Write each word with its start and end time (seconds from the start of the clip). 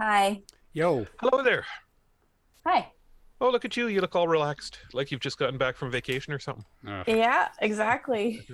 Hi. 0.00 0.42
Yo. 0.72 1.06
Hello 1.20 1.42
there. 1.42 1.64
Hi. 2.66 2.92
Oh, 3.40 3.50
look 3.50 3.64
at 3.64 3.76
you. 3.76 3.88
You 3.88 4.00
look 4.00 4.16
all 4.16 4.28
relaxed, 4.28 4.78
like 4.94 5.10
you've 5.10 5.20
just 5.20 5.38
gotten 5.38 5.58
back 5.58 5.76
from 5.76 5.90
vacation 5.90 6.32
or 6.32 6.38
something. 6.38 6.64
Yeah, 7.06 7.48
exactly. 7.60 8.46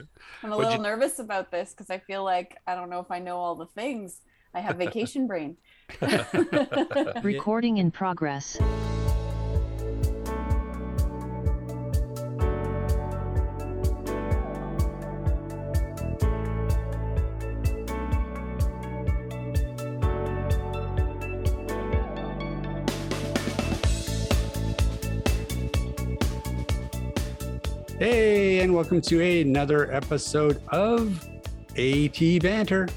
I'm 0.42 0.52
a 0.52 0.56
What'd 0.56 0.70
little 0.70 0.84
you- 0.84 0.90
nervous 0.90 1.18
about 1.18 1.50
this 1.50 1.70
because 1.70 1.88
I 1.90 1.98
feel 1.98 2.24
like 2.24 2.56
I 2.66 2.74
don't 2.74 2.90
know 2.90 3.00
if 3.00 3.10
I 3.10 3.18
know 3.18 3.36
all 3.36 3.54
the 3.54 3.66
things. 3.66 4.20
I 4.54 4.60
have 4.60 4.76
vacation 4.78 5.26
brain. 5.26 5.56
Recording 7.22 7.78
in 7.78 7.90
progress. 7.90 8.58
And 28.72 28.78
welcome 28.78 29.02
to 29.02 29.22
another 29.42 29.92
episode 29.92 30.62
of 30.68 31.22
AT 31.76 32.18
Banter. 32.40 32.88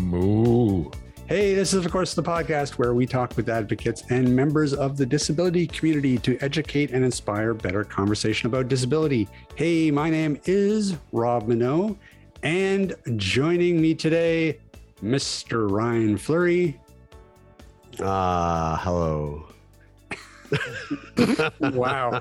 Moo. 0.00 0.88
Hey, 1.26 1.56
this 1.56 1.74
is, 1.74 1.84
of 1.84 1.90
course, 1.90 2.14
the 2.14 2.22
podcast 2.22 2.78
where 2.78 2.94
we 2.94 3.04
talk 3.04 3.36
with 3.36 3.48
advocates 3.48 4.04
and 4.10 4.36
members 4.36 4.74
of 4.74 4.96
the 4.96 5.04
disability 5.04 5.66
community 5.66 6.18
to 6.18 6.38
educate 6.40 6.92
and 6.92 7.04
inspire 7.04 7.52
better 7.52 7.82
conversation 7.82 8.46
about 8.46 8.68
disability. 8.68 9.26
Hey, 9.56 9.90
my 9.90 10.08
name 10.08 10.40
is 10.44 10.94
Rob 11.10 11.48
Mineault, 11.48 11.96
and 12.44 12.94
joining 13.16 13.82
me 13.82 13.92
today, 13.92 14.60
Mr. 15.02 15.68
Ryan 15.68 16.16
Fleury. 16.16 16.80
Ah, 17.98 18.80
hello. 18.84 19.48
wow. 21.60 22.20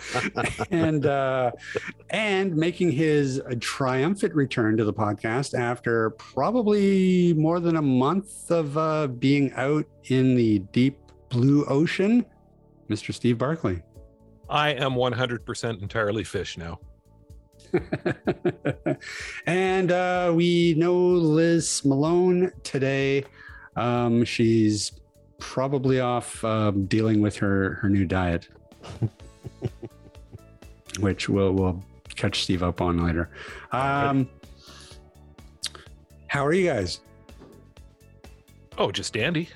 And 0.71 1.05
uh 1.05 1.51
and 2.09 2.55
making 2.55 2.91
his 2.91 3.41
triumphant 3.59 4.33
return 4.33 4.77
to 4.77 4.85
the 4.85 4.93
podcast 4.93 5.57
after 5.57 6.11
probably 6.11 7.33
more 7.33 7.59
than 7.59 7.77
a 7.77 7.81
month 7.81 8.51
of 8.51 8.77
uh 8.77 9.07
being 9.07 9.51
out 9.53 9.85
in 10.05 10.35
the 10.35 10.59
deep 10.71 10.99
blue 11.29 11.65
ocean 11.65 12.25
mr 12.89 13.13
steve 13.13 13.37
barclay 13.37 13.81
I 14.49 14.69
am 14.69 14.93
100% 14.93 15.81
entirely 15.81 16.23
fish 16.23 16.57
now. 16.57 16.79
and 19.47 19.91
uh 19.91 20.31
we 20.35 20.75
know 20.75 20.95
lis 20.95 21.83
malone 21.83 22.51
today. 22.61 23.23
Um 23.75 24.23
she's 24.23 24.91
probably 25.43 25.99
off 25.99 26.43
um, 26.45 26.85
dealing 26.85 27.21
with 27.21 27.35
her 27.35 27.73
her 27.81 27.89
new 27.89 28.05
diet. 28.05 28.47
Which 30.99 31.27
we'll 31.27 31.51
we'll 31.51 31.83
catch 32.15 32.43
steve 32.43 32.63
up 32.63 32.79
on 32.81 33.03
later. 33.03 33.29
Um 33.71 34.29
how 36.27 36.45
are 36.45 36.53
you 36.53 36.67
guys? 36.67 37.01
Oh, 38.77 38.89
just 38.89 39.13
dandy. 39.13 39.49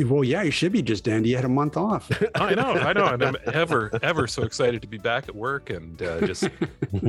well 0.00 0.24
yeah 0.24 0.42
you 0.42 0.50
should 0.50 0.72
be 0.72 0.82
just 0.82 1.04
dandy. 1.04 1.28
You 1.28 1.36
had 1.36 1.44
a 1.44 1.48
month 1.48 1.76
off. 1.76 2.10
I 2.36 2.54
know, 2.54 2.72
I 2.72 2.92
know. 2.94 3.04
And 3.06 3.22
I'm 3.22 3.36
ever, 3.52 3.90
ever 4.02 4.26
so 4.26 4.42
excited 4.44 4.80
to 4.82 4.88
be 4.88 4.98
back 4.98 5.28
at 5.28 5.34
work 5.34 5.68
and 5.70 6.00
uh, 6.02 6.20
just 6.26 6.48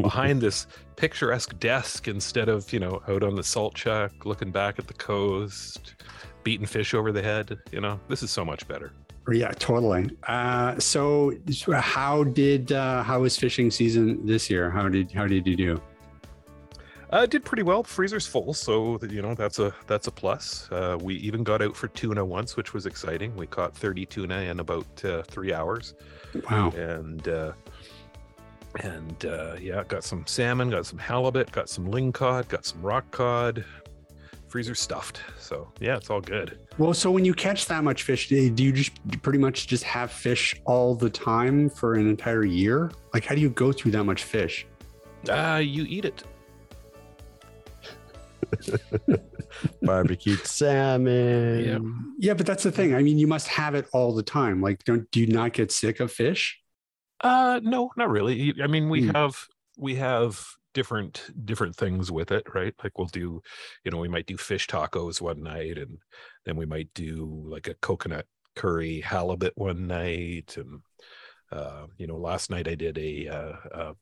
behind 0.02 0.42
this 0.42 0.68
picturesque 0.98 1.58
desk 1.60 2.08
instead 2.08 2.50
of, 2.50 2.72
you 2.74 2.80
know, 2.80 3.02
out 3.08 3.24
on 3.24 3.36
the 3.36 3.44
salt 3.44 3.76
chuck, 3.76 4.26
looking 4.26 4.52
back 4.52 4.78
at 4.78 4.88
the 4.88 4.94
coast, 4.94 5.96
beating 6.44 6.66
fish 6.66 6.94
over 6.94 7.12
the 7.12 7.22
head. 7.22 7.58
You 7.72 7.82
know, 7.82 8.00
this 8.08 8.24
is 8.24 8.32
so 8.32 8.44
much 8.46 8.68
better. 8.68 8.92
yeah 9.32 9.52
totally 9.60 10.10
uh 10.28 10.78
so 10.80 11.32
how 11.80 12.24
did 12.24 12.72
uh 12.72 13.04
how 13.04 13.22
was 13.22 13.38
fishing 13.38 13.70
season 13.70 14.26
this 14.26 14.50
year 14.50 14.72
how 14.72 14.90
did 14.90 15.12
how 15.12 15.28
did 15.28 15.46
you 15.46 15.56
do 15.56 15.82
Uh, 17.12 17.26
did 17.26 17.44
pretty 17.44 17.62
well. 17.62 17.84
Freezer's 17.84 18.26
full, 18.26 18.54
so 18.54 18.98
you 19.10 19.22
know 19.22 19.36
that's 19.36 19.60
a 19.60 19.74
that's 19.86 20.08
a 20.08 20.12
plus. 20.12 20.72
Uh, 20.72 20.98
we 21.02 21.16
even 21.16 21.44
got 21.44 21.62
out 21.62 21.76
for 21.76 21.90
tuna 21.90 22.24
once, 22.24 22.56
which 22.56 22.74
was 22.74 22.86
exciting. 22.86 23.36
We 23.36 23.48
caught 23.48 23.76
30 23.76 24.06
tuna 24.06 24.40
in 24.44 24.62
about 24.62 24.88
uh, 25.04 25.22
three 25.24 25.52
hours, 25.54 25.94
wow 26.50 26.70
and 26.72 27.28
uh, 27.28 27.52
and 28.80 29.26
uh, 29.26 29.56
yeah, 29.60 29.84
got 29.88 30.06
some 30.06 30.26
salmon, 30.26 30.70
got 30.70 30.86
some 30.86 31.00
halibut, 31.00 31.52
got 31.52 31.68
some 31.70 31.86
lingcod, 31.88 32.48
got 32.48 32.66
some 32.66 32.82
rock 32.82 33.04
cod. 33.12 33.66
Freezer 34.52 34.76
stuffed, 34.76 35.22
so 35.40 35.72
yeah, 35.80 35.96
it's 35.96 36.10
all 36.10 36.20
good. 36.20 36.60
Well, 36.78 36.94
so 36.94 37.10
when 37.10 37.24
you 37.24 37.34
catch 37.34 37.68
that 37.68 37.86
much 37.86 38.04
fish, 38.04 38.28
do 38.28 38.36
you 38.36 38.72
just 38.74 38.92
pretty 39.22 39.40
much 39.40 39.66
just 39.68 39.84
have 39.86 40.12
fish 40.12 40.54
all 40.66 40.94
the 40.94 41.10
time 41.10 41.70
for 41.70 41.94
an 41.94 42.08
entire 42.10 42.44
year? 42.44 42.92
Like, 43.14 43.24
how 43.24 43.34
do 43.34 43.40
you 43.40 43.50
go 43.50 43.72
through 43.72 43.92
that 43.94 44.04
much 44.04 44.24
fish? 44.24 44.68
Uh, 45.30 45.62
you 45.64 45.86
eat 45.88 46.04
it. 46.04 46.24
Barbecued 49.82 50.46
salmon. 50.46 52.14
Yeah, 52.20 52.34
but 52.34 52.46
that's 52.46 52.64
the 52.64 52.72
thing. 52.72 52.94
I 52.94 53.02
mean, 53.02 53.18
you 53.18 53.28
must 53.28 53.48
have 53.48 53.74
it 53.76 53.88
all 53.94 54.14
the 54.14 54.24
time. 54.24 54.62
Like, 54.62 54.84
don't 54.84 55.10
do 55.12 55.22
you 55.22 55.28
not 55.28 55.54
get 55.54 55.72
sick 55.72 56.00
of 56.02 56.12
fish? 56.12 56.60
Uh, 57.22 57.60
no, 57.64 57.92
not 57.98 58.10
really. 58.10 58.54
I 58.62 58.68
mean, 58.68 58.90
we 58.90 59.04
Hmm. 59.04 59.10
have 59.12 59.48
we 59.78 59.96
have 59.96 60.44
different 60.74 61.30
different 61.46 61.76
things 61.76 62.12
with 62.12 62.32
it, 62.32 62.46
right? 62.54 62.74
Like 62.84 62.98
we'll 62.98 63.08
do, 63.08 63.42
you 63.84 63.92
know, 63.92 63.98
we 63.98 64.08
might 64.08 64.26
do 64.26 64.38
fish 64.38 64.68
tacos 64.68 65.22
one 65.22 65.44
night, 65.44 65.78
and 65.78 65.98
then 66.46 66.56
we 66.56 66.66
might 66.66 66.90
do 66.94 67.44
like 67.46 67.68
a 67.68 67.76
coconut 67.76 68.26
curry 68.56 69.02
halibut 69.02 69.54
one 69.56 69.88
night, 69.88 70.58
and 70.58 70.82
uh, 71.52 71.88
you 71.98 72.08
know, 72.08 72.18
last 72.18 72.50
night 72.50 72.68
I 72.68 72.76
did 72.76 72.98
a 72.98 73.28
uh, 73.28 73.94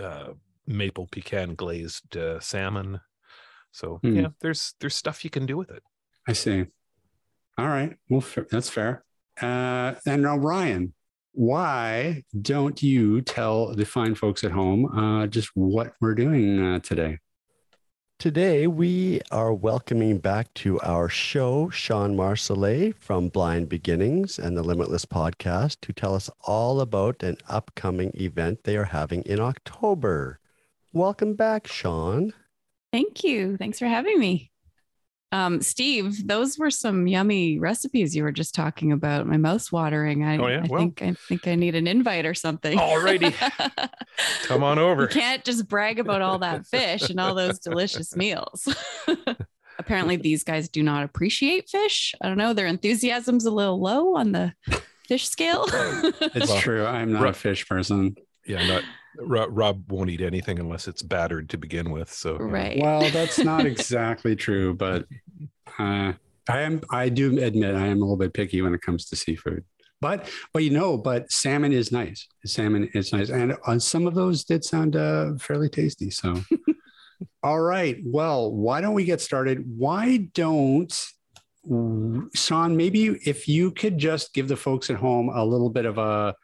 uh, 0.00 0.32
maple 0.66 1.06
pecan 1.10 1.54
glazed 1.54 2.16
uh, 2.16 2.40
salmon. 2.40 3.00
So 3.72 3.98
Hmm. 4.02 4.16
yeah, 4.16 4.28
there's 4.40 4.74
there's 4.80 4.94
stuff 4.94 5.24
you 5.24 5.30
can 5.30 5.46
do 5.46 5.56
with 5.56 5.70
it. 5.70 5.82
I 6.26 6.32
see. 6.32 6.64
All 7.58 7.68
right. 7.68 7.96
Well, 8.08 8.24
that's 8.50 8.68
fair. 8.70 9.04
Uh, 9.40 9.94
and 10.06 10.22
now, 10.22 10.36
Ryan, 10.36 10.94
why 11.34 12.22
don't 12.40 12.80
you 12.80 13.20
tell 13.20 13.74
the 13.74 13.84
fine 13.84 14.14
folks 14.14 14.44
at 14.44 14.52
home 14.52 14.86
uh, 14.86 15.26
just 15.26 15.50
what 15.54 15.92
we're 16.00 16.14
doing 16.14 16.64
uh, 16.64 16.78
today? 16.78 17.18
Today, 18.20 18.68
we 18.68 19.20
are 19.32 19.52
welcoming 19.52 20.18
back 20.18 20.54
to 20.54 20.80
our 20.80 21.08
show 21.08 21.68
Shawn 21.70 22.16
Marsolais 22.16 22.94
from 22.96 23.28
Blind 23.28 23.68
Beginnings 23.68 24.38
and 24.38 24.56
the 24.56 24.62
Limitless 24.62 25.04
podcast 25.04 25.78
to 25.82 25.92
tell 25.92 26.14
us 26.14 26.30
all 26.42 26.80
about 26.80 27.24
an 27.24 27.36
upcoming 27.48 28.12
event 28.14 28.62
they 28.62 28.76
are 28.76 28.84
having 28.84 29.22
in 29.22 29.40
October. 29.40 30.38
Welcome 30.92 31.34
back, 31.34 31.66
Shawn. 31.66 32.32
Thank 32.92 33.24
you. 33.24 33.56
Thanks 33.56 33.80
for 33.80 33.86
having 33.86 34.20
me. 34.20 34.52
Um, 35.34 35.60
Steve, 35.60 36.28
those 36.28 36.58
were 36.58 36.70
some 36.70 37.08
yummy 37.08 37.58
recipes 37.58 38.14
you 38.14 38.22
were 38.22 38.30
just 38.30 38.54
talking 38.54 38.92
about. 38.92 39.26
My 39.26 39.36
mouth's 39.36 39.72
watering. 39.72 40.22
I, 40.22 40.36
Oh, 40.38 40.46
yeah? 40.46 40.62
I 40.62 40.66
Well- 40.68 40.80
think 40.80 41.02
I 41.02 41.14
think 41.28 41.48
I 41.48 41.56
need 41.56 41.74
an 41.74 41.88
invite 41.88 42.24
or 42.24 42.34
something. 42.34 42.78
Alrighty. 42.78 43.34
Come 44.44 44.62
on 44.62 44.78
over. 44.78 45.02
you 45.02 45.08
can't 45.08 45.44
just 45.44 45.66
brag 45.68 45.98
about 45.98 46.22
all 46.22 46.38
that 46.38 46.66
fish 46.66 47.10
and 47.10 47.18
all 47.18 47.34
those 47.34 47.58
delicious 47.58 48.14
meals. 48.14 48.68
Apparently, 49.78 50.14
these 50.16 50.44
guys 50.44 50.68
do 50.68 50.84
not 50.84 51.02
appreciate 51.04 51.68
fish. 51.68 52.14
I 52.20 52.28
don't 52.28 52.38
know. 52.38 52.52
Their 52.52 52.68
enthusiasm's 52.68 53.44
a 53.44 53.50
little 53.50 53.80
low 53.80 54.14
on 54.14 54.30
the 54.30 54.54
fish 55.08 55.28
scale. 55.28 55.64
It's 55.68 56.48
Well, 56.48 56.58
true. 56.60 56.86
I'm 56.86 57.12
not 57.12 57.26
a 57.28 57.32
fish 57.32 57.68
person. 57.68 58.14
Yeah, 58.46 58.64
not 58.68 58.82
Rob, 59.18 59.48
Rob 59.52 59.90
won't 59.90 60.10
eat 60.10 60.20
anything 60.20 60.58
unless 60.58 60.86
it's 60.88 61.02
battered 61.02 61.48
to 61.50 61.56
begin 61.58 61.90
with. 61.90 62.12
So 62.12 62.36
right. 62.36 62.78
Well, 62.80 63.08
that's 63.10 63.38
not 63.38 63.64
exactly 63.66 64.36
true, 64.36 64.74
but 64.74 65.06
uh, 65.78 66.12
I 66.48 66.60
am. 66.60 66.80
I 66.90 67.08
do 67.08 67.38
admit 67.42 67.74
I 67.74 67.86
am 67.86 67.98
a 67.98 68.00
little 68.00 68.16
bit 68.16 68.34
picky 68.34 68.62
when 68.62 68.74
it 68.74 68.82
comes 68.82 69.06
to 69.06 69.16
seafood. 69.16 69.64
But 70.00 70.28
but 70.52 70.62
you 70.62 70.70
know, 70.70 70.98
but 70.98 71.32
salmon 71.32 71.72
is 71.72 71.90
nice. 71.90 72.28
Salmon 72.44 72.90
is 72.94 73.12
nice, 73.12 73.30
and 73.30 73.56
uh, 73.66 73.78
some 73.78 74.06
of 74.06 74.14
those 74.14 74.44
did 74.44 74.64
sound 74.64 74.96
uh, 74.96 75.34
fairly 75.38 75.68
tasty. 75.68 76.10
So, 76.10 76.42
all 77.42 77.60
right. 77.60 77.98
Well, 78.04 78.52
why 78.52 78.80
don't 78.80 78.94
we 78.94 79.04
get 79.04 79.20
started? 79.20 79.64
Why 79.78 80.28
don't 80.34 80.92
Shawn? 82.34 82.76
Maybe 82.76 83.06
if 83.24 83.48
you 83.48 83.70
could 83.70 83.96
just 83.96 84.34
give 84.34 84.48
the 84.48 84.56
folks 84.56 84.90
at 84.90 84.96
home 84.96 85.30
a 85.30 85.44
little 85.44 85.70
bit 85.70 85.86
of 85.86 85.96
a 85.96 86.34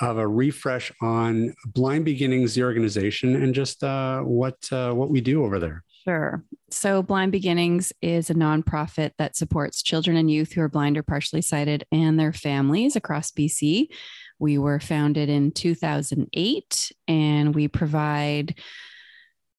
of 0.00 0.18
a 0.18 0.26
refresh 0.26 0.92
on 1.00 1.54
Blind 1.66 2.04
Beginnings, 2.04 2.54
the 2.54 2.64
organization, 2.64 3.36
and 3.36 3.54
just 3.54 3.82
uh, 3.84 4.20
what 4.20 4.56
uh, 4.72 4.92
what 4.92 5.10
we 5.10 5.20
do 5.20 5.44
over 5.44 5.58
there. 5.58 5.84
Sure. 6.04 6.42
So, 6.70 7.02
Blind 7.02 7.30
Beginnings 7.32 7.92
is 8.00 8.30
a 8.30 8.34
nonprofit 8.34 9.12
that 9.18 9.36
supports 9.36 9.82
children 9.82 10.16
and 10.16 10.30
youth 10.30 10.52
who 10.52 10.62
are 10.62 10.68
blind 10.68 10.96
or 10.96 11.02
partially 11.02 11.42
sighted 11.42 11.84
and 11.92 12.18
their 12.18 12.32
families 12.32 12.96
across 12.96 13.30
BC. 13.32 13.88
We 14.38 14.56
were 14.56 14.80
founded 14.80 15.28
in 15.28 15.52
2008 15.52 16.92
and 17.06 17.54
we 17.54 17.68
provide 17.68 18.58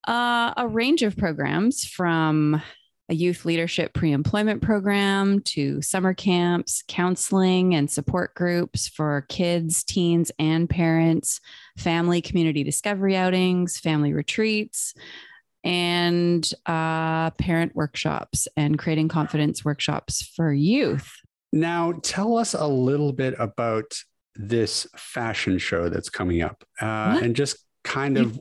uh, 0.08 0.54
a 0.58 0.68
range 0.68 1.04
of 1.04 1.16
programs 1.16 1.86
from 1.86 2.60
a 3.08 3.14
youth 3.14 3.46
leadership 3.46 3.94
pre 3.94 4.12
employment 4.12 4.64
program 4.64 5.42
to 5.42 5.82
summer 5.82 6.14
camps, 6.16 6.82
counseling 6.88 7.76
and 7.76 7.92
support 7.92 8.34
groups 8.34 8.88
for 8.88 9.26
kids, 9.30 9.84
teens, 9.84 10.32
and 10.40 10.68
parents, 10.68 11.40
family 11.78 12.22
community 12.22 12.64
discovery 12.64 13.16
outings, 13.16 13.78
family 13.78 14.14
retreats, 14.14 14.96
and 15.64 16.50
uh, 16.66 17.32
parent 17.32 17.76
workshops 17.76 18.48
and 18.58 18.80
creating 18.80 19.08
confidence 19.08 19.64
workshops 19.64 20.22
for 20.36 20.52
youth. 20.54 21.12
Now, 21.54 21.94
tell 22.02 22.38
us 22.38 22.54
a 22.54 22.68
little 22.68 23.12
bit 23.12 23.36
about 23.38 23.94
this 24.36 24.88
fashion 24.96 25.58
show 25.58 25.90
that's 25.90 26.10
coming 26.10 26.42
up 26.42 26.64
uh, 26.82 27.20
and 27.22 27.36
just 27.36 27.58
kind 27.84 28.18
of 28.18 28.40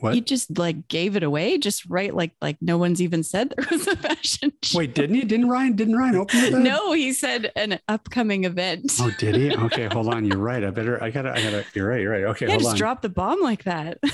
what? 0.00 0.14
He 0.14 0.20
just 0.20 0.58
like 0.58 0.88
gave 0.88 1.16
it 1.16 1.22
away, 1.22 1.58
just 1.58 1.86
right, 1.86 2.14
like 2.14 2.32
like 2.40 2.56
no 2.60 2.78
one's 2.78 3.00
even 3.00 3.22
said 3.22 3.52
there 3.56 3.66
was 3.70 3.86
a 3.86 3.96
fashion 3.96 4.52
show. 4.62 4.78
Wait, 4.78 4.94
didn't 4.94 5.16
he? 5.16 5.24
Didn't 5.24 5.48
Ryan? 5.48 5.76
Didn't 5.76 5.96
Ryan 5.96 6.16
open 6.16 6.38
it? 6.38 6.52
No, 6.52 6.92
he 6.92 7.12
said 7.12 7.52
an 7.56 7.78
upcoming 7.88 8.44
event. 8.44 8.92
Oh, 9.00 9.10
did 9.18 9.36
he? 9.36 9.50
Okay, 9.60 9.88
hold 9.92 10.12
on. 10.12 10.24
You're 10.24 10.38
right. 10.38 10.64
I 10.64 10.70
better. 10.70 11.02
I 11.02 11.10
gotta. 11.10 11.32
I 11.32 11.42
gotta. 11.42 11.64
You're 11.74 11.88
right. 11.88 12.00
You're 12.00 12.12
right. 12.12 12.24
Okay, 12.24 12.46
yeah, 12.46 12.52
hold 12.52 12.62
just 12.62 12.72
on. 12.72 12.78
drop 12.78 13.02
the 13.02 13.08
bomb 13.08 13.42
like 13.42 13.64
that. 13.64 13.98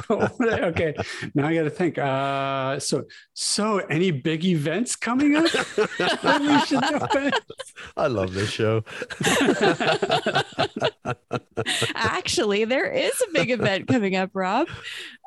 okay, 0.10 0.94
now 1.34 1.48
I 1.48 1.54
got 1.54 1.64
to 1.64 1.70
think. 1.70 1.98
Uh, 1.98 2.78
so, 2.78 3.04
so 3.34 3.78
any 3.78 4.10
big 4.10 4.44
events 4.44 4.96
coming 4.96 5.36
up? 5.36 5.44
we 5.44 6.60
should? 6.66 7.34
I 7.96 8.06
love 8.06 8.32
this 8.32 8.50
show. 8.50 8.84
Actually, 11.94 12.64
there 12.64 12.90
is 12.90 13.12
a 13.28 13.32
big 13.32 13.50
event 13.50 13.88
coming 13.88 14.16
up, 14.16 14.19
Rob. 14.32 14.68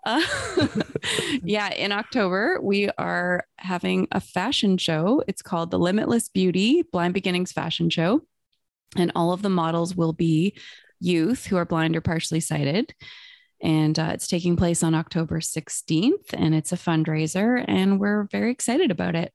Uh, 0.05 0.21
yeah, 1.45 1.73
in 1.73 1.93
October, 1.93 2.59
we 2.61 2.89
are 2.97 3.45
having 3.57 4.05
a 4.11 4.19
fashion 4.19 4.77
show. 4.77 5.23
It's 5.29 5.41
called 5.41 5.71
the 5.71 5.79
Limitless 5.79 6.27
Beauty 6.27 6.83
Blind 6.91 7.13
Beginnings 7.13 7.53
Fashion 7.53 7.89
Show. 7.89 8.19
And 8.97 9.13
all 9.15 9.31
of 9.31 9.41
the 9.41 9.49
models 9.49 9.95
will 9.95 10.11
be 10.11 10.57
youth 10.99 11.45
who 11.45 11.55
are 11.55 11.63
blind 11.63 11.95
or 11.95 12.01
partially 12.01 12.41
sighted. 12.41 12.93
And 13.61 13.97
uh, 13.97 14.11
it's 14.13 14.27
taking 14.27 14.57
place 14.57 14.83
on 14.83 14.93
October 14.93 15.39
16th, 15.39 16.33
and 16.33 16.53
it's 16.53 16.73
a 16.73 16.77
fundraiser, 16.77 17.63
and 17.65 17.97
we're 17.97 18.27
very 18.29 18.51
excited 18.51 18.91
about 18.91 19.15
it. 19.15 19.33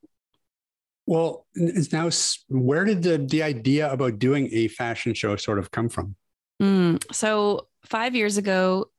Well, 1.06 1.46
it's 1.54 1.90
now 1.90 2.10
where 2.50 2.84
did 2.84 3.02
the 3.02 3.16
the 3.16 3.42
idea 3.42 3.90
about 3.90 4.18
doing 4.18 4.50
a 4.52 4.68
fashion 4.68 5.14
show 5.14 5.36
sort 5.36 5.58
of 5.58 5.70
come 5.70 5.88
from? 5.88 6.14
Mm, 6.60 7.02
so 7.10 7.68
five 7.86 8.14
years 8.14 8.36
ago, 8.36 8.90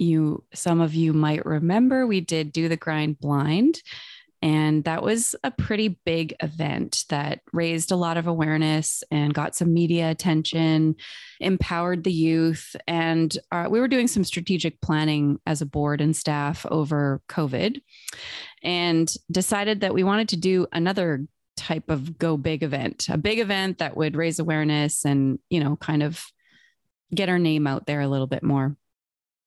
you 0.00 0.44
some 0.54 0.80
of 0.80 0.94
you 0.94 1.12
might 1.12 1.44
remember 1.44 2.06
we 2.06 2.20
did 2.20 2.52
do 2.52 2.68
the 2.68 2.76
grind 2.76 3.18
blind 3.18 3.82
and 4.40 4.84
that 4.84 5.02
was 5.02 5.34
a 5.42 5.50
pretty 5.50 5.98
big 6.04 6.34
event 6.40 7.04
that 7.08 7.40
raised 7.52 7.90
a 7.90 7.96
lot 7.96 8.16
of 8.16 8.28
awareness 8.28 9.02
and 9.10 9.34
got 9.34 9.56
some 9.56 9.74
media 9.74 10.10
attention, 10.10 10.94
empowered 11.40 12.04
the 12.04 12.12
youth. 12.12 12.76
And 12.86 13.36
uh, 13.50 13.66
we 13.68 13.80
were 13.80 13.88
doing 13.88 14.06
some 14.06 14.22
strategic 14.22 14.80
planning 14.80 15.40
as 15.44 15.60
a 15.60 15.66
board 15.66 16.00
and 16.00 16.14
staff 16.14 16.64
over 16.70 17.20
COVID 17.28 17.80
and 18.62 19.12
decided 19.30 19.80
that 19.80 19.94
we 19.94 20.04
wanted 20.04 20.28
to 20.28 20.36
do 20.36 20.68
another 20.72 21.26
type 21.56 21.90
of 21.90 22.16
go 22.16 22.36
big 22.36 22.62
event, 22.62 23.08
a 23.08 23.18
big 23.18 23.40
event 23.40 23.78
that 23.78 23.96
would 23.96 24.14
raise 24.14 24.38
awareness 24.38 25.04
and, 25.04 25.40
you 25.50 25.58
know, 25.58 25.74
kind 25.74 26.04
of 26.04 26.24
get 27.12 27.28
our 27.28 27.40
name 27.40 27.66
out 27.66 27.86
there 27.86 28.02
a 28.02 28.08
little 28.08 28.28
bit 28.28 28.44
more. 28.44 28.76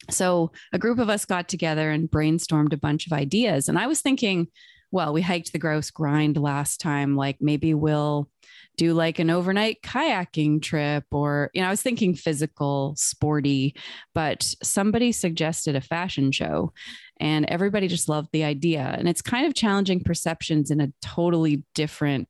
So 0.10 0.52
a 0.74 0.80
group 0.80 1.00
of 1.00 1.10
us 1.10 1.26
got 1.26 1.48
together 1.48 1.92
and 1.92 2.10
brainstormed 2.10 2.74
a 2.74 2.78
bunch 2.78 3.06
of 3.06 3.14
ideas. 3.14 3.70
And 3.70 3.78
I 3.78 3.88
was 3.88 4.02
thinking, 4.02 4.48
well, 4.92 5.14
we 5.14 5.22
hiked 5.22 5.54
the 5.54 5.60
grouse 5.60 5.90
grind 5.90 6.38
last 6.38 6.82
time. 6.82 7.16
Like 7.16 7.38
maybe 7.40 7.74
we'll 7.74 8.30
do 8.78 8.94
like 8.94 9.20
an 9.20 9.30
overnight 9.30 9.82
kayaking 9.84 10.62
trip, 10.62 11.04
or, 11.12 11.50
you 11.54 11.62
know, 11.62 11.68
I 11.68 11.72
was 11.72 11.82
thinking 11.82 12.16
physical, 12.16 12.94
sporty, 12.98 13.76
but 14.14 14.44
somebody 14.64 15.12
suggested 15.12 15.76
a 15.76 15.82
fashion 15.82 16.32
show 16.32 16.74
and 17.20 17.46
everybody 17.46 17.88
just 17.88 18.10
loved 18.10 18.30
the 18.32 18.44
idea. 18.44 18.96
And 18.98 19.08
it's 19.08 19.22
kind 19.22 19.46
of 19.46 19.54
challenging 19.54 20.02
perceptions 20.04 20.72
in 20.72 20.82
a 20.82 20.92
totally 21.02 21.64
different 21.76 22.28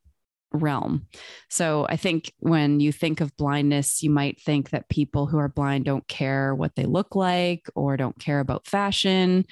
realm. 0.54 1.08
So 1.50 1.86
I 1.90 1.98
think 1.98 2.34
when 2.40 2.80
you 2.80 2.92
think 2.92 3.22
of 3.22 3.36
blindness, 3.38 4.04
you 4.04 4.10
might 4.10 4.42
think 4.42 4.72
that 4.72 4.90
people 4.90 5.28
who 5.28 5.38
are 5.38 5.48
blind 5.48 5.86
don't 5.86 6.08
care 6.08 6.54
what 6.54 6.76
they 6.76 6.86
look 6.86 7.16
like 7.16 7.68
or 7.76 7.98
don't 7.98 8.20
care 8.20 8.40
about 8.40 8.68
fashion. 8.68 9.46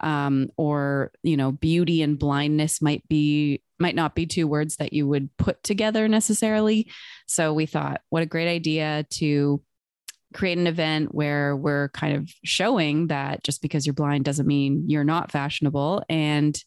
Um, 0.00 0.50
or 0.56 1.12
you 1.22 1.36
know 1.36 1.52
beauty 1.52 2.02
and 2.02 2.18
blindness 2.18 2.82
might 2.82 3.06
be 3.08 3.62
might 3.78 3.94
not 3.94 4.14
be 4.14 4.26
two 4.26 4.46
words 4.46 4.76
that 4.76 4.92
you 4.92 5.06
would 5.06 5.34
put 5.36 5.62
together 5.62 6.08
necessarily 6.08 6.90
so 7.26 7.54
we 7.54 7.64
thought 7.64 8.00
what 8.10 8.22
a 8.22 8.26
great 8.26 8.48
idea 8.48 9.06
to 9.10 9.62
create 10.34 10.58
an 10.58 10.66
event 10.66 11.14
where 11.14 11.56
we're 11.56 11.88
kind 11.90 12.16
of 12.16 12.28
showing 12.44 13.06
that 13.06 13.42
just 13.44 13.62
because 13.62 13.86
you're 13.86 13.94
blind 13.94 14.24
doesn't 14.24 14.48
mean 14.48 14.84
you're 14.88 15.04
not 15.04 15.30
fashionable 15.30 16.02
and 16.08 16.62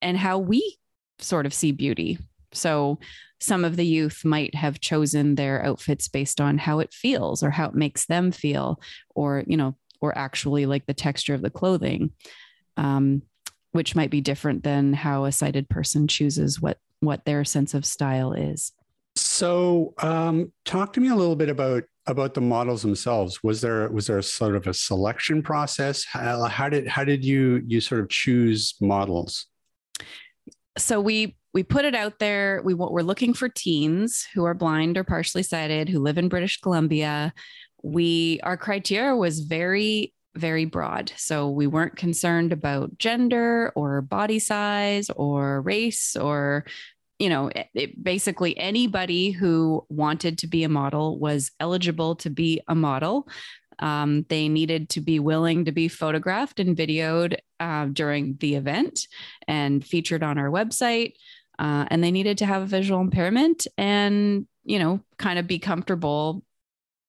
and 0.00 0.16
how 0.16 0.38
we 0.38 0.78
sort 1.18 1.46
of 1.46 1.54
see 1.54 1.72
beauty 1.72 2.18
so 2.54 2.98
some 3.40 3.64
of 3.64 3.76
the 3.76 3.86
youth 3.86 4.24
might 4.24 4.54
have 4.54 4.80
chosen 4.80 5.34
their 5.34 5.64
outfits 5.64 6.08
based 6.08 6.40
on 6.40 6.56
how 6.56 6.78
it 6.78 6.94
feels 6.94 7.42
or 7.42 7.50
how 7.50 7.66
it 7.66 7.74
makes 7.74 8.06
them 8.06 8.32
feel, 8.32 8.80
or, 9.14 9.44
you 9.46 9.56
know, 9.56 9.76
or 10.00 10.16
actually 10.16 10.66
like 10.66 10.86
the 10.86 10.94
texture 10.94 11.34
of 11.34 11.42
the 11.42 11.50
clothing, 11.50 12.10
um, 12.76 13.22
which 13.72 13.94
might 13.94 14.10
be 14.10 14.20
different 14.20 14.62
than 14.62 14.92
how 14.92 15.24
a 15.24 15.32
sighted 15.32 15.68
person 15.68 16.08
chooses 16.08 16.60
what 16.60 16.78
what 17.00 17.24
their 17.26 17.44
sense 17.44 17.74
of 17.74 17.84
style 17.84 18.32
is. 18.32 18.72
So, 19.16 19.94
um, 19.98 20.52
talk 20.64 20.92
to 20.94 21.00
me 21.00 21.08
a 21.08 21.14
little 21.14 21.36
bit 21.36 21.48
about 21.48 21.84
about 22.06 22.34
the 22.34 22.40
models 22.40 22.82
themselves. 22.82 23.42
Was 23.42 23.60
there 23.60 23.88
was 23.90 24.06
there 24.06 24.18
a 24.18 24.22
sort 24.22 24.56
of 24.56 24.66
a 24.66 24.74
selection 24.74 25.42
process? 25.42 26.04
How, 26.04 26.44
how 26.44 26.68
did 26.68 26.86
how 26.88 27.04
did 27.04 27.24
you 27.24 27.62
you 27.66 27.80
sort 27.80 28.00
of 28.00 28.08
choose 28.08 28.74
models? 28.80 29.46
So 30.76 31.00
we 31.00 31.36
we 31.54 31.62
put 31.62 31.84
it 31.84 31.94
out 31.94 32.18
there. 32.18 32.60
We 32.64 32.74
we're 32.74 33.02
looking 33.02 33.32
for 33.32 33.48
teens 33.48 34.26
who 34.34 34.44
are 34.44 34.54
blind 34.54 34.98
or 34.98 35.04
partially 35.04 35.44
sighted 35.44 35.88
who 35.88 36.00
live 36.00 36.18
in 36.18 36.28
British 36.28 36.60
Columbia. 36.60 37.32
We 37.82 38.40
our 38.42 38.56
criteria 38.56 39.16
was 39.16 39.40
very 39.40 40.12
very 40.36 40.64
broad. 40.64 41.12
So 41.16 41.48
we 41.48 41.68
weren't 41.68 41.94
concerned 41.94 42.52
about 42.52 42.98
gender 42.98 43.72
or 43.76 44.02
body 44.02 44.40
size 44.40 45.08
or 45.10 45.62
race 45.62 46.16
or 46.16 46.66
you 47.20 47.28
know, 47.28 47.46
it, 47.46 47.68
it, 47.74 48.02
basically 48.02 48.58
anybody 48.58 49.30
who 49.30 49.86
wanted 49.88 50.38
to 50.38 50.48
be 50.48 50.64
a 50.64 50.68
model 50.68 51.16
was 51.20 51.52
eligible 51.60 52.16
to 52.16 52.28
be 52.28 52.60
a 52.66 52.74
model. 52.74 53.28
Um, 53.78 54.26
they 54.28 54.48
needed 54.48 54.88
to 54.90 55.00
be 55.00 55.20
willing 55.20 55.64
to 55.66 55.72
be 55.72 55.86
photographed 55.86 56.58
and 56.58 56.76
videoed 56.76 57.36
uh, 57.60 57.86
during 57.86 58.36
the 58.40 58.56
event 58.56 59.06
and 59.46 59.84
featured 59.84 60.24
on 60.24 60.38
our 60.38 60.50
website 60.50 61.12
uh, 61.58 61.86
and 61.88 62.02
they 62.02 62.10
needed 62.10 62.38
to 62.38 62.46
have 62.46 62.62
a 62.62 62.66
visual 62.66 63.00
impairment 63.00 63.66
and 63.78 64.46
you 64.64 64.78
know 64.78 65.00
kind 65.18 65.38
of 65.38 65.46
be 65.46 65.58
comfortable 65.58 66.42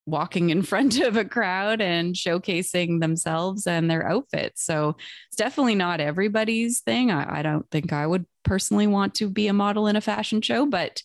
walking 0.05 0.51
in 0.51 0.61
front 0.71 0.99
of 0.99 1.17
a 1.17 1.25
crowd 1.25 1.81
and 1.81 2.15
showcasing 2.15 3.01
themselves 3.01 3.65
and 3.65 3.89
their 3.89 4.07
outfits. 4.07 4.63
So 4.63 4.95
it's 5.27 5.37
definitely 5.37 5.75
not 5.75 5.99
everybody's 5.99 6.81
thing. 6.81 7.11
I, 7.11 7.39
I 7.39 7.41
don't 7.41 7.69
think 7.71 7.91
i 7.91 8.05
would 8.05 8.25
personally 8.43 8.85
want 8.85 9.15
to 9.15 9.27
be 9.27 9.47
a 9.47 9.53
model 9.53 9.87
in 9.87 9.95
a 9.95 10.01
fashion 10.01 10.39
show 10.39 10.67
but 10.67 11.01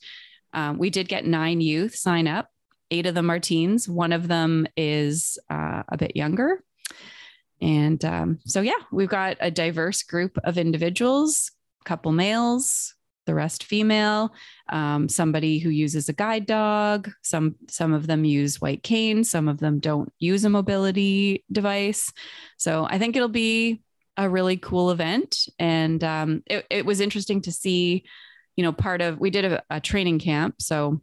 um, 0.53 0.77
we 0.77 0.91
did 0.91 1.09
get 1.09 1.25
nine 1.25 1.63
youth 1.63 1.95
sign 1.95 2.29
up 2.29 2.51
eight 2.91 3.07
of 3.07 3.15
them 3.15 3.31
are 3.31 3.39
teens. 3.39 3.89
One 3.89 4.13
of 4.13 4.29
them 4.29 4.67
is 4.77 5.39
uh, 5.49 5.83
a 5.89 5.97
bit 5.97 6.17
younger. 6.17 6.63
And 7.61 8.03
um, 8.05 8.39
so 8.47 8.61
yeah 8.61 8.73
we've 8.91 9.09
got 9.09 9.37
a 9.41 9.51
diverse 9.51 10.03
group 10.03 10.39
of 10.45 10.59
individuals 10.59 11.53
couple 11.85 12.13
males 12.13 12.95
the 13.31 13.35
rest 13.35 13.63
female. 13.63 14.35
Um, 14.71 15.09
somebody 15.09 15.61
who 15.61 15.71
uses 15.71 16.09
a 16.09 16.13
guide 16.13 16.47
dog. 16.47 17.09
Some 17.23 17.55
some 17.69 17.93
of 17.93 18.09
them 18.09 18.25
use 18.25 18.61
white 18.61 18.83
cane. 18.83 19.23
Some 19.23 19.47
of 19.47 19.59
them 19.59 19.79
don't 19.79 20.13
use 20.19 20.45
a 20.45 20.51
mobility 20.51 21.45
device. 21.53 22.13
So 22.57 22.89
I 22.91 22.99
think 22.99 23.15
it'll 23.15 23.29
be 23.29 23.83
a 24.17 24.29
really 24.29 24.57
cool 24.57 24.91
event, 24.91 25.49
and 25.61 26.03
um, 26.03 26.43
it, 26.47 26.67
it 26.71 26.85
was 26.85 27.01
interesting 27.01 27.41
to 27.43 27.53
see. 27.53 28.05
You 28.57 28.65
know, 28.65 28.73
part 28.73 29.01
of 29.01 29.21
we 29.21 29.31
did 29.31 29.45
a, 29.45 29.63
a 29.71 29.81
training 29.81 30.19
camp, 30.19 30.61
so 30.61 31.01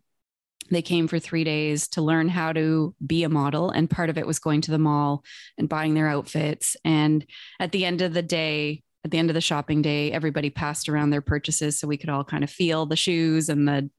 they 0.69 0.81
came 0.81 1.07
for 1.07 1.17
three 1.17 1.45
days 1.45 1.87
to 1.87 2.01
learn 2.01 2.27
how 2.27 2.51
to 2.51 2.93
be 3.05 3.23
a 3.23 3.29
model 3.29 3.69
and 3.69 3.89
part 3.89 4.09
of 4.09 4.17
it 4.17 4.27
was 4.27 4.37
going 4.37 4.59
to 4.59 4.71
the 4.71 4.77
mall 4.77 5.23
and 5.57 5.69
buying 5.69 5.93
their 5.93 6.09
outfits 6.09 6.75
and 6.83 7.25
at 7.57 7.71
the 7.71 7.85
end 7.85 8.01
of 8.01 8.13
the 8.13 8.21
day 8.21 8.83
at 9.07 9.11
the 9.11 9.17
end 9.17 9.29
of 9.29 9.33
the 9.33 9.41
shopping 9.41 9.81
day, 9.81 10.11
everybody 10.11 10.49
passed 10.49 10.89
around 10.89 11.09
their 11.09 11.21
purchases 11.21 11.79
so 11.79 11.87
we 11.87 11.97
could 11.97 12.09
all 12.09 12.23
kind 12.23 12.43
of 12.43 12.49
feel 12.49 12.85
the 12.85 12.97
shoes 12.97 13.47
and 13.47 13.67
the, 13.67 13.89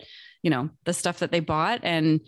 you 0.43 0.51
know, 0.51 0.69
the 0.85 0.93
stuff 0.93 1.21
that 1.21 1.33
they 1.33 1.41
bought 1.41 1.81
and 1.83 2.21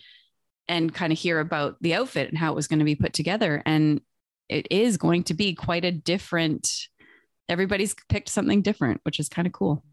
and 0.67 0.95
kind 0.95 1.13
of 1.13 1.19
hear 1.19 1.41
about 1.41 1.77
the 1.81 1.95
outfit 1.95 2.29
and 2.29 2.39
how 2.39 2.53
it 2.53 2.55
was 2.55 2.69
going 2.69 2.79
to 2.79 2.85
be 2.85 2.95
put 2.95 3.13
together. 3.13 3.63
And 3.67 4.01
it 4.49 4.67
is 4.71 4.97
going 4.97 5.25
to 5.25 5.35
be 5.35 5.55
quite 5.55 5.85
a 5.85 5.93
different 5.93 6.89
everybody's 7.49 7.95
picked 8.09 8.29
something 8.29 8.63
different, 8.63 9.01
which 9.03 9.21
is 9.21 9.29
kind 9.29 9.47
of 9.47 9.53
cool. 9.53 9.85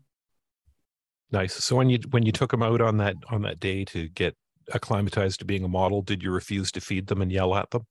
Nice. 1.32 1.56
So 1.56 1.76
when 1.76 1.90
you 1.90 2.00
when 2.12 2.24
you 2.24 2.32
took 2.32 2.52
them 2.52 2.64
out 2.64 2.80
on 2.80 2.98
that 2.98 3.16
on 3.30 3.42
that 3.42 3.60
day 3.60 3.84
to 3.86 4.08
get 4.10 4.34
acclimatized 4.74 5.40
to 5.40 5.46
being 5.46 5.66
a 5.66 5.68
model, 5.68 6.02
did 6.02 6.24
you 6.24 6.32
refuse 6.32 6.72
to 6.72 6.82
feed 6.82 7.08
them 7.08 7.22
and 7.22 7.32
yell 7.32 7.54
at 7.54 7.70
them? 7.72 7.86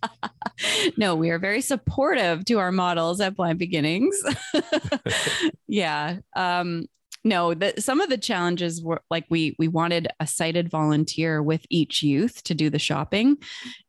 no, 0.96 1.14
we 1.14 1.30
are 1.30 1.38
very 1.38 1.60
supportive 1.60 2.44
to 2.46 2.58
our 2.58 2.72
models 2.72 3.20
at 3.20 3.36
Blind 3.36 3.58
Beginnings. 3.58 4.16
yeah. 5.66 6.18
Um, 6.36 6.86
no, 7.24 7.54
the, 7.54 7.74
some 7.78 8.00
of 8.00 8.08
the 8.10 8.18
challenges 8.18 8.82
were 8.82 9.00
like 9.08 9.26
we 9.30 9.54
we 9.58 9.68
wanted 9.68 10.08
a 10.18 10.26
sighted 10.26 10.68
volunteer 10.68 11.40
with 11.40 11.64
each 11.70 12.02
youth 12.02 12.42
to 12.44 12.54
do 12.54 12.68
the 12.68 12.80
shopping 12.80 13.36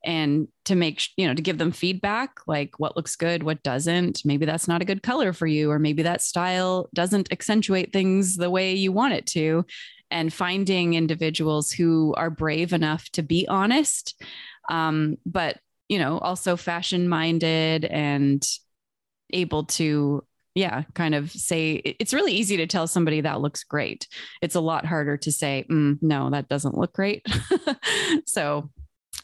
and 0.05 0.47
to 0.65 0.75
make 0.75 1.01
you 1.17 1.27
know 1.27 1.33
to 1.33 1.41
give 1.41 1.57
them 1.57 1.71
feedback 1.71 2.37
like 2.45 2.79
what 2.79 2.95
looks 2.95 3.15
good, 3.15 3.41
what 3.41 3.63
doesn't. 3.63 4.21
Maybe 4.23 4.45
that's 4.45 4.67
not 4.67 4.83
a 4.83 4.85
good 4.85 5.01
color 5.01 5.33
for 5.33 5.47
you, 5.47 5.71
or 5.71 5.79
maybe 5.79 6.03
that 6.03 6.21
style 6.21 6.89
doesn't 6.93 7.31
accentuate 7.31 7.91
things 7.91 8.35
the 8.35 8.51
way 8.51 8.73
you 8.75 8.91
want 8.91 9.13
it 9.13 9.25
to. 9.27 9.65
And 10.11 10.31
finding 10.31 10.93
individuals 10.93 11.71
who 11.71 12.13
are 12.15 12.29
brave 12.29 12.71
enough 12.71 13.09
to 13.13 13.23
be 13.23 13.47
honest 13.47 14.13
um, 14.69 15.17
but 15.25 15.59
you 15.89 15.99
know 15.99 16.17
also 16.19 16.55
fashion 16.55 17.07
minded 17.07 17.85
and 17.85 18.45
able 19.31 19.65
to 19.65 20.23
yeah 20.55 20.83
kind 20.93 21.15
of 21.15 21.31
say 21.31 21.73
it's 21.73 22.13
really 22.13 22.33
easy 22.33 22.57
to 22.57 22.67
tell 22.67 22.87
somebody 22.87 23.21
that 23.21 23.41
looks 23.41 23.63
great. 23.63 24.07
It's 24.41 24.55
a 24.55 24.61
lot 24.61 24.85
harder 24.85 25.17
to 25.17 25.31
say 25.31 25.65
mm, 25.69 25.97
no 26.01 26.29
that 26.29 26.49
doesn't 26.49 26.77
look 26.77 26.93
great. 26.93 27.25
So 28.25 28.69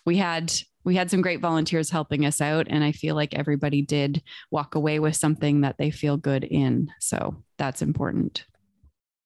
we 0.06 0.18
had 0.18 0.52
we 0.84 0.96
had 0.96 1.12
some 1.12 1.22
great 1.22 1.40
volunteers 1.40 1.90
helping 1.90 2.26
us 2.26 2.42
out 2.42 2.68
and 2.70 2.84
i 2.84 2.92
feel 2.92 3.14
like 3.14 3.34
everybody 3.34 3.82
did 3.82 4.24
walk 4.50 4.76
away 4.76 5.00
with 5.00 5.16
something 5.16 5.62
that 5.62 5.78
they 5.78 5.92
feel 5.92 6.18
good 6.18 6.44
in. 6.44 6.92
So 7.00 7.44
that's 7.58 7.82
important 7.82 8.46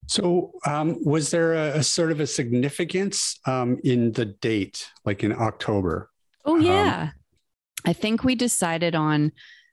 so, 0.07 0.51
um, 0.65 0.98
was 1.03 1.31
there 1.31 1.53
a, 1.53 1.79
a, 1.79 1.83
sort 1.83 2.12
of 2.12 2.19
a 2.19 2.27
significance 2.27 3.39
um, 3.45 3.79
in 3.83 4.12
the 4.12 4.25
date, 4.25 4.89
like 5.05 5.24
in 5.24 5.31
October? 5.31 6.10
Oh, 6.45 6.55
um, 6.55 6.62
yeah. 6.62 7.01
Um, 7.03 7.12
I 7.86 7.93
think 7.93 8.24
we 8.24 8.36
decided 8.36 8.95
on, 8.95 9.31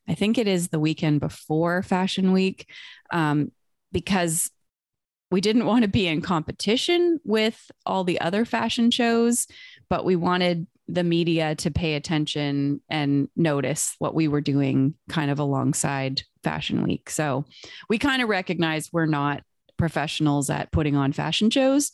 I 0.08 0.14
think 0.14 0.38
it 0.38 0.48
is 0.48 0.68
the 0.68 0.80
weekend 0.80 1.20
before 1.20 1.82
Fashion 1.82 2.32
Week, 2.32 2.68
um, 3.12 3.52
because 3.92 4.50
we 5.30 5.40
didn't 5.40 5.66
want 5.66 5.82
to 5.82 5.88
be 5.88 6.06
in 6.06 6.20
competition 6.20 7.20
with 7.24 7.70
all 7.86 8.04
the 8.04 8.20
other 8.20 8.44
fashion 8.44 8.90
shows, 8.90 9.46
but 9.88 10.04
we 10.04 10.16
wanted 10.16 10.66
the 10.88 11.04
media 11.04 11.54
to 11.54 11.70
pay 11.70 11.94
attention 11.94 12.80
and 12.88 13.28
notice 13.36 13.94
what 13.98 14.14
we 14.14 14.26
were 14.26 14.40
doing 14.40 14.94
kind 15.08 15.30
of 15.30 15.38
alongside 15.38 16.22
Fashion 16.42 16.82
Week. 16.82 17.08
So 17.10 17.44
we 17.88 17.98
kind 17.98 18.22
of 18.22 18.28
recognize 18.28 18.90
we're 18.92 19.06
not 19.06 19.42
professionals 19.80 20.50
at 20.50 20.70
putting 20.70 20.94
on 20.94 21.12
fashion 21.12 21.50
shows. 21.50 21.90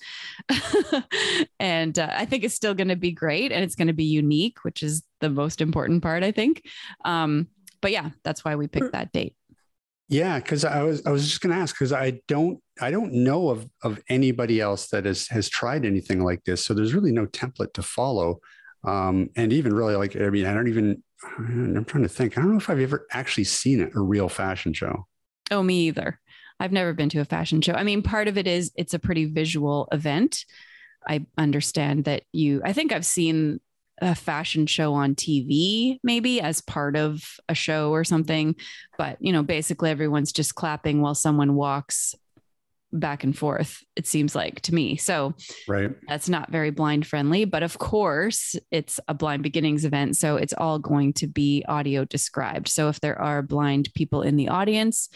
and 1.60 1.98
uh, 1.98 2.10
I 2.12 2.26
think 2.26 2.44
it's 2.44 2.54
still 2.54 2.74
going 2.74 2.88
to 2.88 2.96
be 2.96 3.12
great 3.12 3.52
and 3.52 3.64
it's 3.64 3.76
going 3.76 3.86
to 3.86 3.94
be 3.94 4.04
unique, 4.04 4.64
which 4.64 4.82
is 4.82 5.02
the 5.20 5.30
most 5.30 5.60
important 5.62 6.02
part, 6.02 6.22
I 6.22 6.32
think. 6.32 6.66
Um, 7.04 7.48
but 7.80 7.92
yeah, 7.92 8.10
that's 8.24 8.44
why 8.44 8.56
we 8.56 8.66
picked 8.66 8.92
that 8.92 9.12
date. 9.12 9.36
Yeah, 10.08 10.38
because 10.38 10.64
I 10.64 10.82
was 10.82 11.04
I 11.04 11.10
was 11.10 11.26
just 11.26 11.40
going 11.40 11.54
to 11.54 11.60
ask 11.60 11.74
because 11.74 11.92
I 11.92 12.20
don't 12.28 12.60
I 12.80 12.90
don't 12.90 13.12
know 13.12 13.48
of 13.48 13.68
of 13.82 14.00
anybody 14.08 14.60
else 14.60 14.88
that 14.88 15.04
has 15.04 15.26
has 15.28 15.48
tried 15.48 15.84
anything 15.84 16.22
like 16.22 16.44
this. 16.44 16.64
So 16.64 16.74
there's 16.74 16.94
really 16.94 17.12
no 17.12 17.26
template 17.26 17.72
to 17.74 17.82
follow. 17.82 18.40
Um, 18.84 19.30
and 19.34 19.52
even 19.52 19.74
really 19.74 19.96
like 19.96 20.14
I 20.14 20.30
mean 20.30 20.46
I 20.46 20.54
don't 20.54 20.68
even 20.68 21.02
I'm 21.38 21.84
trying 21.84 22.04
to 22.04 22.08
think 22.08 22.36
I 22.36 22.40
don't 22.40 22.52
know 22.52 22.58
if 22.58 22.70
I've 22.70 22.80
ever 22.80 23.06
actually 23.10 23.44
seen 23.44 23.90
a 23.94 24.00
real 24.00 24.28
fashion 24.28 24.72
show. 24.72 25.06
Oh, 25.50 25.62
me 25.62 25.86
either. 25.88 26.20
I've 26.58 26.72
never 26.72 26.92
been 26.92 27.08
to 27.10 27.20
a 27.20 27.24
fashion 27.24 27.60
show. 27.60 27.72
I 27.74 27.84
mean, 27.84 28.02
part 28.02 28.28
of 28.28 28.38
it 28.38 28.46
is 28.46 28.72
it's 28.76 28.94
a 28.94 28.98
pretty 28.98 29.26
visual 29.26 29.88
event. 29.92 30.44
I 31.06 31.26
understand 31.36 32.04
that 32.04 32.22
you, 32.32 32.62
I 32.64 32.72
think 32.72 32.92
I've 32.92 33.06
seen 33.06 33.60
a 34.02 34.14
fashion 34.14 34.66
show 34.66 34.92
on 34.94 35.14
TV, 35.14 35.98
maybe 36.02 36.40
as 36.40 36.60
part 36.60 36.96
of 36.96 37.22
a 37.48 37.54
show 37.54 37.90
or 37.90 38.04
something. 38.04 38.54
But, 38.98 39.16
you 39.20 39.32
know, 39.32 39.42
basically 39.42 39.90
everyone's 39.90 40.32
just 40.32 40.54
clapping 40.54 41.00
while 41.00 41.14
someone 41.14 41.54
walks 41.54 42.14
back 42.92 43.24
and 43.24 43.36
forth, 43.36 43.82
it 43.94 44.06
seems 44.06 44.34
like 44.34 44.60
to 44.62 44.74
me. 44.74 44.96
So 44.96 45.34
right. 45.68 45.90
that's 46.08 46.28
not 46.28 46.50
very 46.50 46.70
blind 46.70 47.06
friendly. 47.06 47.44
But 47.44 47.62
of 47.62 47.78
course, 47.78 48.54
it's 48.70 49.00
a 49.08 49.14
blind 49.14 49.42
beginnings 49.42 49.84
event. 49.84 50.16
So 50.16 50.36
it's 50.36 50.54
all 50.54 50.78
going 50.78 51.12
to 51.14 51.26
be 51.26 51.64
audio 51.68 52.04
described. 52.04 52.68
So 52.68 52.88
if 52.88 53.00
there 53.00 53.20
are 53.20 53.42
blind 53.42 53.90
people 53.94 54.22
in 54.22 54.36
the 54.36 54.48
audience, 54.48 55.08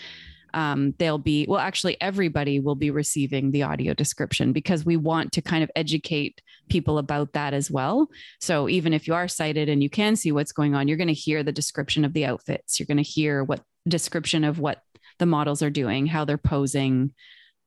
um, 0.55 0.95
they'll 0.99 1.19
be, 1.19 1.47
well, 1.49 1.61
actually, 1.61 2.01
everybody 2.01 2.61
will 2.61 2.75
be 2.75 2.91
receiving 2.91 3.51
the 3.51 3.63
audio 3.63 3.95
description 3.95 4.53
because 4.53 4.85
we 4.85 4.97
want 4.97 5.33
to 5.33 5.43
kind 5.43 5.63
of 5.63 5.71
educate 5.77 6.41
people 6.69 6.99
about 6.99 7.33
that 7.33 7.55
as 7.55 7.71
well. 7.71 8.09
So 8.41 8.69
even 8.69 8.93
if 8.93 9.07
you 9.07 9.15
are 9.15 9.29
sighted 9.29 9.69
and 9.69 9.83
you 9.83 9.91
can 9.91 10.17
see 10.17 10.33
what's 10.33 10.53
going 10.53 10.75
on, 10.75 10.89
you're 10.89 10.97
going 10.97 11.09
to 11.09 11.15
hear 11.15 11.43
the 11.43 11.53
description 11.53 12.05
of 12.05 12.13
the 12.13 12.27
outfits. 12.27 12.79
You're 12.79 12.87
going 12.87 12.97
to 12.97 13.03
hear 13.03 13.45
what 13.45 13.63
description 13.89 14.45
of 14.45 14.59
what 14.59 14.83
the 15.19 15.27
models 15.27 15.63
are 15.63 15.71
doing, 15.71 16.07
how 16.07 16.25
they're 16.25 16.39
posing, 16.39 17.13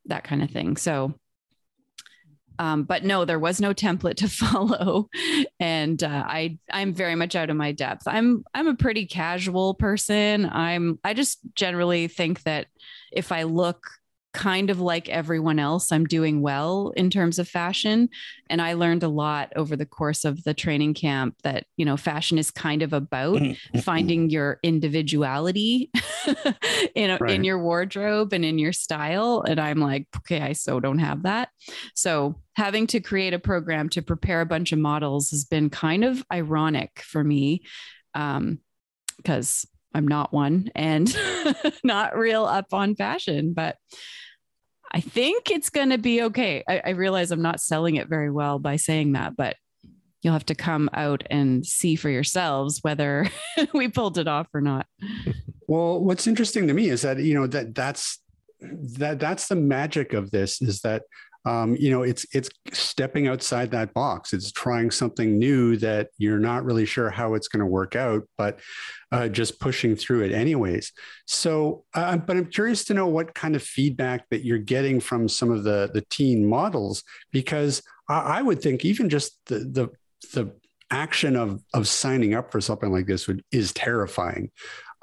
that 0.06 0.24
kind 0.24 0.44
of 0.44 0.52
thing. 0.52 0.78
So 0.78 1.14
um, 2.60 2.84
but 2.84 3.04
no, 3.04 3.26
there 3.26 3.40
was 3.40 3.60
no 3.60 3.74
template 3.74 4.16
to 4.16 4.30
follow, 4.30 5.10
and 5.60 6.02
uh, 6.04 6.24
I 6.26 6.58
I'm 6.72 6.94
very 6.94 7.16
much 7.16 7.36
out 7.36 7.50
of 7.50 7.58
my 7.58 7.72
depth. 7.72 8.04
I'm 8.08 8.44
I'm 8.54 8.68
a 8.68 8.76
pretty 8.76 9.06
casual 9.06 9.74
person. 9.74 10.46
I'm 10.46 11.00
I 11.04 11.14
just 11.14 11.40
generally 11.56 12.08
think 12.08 12.44
that 12.44 12.68
if 13.12 13.32
I 13.32 13.44
look 13.44 13.88
kind 14.34 14.70
of 14.70 14.82
like 14.82 15.10
everyone 15.10 15.60
else, 15.60 15.92
I'm 15.92 16.06
doing 16.06 16.42
well 16.42 16.92
in 16.96 17.10
terms 17.10 17.38
of 17.38 17.48
fashion. 17.48 18.10
And 18.50 18.62
I 18.62 18.74
learned 18.74 19.04
a 19.04 19.08
lot 19.08 19.54
over 19.56 19.76
the 19.76 19.86
course 19.86 20.26
of 20.26 20.44
the 20.44 20.54
training 20.54 20.96
camp 20.96 21.36
that, 21.44 21.66
you 21.78 21.86
know, 21.86 21.98
fashion 21.98 22.38
is 22.38 22.50
kind 22.50 22.82
of 22.82 22.94
about 22.94 23.38
mm-hmm. 23.38 23.80
finding 23.80 24.30
your 24.30 24.60
individuality 24.64 25.92
in, 26.96 27.12
a, 27.12 27.18
right. 27.20 27.32
in 27.32 27.44
your 27.44 27.62
wardrobe 27.62 28.34
and 28.34 28.44
in 28.44 28.58
your 28.58 28.74
style. 28.74 29.44
And 29.48 29.60
I'm 29.60 29.80
like, 29.80 30.08
okay, 30.18 30.42
I 30.42 30.54
so 30.54 30.80
don't 30.80 31.00
have 31.00 31.24
that. 31.24 31.50
So 31.94 32.42
having 32.56 32.88
to 32.88 33.00
create 33.00 33.34
a 33.34 33.40
program 33.40 33.88
to 33.90 34.02
prepare 34.02 34.42
a 34.42 34.46
bunch 34.46 34.72
of 34.72 34.80
models 34.80 35.30
has 35.30 35.46
been 35.46 35.70
kind 35.70 36.04
of 36.04 36.24
ironic 36.32 37.02
for 37.02 37.24
me. 37.24 37.64
Um, 38.16 38.60
because 39.18 39.66
I'm 39.94 40.08
not 40.08 40.34
one 40.34 40.72
and 40.76 41.16
not 41.84 42.18
real 42.18 42.46
up 42.46 42.74
on 42.74 42.96
fashion, 42.96 43.54
but 43.54 43.78
I 44.92 45.02
think 45.02 45.50
it's 45.50 45.70
going 45.70 45.90
to 45.90 45.98
be 45.98 46.22
okay. 46.24 46.64
I, 46.68 46.82
I, 46.86 46.90
realize 46.92 47.32
I'm 47.32 47.42
not 47.42 47.60
selling 47.60 47.96
it 47.96 48.08
very 48.08 48.30
well 48.30 48.60
by 48.60 48.76
saying 48.76 49.14
that, 49.14 49.36
but 49.36 49.56
you'll 50.22 50.34
have 50.34 50.46
to 50.46 50.56
come 50.56 50.90
out 50.94 51.24
and 51.30 51.66
see 51.66 51.96
for 51.96 52.10
yourselves 52.10 52.80
whether 52.84 53.28
we 53.74 53.88
pulled 53.88 54.18
it 54.18 54.28
off 54.28 54.48
or 54.54 54.62
not. 54.62 54.86
Well, 55.68 56.00
what's 56.00 56.28
interesting 56.28 56.68
to 56.68 56.74
me 56.74 56.90
is 56.90 57.02
that, 57.02 57.18
you 57.18 57.34
know, 57.34 57.48
that 57.48 57.74
that's, 57.74 58.20
that 58.62 59.20
that's 59.20 59.48
the 59.48 59.56
magic 59.56 60.14
of 60.14 60.32
this 60.32 60.62
is 60.62 60.82
that 60.82 61.04
um, 61.46 61.76
you 61.78 61.90
know 61.90 62.04
it's 62.04 62.26
it's 62.34 62.50
stepping 62.72 63.28
outside 63.28 63.72
that 63.72 63.94
box. 63.94 64.34
It's 64.34 64.52
trying 64.52 64.92
something 64.92 65.38
new 65.38 65.78
that 65.78 66.10
you're 66.18 66.40
not 66.40 66.64
really 66.64 66.86
sure 66.86 67.10
how 67.10 67.34
it's 67.34 67.48
going 67.48 67.60
to 67.60 67.66
work 67.66 67.96
out 67.96 68.24
but 68.38 68.60
uh, 69.12 69.28
just 69.28 69.60
pushing 69.60 69.96
through 69.96 70.24
it 70.24 70.32
anyways. 70.32 70.92
So 71.26 71.86
uh, 71.94 72.18
but 72.18 72.38
i'm 72.38 72.46
curious 72.46 72.86
to 72.86 72.94
know 72.94 73.08
what 73.08 73.34
kind 73.34 73.56
of 73.56 73.64
feedback 73.64 74.28
that 74.30 74.44
you're 74.44 74.58
getting 74.58 75.00
from 75.00 75.28
some 75.28 75.52
of 75.52 75.64
the 75.64 75.90
the 75.94 76.02
teen 76.10 76.46
models 76.46 77.04
because 77.32 77.82
i, 78.10 78.38
I 78.38 78.42
would 78.42 78.62
think 78.62 78.86
even 78.86 79.10
just 79.10 79.40
the 79.46 79.60
the 79.60 79.90
the 80.34 80.54
action 80.92 81.36
of 81.36 81.62
of 81.74 81.88
signing 81.88 82.34
up 82.34 82.52
for 82.52 82.62
something 82.62 82.92
like 82.92 83.08
this 83.08 83.28
would 83.28 83.44
is 83.52 83.74
terrifying. 83.74 84.52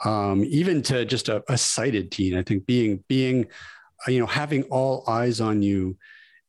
Um, 0.04 0.44
even 0.44 0.80
to 0.82 1.04
just 1.04 1.28
a, 1.28 1.44
a 1.46 1.58
sighted 1.58 2.10
teen 2.10 2.34
i 2.34 2.42
think 2.42 2.64
being 2.64 3.04
being 3.06 3.46
you 4.08 4.18
know 4.18 4.26
having 4.26 4.62
all 4.64 5.04
eyes 5.06 5.42
on 5.42 5.60
you 5.60 5.98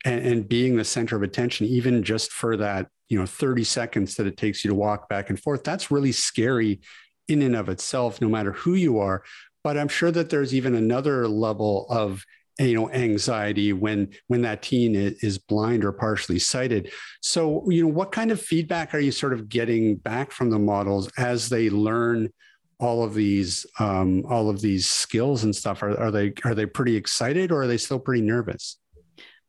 and, 0.05 0.25
and 0.25 0.49
being 0.49 0.75
the 0.75 0.83
center 0.83 1.15
of 1.15 1.23
attention, 1.23 1.67
even 1.67 2.03
just 2.03 2.31
for 2.31 2.57
that, 2.57 2.87
you 3.09 3.19
know, 3.19 3.25
30 3.25 3.63
seconds 3.63 4.15
that 4.15 4.27
it 4.27 4.37
takes 4.37 4.63
you 4.63 4.69
to 4.69 4.75
walk 4.75 5.09
back 5.09 5.29
and 5.29 5.39
forth, 5.39 5.63
that's 5.63 5.91
really 5.91 6.11
scary 6.11 6.81
in 7.27 7.41
and 7.41 7.55
of 7.55 7.69
itself, 7.69 8.21
no 8.21 8.29
matter 8.29 8.51
who 8.51 8.73
you 8.73 8.99
are. 8.99 9.23
But 9.63 9.77
I'm 9.77 9.87
sure 9.87 10.11
that 10.11 10.29
there's 10.29 10.55
even 10.55 10.75
another 10.75 11.27
level 11.27 11.85
of 11.89 12.23
you 12.59 12.75
know 12.75 12.91
anxiety 12.91 13.73
when 13.73 14.09
when 14.27 14.41
that 14.41 14.61
teen 14.61 14.95
is 14.95 15.37
blind 15.37 15.85
or 15.85 15.91
partially 15.91 16.39
sighted. 16.39 16.91
So 17.21 17.69
you 17.69 17.83
know 17.83 17.93
what 17.93 18.11
kind 18.11 18.31
of 18.31 18.41
feedback 18.41 18.93
are 18.93 18.99
you 18.99 19.11
sort 19.11 19.33
of 19.33 19.49
getting 19.49 19.95
back 19.95 20.31
from 20.31 20.49
the 20.49 20.59
models 20.59 21.09
as 21.17 21.49
they 21.49 21.69
learn 21.69 22.29
all 22.79 23.03
of 23.03 23.13
these 23.13 23.65
um, 23.79 24.25
all 24.27 24.49
of 24.49 24.61
these 24.61 24.87
skills 24.87 25.43
and 25.43 25.55
stuff? 25.55 25.83
Are, 25.83 25.97
are 25.99 26.11
they 26.11 26.33
are 26.43 26.55
they 26.55 26.65
pretty 26.65 26.95
excited 26.95 27.51
or 27.51 27.63
are 27.63 27.67
they 27.67 27.77
still 27.77 27.99
pretty 27.99 28.21
nervous 28.21 28.77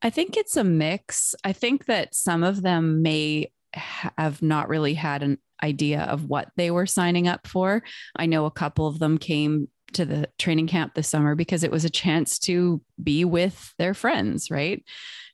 I 0.03 0.11
think 0.11 0.37
it's 0.37 0.57
a 0.57 0.65
mix. 0.65 1.35
I 1.45 1.53
think 1.53 1.87
that 1.87 2.15
some 2.15 2.43
of 2.43 2.63
them 2.63 3.03
may 3.03 3.53
have 3.75 4.43
not 4.43 4.69
really 4.69 4.95
had 4.95 5.23
an 5.23 5.39
idea 5.63 6.03
of 6.03 6.29
what 6.29 6.49
they 6.57 6.71
were 6.71 6.87
signing 6.87 7.29
up 7.29 7.47
for. 7.47 7.83
I 8.17 8.27
know 8.27 8.45
a 8.45 8.51
couple 8.51 8.87
of 8.87 8.99
them 8.99 9.17
came 9.17 9.69
to 9.93 10.05
the 10.05 10.29
training 10.39 10.67
camp 10.67 10.95
this 10.95 11.09
summer 11.09 11.35
because 11.35 11.63
it 11.63 11.71
was 11.71 11.85
a 11.85 11.91
chance 11.91 12.39
to 12.41 12.81
be 13.03 13.25
with 13.25 13.75
their 13.79 13.95
friends, 13.95 14.51
right? 14.51 14.83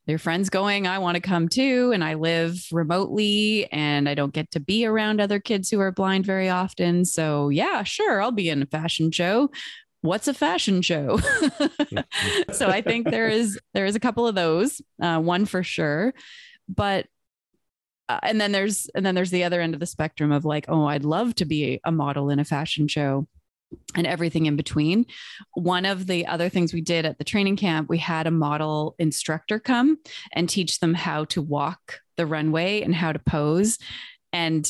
Their 0.05 0.17
friends 0.17 0.49
going, 0.49 0.85
I 0.87 0.99
want 0.99 1.15
to 1.15 1.21
come 1.21 1.49
too. 1.49 1.91
And 1.93 2.03
I 2.03 2.15
live 2.15 2.59
remotely 2.71 3.71
and 3.71 4.09
I 4.09 4.15
don't 4.15 4.33
get 4.33 4.51
to 4.51 4.59
be 4.59 4.85
around 4.85 5.21
other 5.21 5.39
kids 5.39 5.69
who 5.69 5.79
are 5.79 5.91
blind 5.91 6.25
very 6.25 6.49
often. 6.49 7.05
So, 7.05 7.49
yeah, 7.49 7.83
sure, 7.83 8.21
I'll 8.21 8.31
be 8.31 8.49
in 8.49 8.61
a 8.61 8.67
fashion 8.67 9.11
show. 9.11 9.49
What's 10.01 10.27
a 10.27 10.33
fashion 10.33 10.81
show? 10.81 11.17
so 12.53 12.67
I 12.67 12.81
think 12.81 13.09
there 13.09 13.27
is 13.27 13.59
there 13.73 13.85
is 13.85 13.95
a 13.95 13.99
couple 13.99 14.27
of 14.27 14.35
those, 14.35 14.81
uh, 15.01 15.19
one 15.19 15.45
for 15.45 15.63
sure, 15.63 16.13
but 16.67 17.07
uh, 18.07 18.19
and 18.23 18.39
then 18.39 18.51
there's 18.51 18.89
and 18.95 19.05
then 19.05 19.13
there's 19.13 19.31
the 19.31 19.43
other 19.43 19.61
end 19.61 19.73
of 19.73 19.79
the 19.79 19.85
spectrum 19.85 20.31
of 20.31 20.45
like, 20.45 20.65
oh, 20.67 20.85
I'd 20.85 21.03
love 21.03 21.35
to 21.35 21.45
be 21.45 21.79
a 21.83 21.91
model 21.91 22.29
in 22.29 22.39
a 22.39 22.45
fashion 22.45 22.87
show 22.87 23.27
and 23.95 24.07
everything 24.07 24.45
in 24.45 24.55
between. 24.55 25.05
One 25.53 25.85
of 25.85 26.07
the 26.07 26.25
other 26.25 26.49
things 26.49 26.73
we 26.73 26.81
did 26.81 27.05
at 27.05 27.17
the 27.17 27.23
training 27.23 27.57
camp, 27.57 27.89
we 27.89 27.97
had 27.97 28.25
a 28.25 28.31
model 28.31 28.95
instructor 28.99 29.59
come 29.59 29.99
and 30.33 30.49
teach 30.49 30.79
them 30.79 30.93
how 30.93 31.25
to 31.25 31.41
walk 31.41 31.99
the 32.17 32.25
runway 32.25 32.81
and 32.81 32.95
how 32.95 33.11
to 33.11 33.19
pose. 33.19 33.77
And 34.33 34.67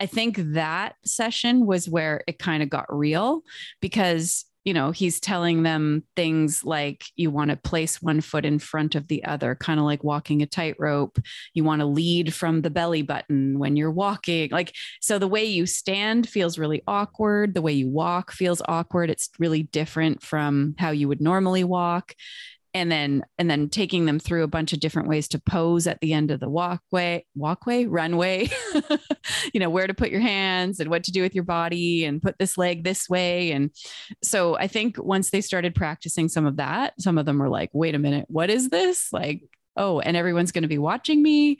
I 0.00 0.06
think 0.06 0.36
that 0.52 0.94
session 1.04 1.66
was 1.66 1.88
where 1.88 2.22
it 2.26 2.38
kind 2.38 2.62
of 2.62 2.70
got 2.70 2.94
real 2.94 3.42
because 3.80 4.44
you 4.68 4.74
know, 4.74 4.90
he's 4.90 5.18
telling 5.18 5.62
them 5.62 6.04
things 6.14 6.62
like 6.62 7.06
you 7.16 7.30
want 7.30 7.50
to 7.50 7.56
place 7.56 8.02
one 8.02 8.20
foot 8.20 8.44
in 8.44 8.58
front 8.58 8.94
of 8.94 9.08
the 9.08 9.24
other, 9.24 9.54
kind 9.54 9.80
of 9.80 9.86
like 9.86 10.04
walking 10.04 10.42
a 10.42 10.46
tightrope. 10.46 11.18
You 11.54 11.64
want 11.64 11.80
to 11.80 11.86
lead 11.86 12.34
from 12.34 12.60
the 12.60 12.68
belly 12.68 13.00
button 13.00 13.58
when 13.58 13.76
you're 13.76 13.90
walking. 13.90 14.50
Like, 14.50 14.74
so 15.00 15.18
the 15.18 15.26
way 15.26 15.46
you 15.46 15.64
stand 15.64 16.28
feels 16.28 16.58
really 16.58 16.82
awkward. 16.86 17.54
The 17.54 17.62
way 17.62 17.72
you 17.72 17.88
walk 17.88 18.30
feels 18.30 18.60
awkward. 18.68 19.08
It's 19.08 19.30
really 19.38 19.62
different 19.62 20.22
from 20.22 20.74
how 20.78 20.90
you 20.90 21.08
would 21.08 21.22
normally 21.22 21.64
walk 21.64 22.12
and 22.74 22.90
then 22.92 23.24
and 23.38 23.50
then 23.50 23.68
taking 23.68 24.04
them 24.06 24.18
through 24.18 24.42
a 24.42 24.48
bunch 24.48 24.72
of 24.72 24.80
different 24.80 25.08
ways 25.08 25.28
to 25.28 25.38
pose 25.38 25.86
at 25.86 26.00
the 26.00 26.12
end 26.12 26.30
of 26.30 26.40
the 26.40 26.48
walkway 26.48 27.24
walkway 27.34 27.86
runway 27.86 28.48
you 29.54 29.60
know 29.60 29.70
where 29.70 29.86
to 29.86 29.94
put 29.94 30.10
your 30.10 30.20
hands 30.20 30.80
and 30.80 30.90
what 30.90 31.04
to 31.04 31.12
do 31.12 31.22
with 31.22 31.34
your 31.34 31.44
body 31.44 32.04
and 32.04 32.22
put 32.22 32.38
this 32.38 32.58
leg 32.58 32.84
this 32.84 33.08
way. 33.08 33.52
And 33.52 33.70
so 34.22 34.56
i 34.56 34.66
think 34.66 34.96
once 34.98 35.30
they 35.30 35.40
started 35.40 35.74
practicing 35.74 36.28
some 36.28 36.46
of 36.46 36.56
that 36.56 36.94
some 37.00 37.18
of 37.18 37.26
them 37.26 37.38
were 37.38 37.48
like 37.48 37.70
wait 37.72 37.94
a 37.94 37.98
minute 37.98 38.26
what 38.28 38.50
is 38.50 38.68
this? 38.68 39.12
Like 39.12 39.42
oh 39.76 40.00
and 40.00 40.16
everyone's 40.16 40.52
going 40.52 40.62
to 40.62 40.68
be 40.68 40.78
watching 40.78 41.22
me. 41.22 41.58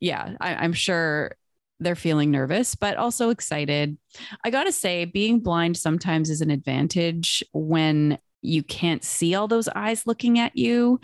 Yeah 0.00 0.34
I, 0.40 0.54
i'm 0.54 0.72
sure 0.72 1.36
they're 1.82 1.96
feeling 1.96 2.30
nervous, 2.30 2.74
but 2.74 2.96
also 2.96 3.30
excited. 3.30 3.98
I 4.44 4.50
got 4.50 4.64
to 4.64 4.72
say, 4.72 5.04
being 5.04 5.40
blind 5.40 5.76
sometimes 5.76 6.30
is 6.30 6.40
an 6.40 6.50
advantage 6.50 7.42
when 7.52 8.18
you 8.42 8.62
can't 8.62 9.04
see 9.04 9.34
all 9.34 9.48
those 9.48 9.68
eyes 9.68 10.06
looking 10.06 10.38
at 10.38 10.56
you. 10.56 11.00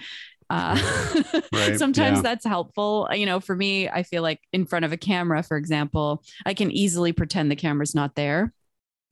Uh, 0.50 0.76
right, 1.52 1.78
sometimes 1.78 2.18
yeah. 2.18 2.22
that's 2.22 2.44
helpful. 2.44 3.08
You 3.12 3.26
know, 3.26 3.40
for 3.40 3.54
me, 3.54 3.88
I 3.88 4.02
feel 4.02 4.22
like 4.22 4.40
in 4.52 4.66
front 4.66 4.84
of 4.84 4.92
a 4.92 4.96
camera, 4.96 5.42
for 5.42 5.56
example, 5.56 6.22
I 6.44 6.54
can 6.54 6.70
easily 6.70 7.12
pretend 7.12 7.50
the 7.50 7.56
camera's 7.56 7.94
not 7.94 8.14
there. 8.14 8.52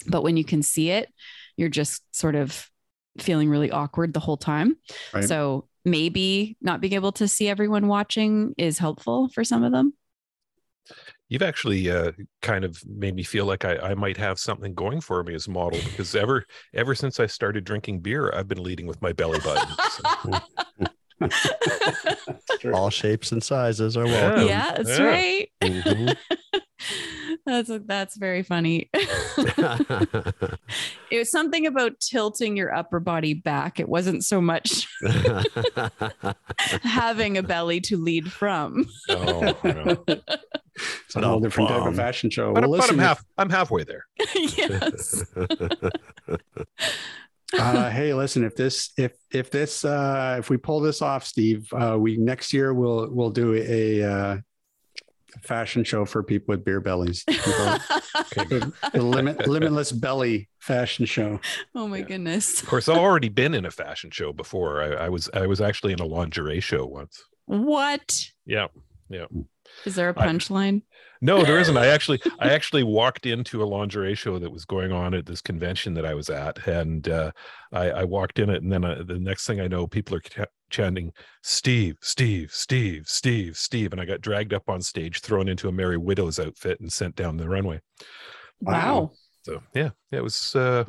But 0.07 0.23
when 0.23 0.37
you 0.37 0.45
can 0.45 0.63
see 0.63 0.91
it, 0.91 1.13
you're 1.57 1.69
just 1.69 2.03
sort 2.15 2.35
of 2.35 2.69
feeling 3.19 3.49
really 3.49 3.71
awkward 3.71 4.13
the 4.13 4.21
whole 4.21 4.37
time. 4.37 4.77
Right. 5.13 5.25
So 5.25 5.69
maybe 5.85 6.57
not 6.61 6.81
being 6.81 6.95
able 6.95 7.13
to 7.13 7.29
see 7.29 7.49
everyone 7.49 7.87
watching 7.87 8.55
is 8.59 8.79
helpful 8.79 9.29
for 9.29 9.45
some 9.45 9.63
of 9.63 9.73
them. 9.73 9.95
You've 11.29 11.43
actually 11.43 11.91
uh, 11.91 12.13
kind 12.43 12.65
of 12.65 12.81
made 12.87 13.15
me 13.15 13.25
feel 13.25 13.47
like 13.47 13.65
I, 13.65 13.77
I 13.79 13.95
might 13.95 14.17
have 14.17 14.39
something 14.39 14.75
going 14.75 15.01
for 15.01 15.25
me 15.25 15.35
as 15.35 15.49
a 15.49 15.51
model 15.51 15.81
because 15.85 16.15
ever 16.15 16.45
ever 16.75 16.95
since 16.95 17.19
I 17.19 17.27
started 17.27 17.65
drinking 17.65 18.01
beer, 18.01 18.33
I've 18.33 18.49
been 18.49 18.63
leading 18.63 18.87
with 18.87 19.03
my 19.03 19.13
belly 19.13 19.41
button. 19.41 19.75
So. 19.91 20.03
All 22.73 22.91
shapes 22.91 23.33
and 23.33 23.43
sizes 23.43 23.97
are 23.97 24.05
welcome. 24.05 24.47
Yeah, 24.47 24.75
that's 24.77 24.99
yeah. 24.99 25.05
right. 25.05 25.51
Mm-hmm. 25.63 26.61
that's 27.47 27.71
that's 27.87 28.17
very 28.17 28.43
funny. 28.43 28.91
it 28.95 30.59
was 31.13 31.31
something 31.31 31.67
about 31.67 31.99
tilting 32.01 32.57
your 32.57 32.75
upper 32.75 33.01
body 33.01 33.35
back. 33.35 33.81
It 33.81 33.89
wasn't 33.89 34.25
so 34.25 34.41
much 34.41 34.87
having 36.83 37.39
a 37.39 37.43
belly 37.43 37.81
to 37.83 37.97
lead 37.97 38.31
from. 38.31 38.87
Oh, 39.09 40.05
it's 41.05 41.17
a 41.17 41.21
whole 41.21 41.41
different 41.41 41.71
type 41.71 41.87
of 41.87 41.97
fashion 41.97 42.31
show. 42.31 42.53
But, 42.53 42.69
well, 42.69 42.81
but 42.81 42.91
I'm 42.91 42.99
half. 42.99 43.25
I'm 43.39 43.51
halfway 43.51 43.85
there. 43.85 44.07
yes. 44.35 45.25
uh, 47.59 47.91
hey, 47.91 48.15
listen, 48.15 48.45
if 48.45 48.57
this, 48.57 48.93
if 48.97 49.13
if 49.33 49.51
this, 49.51 49.85
uh, 49.85 50.37
if 50.39 50.51
we 50.51 50.57
pull 50.57 50.81
this 50.81 51.03
off, 51.03 51.25
Steve, 51.25 51.69
uh, 51.73 51.97
we 51.99 52.17
next 52.17 52.53
year 52.53 52.75
we'll 52.75 53.09
we'll 53.11 53.31
do 53.31 53.55
a, 53.55 54.03
uh, 54.03 54.37
fashion 55.43 55.85
show 55.85 56.05
for 56.05 56.23
people 56.23 56.53
with 56.53 56.65
beer 56.65 56.81
bellies. 56.81 57.25
the, 57.27 58.73
the 58.93 59.03
limit, 59.03 59.47
limitless 59.47 59.93
belly 59.93 60.49
fashion 60.59 61.05
show. 61.07 61.41
Oh 61.75 61.89
my 61.89 61.99
yeah. 61.99 62.05
goodness! 62.05 62.63
Of 62.63 62.69
course, 62.69 62.89
I've 62.89 62.99
already 62.99 63.29
been 63.29 63.55
in 63.55 63.65
a 63.65 63.71
fashion 63.71 64.11
show 64.11 64.33
before. 64.33 64.83
I, 64.83 65.07
I 65.07 65.09
was 65.09 65.31
I 65.35 65.47
was 65.47 65.61
actually 65.61 65.93
in 65.93 66.01
a 66.01 66.07
lingerie 66.07 66.61
show 66.61 66.87
once. 66.87 67.23
What? 67.47 68.31
Yeah, 68.45 68.69
yeah. 69.09 69.27
Is 69.85 69.95
there 69.95 70.09
a 70.09 70.15
punchline? 70.15 70.83
No, 71.21 71.45
there 71.45 71.59
isn't. 71.59 71.77
I 71.77 71.87
actually, 71.95 72.21
I 72.39 72.51
actually 72.51 72.83
walked 72.83 73.27
into 73.27 73.63
a 73.63 73.67
lingerie 73.67 74.15
show 74.15 74.39
that 74.39 74.51
was 74.51 74.65
going 74.65 74.93
on 74.93 75.15
at 75.15 75.27
this 75.27 75.41
convention 75.41 75.95
that 75.95 76.05
I 76.05 76.15
was 76.15 76.31
at, 76.31 76.67
and 76.67 77.09
uh, 77.09 77.33
I, 77.73 77.91
I, 77.91 78.05
walked 78.05 78.39
in 78.39 78.51
it, 78.51 78.63
and 78.63 78.71
then 78.73 78.85
uh, 78.85 79.03
the 79.07 79.19
next 79.19 79.47
thing 79.47 79.61
I 79.61 79.69
know, 79.69 79.87
people 79.87 80.17
are 80.17 80.47
chanting 80.71 81.13
"Steve, 81.43 81.97
Steve, 82.01 82.51
Steve, 82.53 83.07
Steve, 83.07 83.57
Steve," 83.57 83.93
and 83.93 84.01
I 84.01 84.05
got 84.05 84.21
dragged 84.21 84.53
up 84.53 84.69
on 84.69 84.83
stage, 84.83 85.21
thrown 85.21 85.49
into 85.49 85.69
a 85.69 85.73
Merry 85.73 85.97
Widow's 85.97 86.39
outfit, 86.39 86.81
and 86.81 86.93
sent 86.93 87.17
down 87.17 87.37
the 87.37 87.49
runway. 87.49 87.81
Wow. 88.61 89.13
So 89.43 89.63
yeah, 89.75 89.91
it 90.11 90.23
was. 90.23 90.55
Uh, 90.55 90.85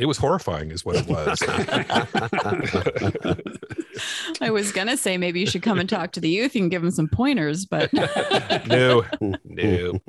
it 0.00 0.06
was 0.06 0.16
horrifying, 0.16 0.70
is 0.70 0.82
what 0.82 0.96
it 0.96 1.06
was. 1.06 1.42
I 4.40 4.48
was 4.48 4.72
gonna 4.72 4.96
say 4.96 5.18
maybe 5.18 5.40
you 5.40 5.46
should 5.46 5.62
come 5.62 5.78
and 5.78 5.88
talk 5.88 6.12
to 6.12 6.20
the 6.20 6.30
youth. 6.30 6.54
You 6.54 6.62
can 6.62 6.70
give 6.70 6.80
them 6.80 6.90
some 6.90 7.06
pointers, 7.06 7.66
but 7.66 7.92
no, 8.66 9.04
no. 9.44 10.00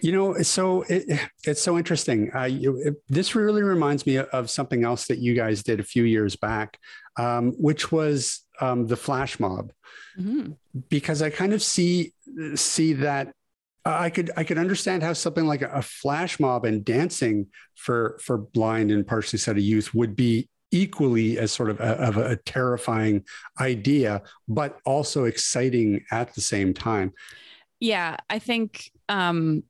You 0.00 0.12
know, 0.12 0.42
so 0.42 0.82
it, 0.88 1.20
it's 1.44 1.60
so 1.60 1.76
interesting. 1.76 2.34
Uh, 2.34 2.44
you, 2.44 2.78
it, 2.78 2.94
this 3.10 3.34
really 3.34 3.62
reminds 3.62 4.06
me 4.06 4.16
of 4.16 4.50
something 4.50 4.82
else 4.82 5.06
that 5.08 5.18
you 5.18 5.34
guys 5.34 5.62
did 5.62 5.78
a 5.78 5.84
few 5.84 6.04
years 6.04 6.36
back, 6.36 6.78
um, 7.18 7.52
which 7.58 7.92
was 7.92 8.46
um, 8.62 8.86
the 8.86 8.96
flash 8.96 9.38
mob, 9.38 9.72
mm-hmm. 10.18 10.52
because 10.88 11.20
I 11.20 11.28
kind 11.28 11.52
of 11.52 11.62
see 11.62 12.14
see 12.54 12.94
that 12.94 13.34
I 13.84 14.10
could 14.10 14.30
I 14.36 14.44
could 14.44 14.58
understand 14.58 15.02
how 15.02 15.12
something 15.12 15.46
like 15.46 15.62
a, 15.62 15.82
flash 15.82 16.38
mob 16.38 16.64
and 16.64 16.84
dancing 16.84 17.48
for 17.74 18.18
for 18.22 18.38
blind 18.38 18.90
and 18.90 19.06
partially 19.06 19.38
sighted 19.38 19.64
youth 19.64 19.92
would 19.92 20.14
be 20.14 20.48
equally 20.70 21.38
as 21.38 21.52
sort 21.52 21.68
of 21.68 21.80
a, 21.80 22.00
of 22.00 22.16
a 22.16 22.36
terrifying 22.36 23.24
idea, 23.60 24.22
but 24.48 24.78
also 24.86 25.24
exciting 25.24 26.02
at 26.10 26.34
the 26.34 26.40
same 26.40 26.72
time. 26.72 27.12
Yeah, 27.80 28.16
I 28.30 28.38
think 28.38 28.90
um, 29.08 29.64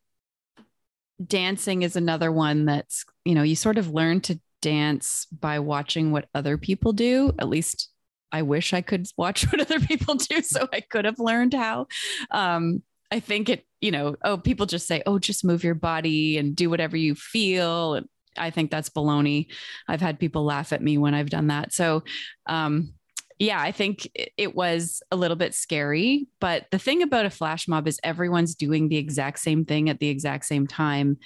dancing 1.25 1.83
is 1.83 1.97
another 1.97 2.31
one 2.31 2.67
that's 2.67 3.05
you 3.25 3.35
know 3.35 3.43
you 3.43 3.57
sort 3.57 3.79
of 3.79 3.93
learn 3.93 4.21
to 4.23 4.39
dance 4.61 5.27
by 5.27 5.59
watching 5.59 6.13
what 6.13 6.29
other 6.35 6.59
people 6.59 6.93
do. 6.93 7.33
At 7.39 7.49
least 7.49 7.89
I 8.31 8.43
wish 8.43 8.75
I 8.75 8.83
could 8.83 9.07
watch 9.17 9.45
what 9.53 9.61
other 9.61 9.81
people 9.81 10.17
do 10.17 10.43
so 10.43 10.69
I 10.73 10.81
could 10.81 11.07
have 11.07 11.19
learned 11.19 11.55
how. 11.55 11.87
Um, 12.31 12.83
I 13.13 13.21
think 13.21 13.51
it, 13.51 13.67
you 13.83 13.91
know, 13.91 14.17
oh, 14.25 14.39
people 14.39 14.65
just 14.65 14.89
say, 14.89 15.03
oh, 15.05 15.19
just 15.19 15.45
move 15.45 15.63
your 15.63 15.75
body 15.75 16.39
and 16.39 16.57
do 16.57 16.71
whatever 16.71 16.97
you 16.97 17.15
feel. 17.15 17.95
And 17.95 18.09
I 18.39 18.49
think 18.49 18.71
that's 18.71 18.89
baloney. 18.89 19.49
I've 19.87 20.01
had 20.01 20.19
people 20.19 20.45
laugh 20.45 20.73
at 20.73 20.83
me 20.83 20.97
when 20.97 21.15
I've 21.15 21.29
done 21.29 21.49
that. 21.49 21.75
So, 21.75 22.05
um, 22.47 22.95
yeah, 23.39 23.61
I 23.61 23.71
think 23.71 24.09
it 24.15 24.55
was 24.55 25.03
a 25.11 25.17
little 25.17 25.37
bit 25.37 25.55
scary. 25.55 26.27
But 26.41 26.67
the 26.71 26.79
thing 26.79 27.03
about 27.03 27.27
a 27.27 27.31
flash 27.31 27.69
mob 27.69 27.87
is 27.87 28.01
everyone's 28.03 28.55
doing 28.55 28.89
the 28.89 28.97
exact 28.97 29.41
same 29.41 29.67
thing 29.67 29.91
at 29.91 30.01
the 30.01 30.09
exact 30.09 30.47
same 30.47 30.67
time 30.67 31.19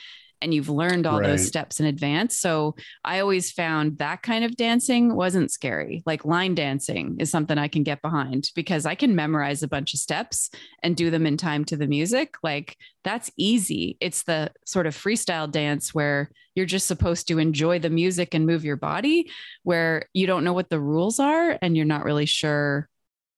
and 0.43 0.53
you've 0.53 0.69
learned 0.69 1.07
all 1.07 1.21
right. 1.21 1.29
those 1.29 1.47
steps 1.47 1.81
in 1.81 1.87
advance. 1.87 2.39
So 2.39 2.75
I 3.05 3.21
always 3.21 3.51
found 3.51 3.99
that 3.99 4.23
kind 4.23 4.45
of 4.45 4.57
dancing 4.57 5.15
wasn't 5.15 5.51
scary. 5.51 6.03
Like 6.07 6.25
line 6.25 6.55
dancing 6.55 7.17
is 7.19 7.31
something 7.31 7.59
I 7.59 7.69
can 7.69 7.83
get 7.83 8.03
behind 8.03 8.51
because 8.55 8.87
I 8.87 8.95
can 8.95 9.15
memorize 9.15 9.63
a 9.63 9.69
bunch 9.69 9.95
of 9.95 10.01
steps 10.01 10.51
and 10.83 10.97
do 10.97 11.11
them 11.11 11.27
in 11.27 11.37
time 11.37 11.65
to 11.67 11.77
the 11.77 11.87
music. 11.87 12.35
Like 12.43 12.77
that's 13.05 13.31
easy. 13.37 13.97
It's 14.01 14.25
the 14.25 14.53
sort 14.67 14.87
of 14.87 14.95
freestyle 14.95 15.51
dance 15.51 15.95
where 15.95 16.31
you're 16.55 16.67
just 16.67 16.87
supposed 16.87 17.29
to 17.29 17.39
enjoy 17.39 17.79
the 17.79 17.91
music 17.91 18.35
and 18.35 18.47
move 18.47 18.65
your 18.65 18.77
body, 18.77 19.31
where 19.63 20.09
you 20.13 20.27
don't 20.27 20.45
know 20.45 20.55
what 20.55 20.71
the 20.71 20.81
rules 20.81 21.19
are 21.19 21.59
and 21.61 21.77
you're 21.77 21.87
not 21.87 22.05
really 22.05 22.27
sure 22.27 22.89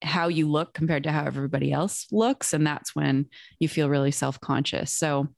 how 0.03 0.29
you 0.29 0.49
look 0.49 0.75
compared 0.75 1.03
to 1.05 1.13
how 1.13 1.25
everybody 1.25 1.73
else 1.73 2.07
looks. 2.13 2.53
And 2.53 2.67
that's 2.67 2.95
when 2.95 3.27
you 3.59 3.69
feel 3.69 3.89
really 3.89 4.13
self 4.13 4.41
conscious. 4.41 4.93
So 4.93 5.29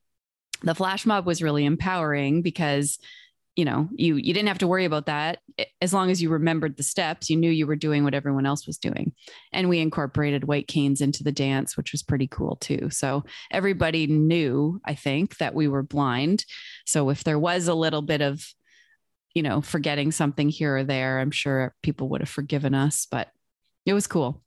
the 0.61 0.75
flash 0.75 1.05
mob 1.05 1.25
was 1.25 1.41
really 1.41 1.65
empowering 1.65 2.41
because 2.41 2.99
you 3.55 3.65
know 3.65 3.89
you 3.93 4.15
you 4.15 4.33
didn't 4.33 4.47
have 4.47 4.59
to 4.59 4.67
worry 4.67 4.85
about 4.85 5.07
that. 5.07 5.39
As 5.81 5.93
long 5.93 6.09
as 6.09 6.21
you 6.21 6.29
remembered 6.29 6.77
the 6.77 6.83
steps 6.83 7.29
you 7.29 7.35
knew 7.37 7.51
you 7.51 7.67
were 7.67 7.75
doing 7.75 8.03
what 8.03 8.13
everyone 8.13 8.45
else 8.45 8.65
was 8.65 8.77
doing. 8.77 9.13
And 9.51 9.67
we 9.67 9.79
incorporated 9.79 10.45
white 10.45 10.67
canes 10.67 11.01
into 11.01 11.23
the 11.23 11.31
dance 11.31 11.75
which 11.75 11.91
was 11.91 12.03
pretty 12.03 12.27
cool 12.27 12.55
too. 12.57 12.89
So 12.89 13.23
everybody 13.51 14.07
knew 14.07 14.79
i 14.85 14.95
think 14.95 15.37
that 15.37 15.55
we 15.55 15.67
were 15.67 15.83
blind. 15.83 16.45
So 16.85 17.09
if 17.09 17.23
there 17.23 17.39
was 17.39 17.67
a 17.67 17.73
little 17.73 18.01
bit 18.01 18.21
of 18.21 18.45
you 19.33 19.43
know 19.43 19.61
forgetting 19.61 20.11
something 20.11 20.49
here 20.49 20.77
or 20.77 20.83
there 20.83 21.19
i'm 21.19 21.31
sure 21.31 21.73
people 21.81 22.09
would 22.09 22.21
have 22.21 22.29
forgiven 22.29 22.73
us 22.73 23.07
but 23.09 23.29
it 23.85 23.93
was 23.93 24.07
cool 24.07 24.41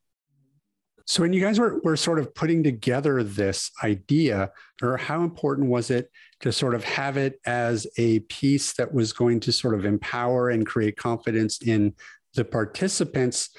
so 1.07 1.23
when 1.23 1.33
you 1.33 1.41
guys 1.41 1.59
were, 1.59 1.81
were 1.85 1.97
sort 1.97 2.19
of 2.19 2.35
putting 2.35 2.63
together 2.63 3.23
this 3.23 3.71
idea, 3.83 4.51
or 4.83 4.97
how 4.97 5.23
important 5.23 5.69
was 5.69 5.91
it 5.91 6.11
to 6.41 6.51
sort 6.51 6.75
of 6.75 6.83
have 6.85 7.17
it 7.17 7.41
as 7.45 7.87
a 7.99 8.21
piece 8.21 8.73
that 8.75 8.93
was 8.93 9.13
going 9.13 9.41
to 9.41 9.53
sort 9.53 9.75
of 9.75 9.85
empower 9.85 10.51
and 10.51 10.67
create 10.67 10.97
confidence 10.97 11.61
in 11.61 11.95
the 12.35 12.45
participants, 12.45 13.51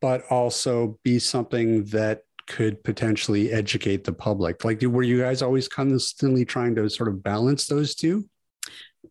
but 0.00 0.24
also 0.30 0.98
be 1.04 1.18
something 1.18 1.84
that 1.86 2.22
could 2.46 2.82
potentially 2.82 3.52
educate 3.52 4.04
the 4.04 4.12
public? 4.12 4.64
Like, 4.64 4.82
were 4.82 5.02
you 5.02 5.20
guys 5.20 5.42
always 5.42 5.68
constantly 5.68 6.44
trying 6.44 6.74
to 6.74 6.90
sort 6.90 7.08
of 7.08 7.22
balance 7.22 7.66
those 7.66 7.94
two? 7.94 8.28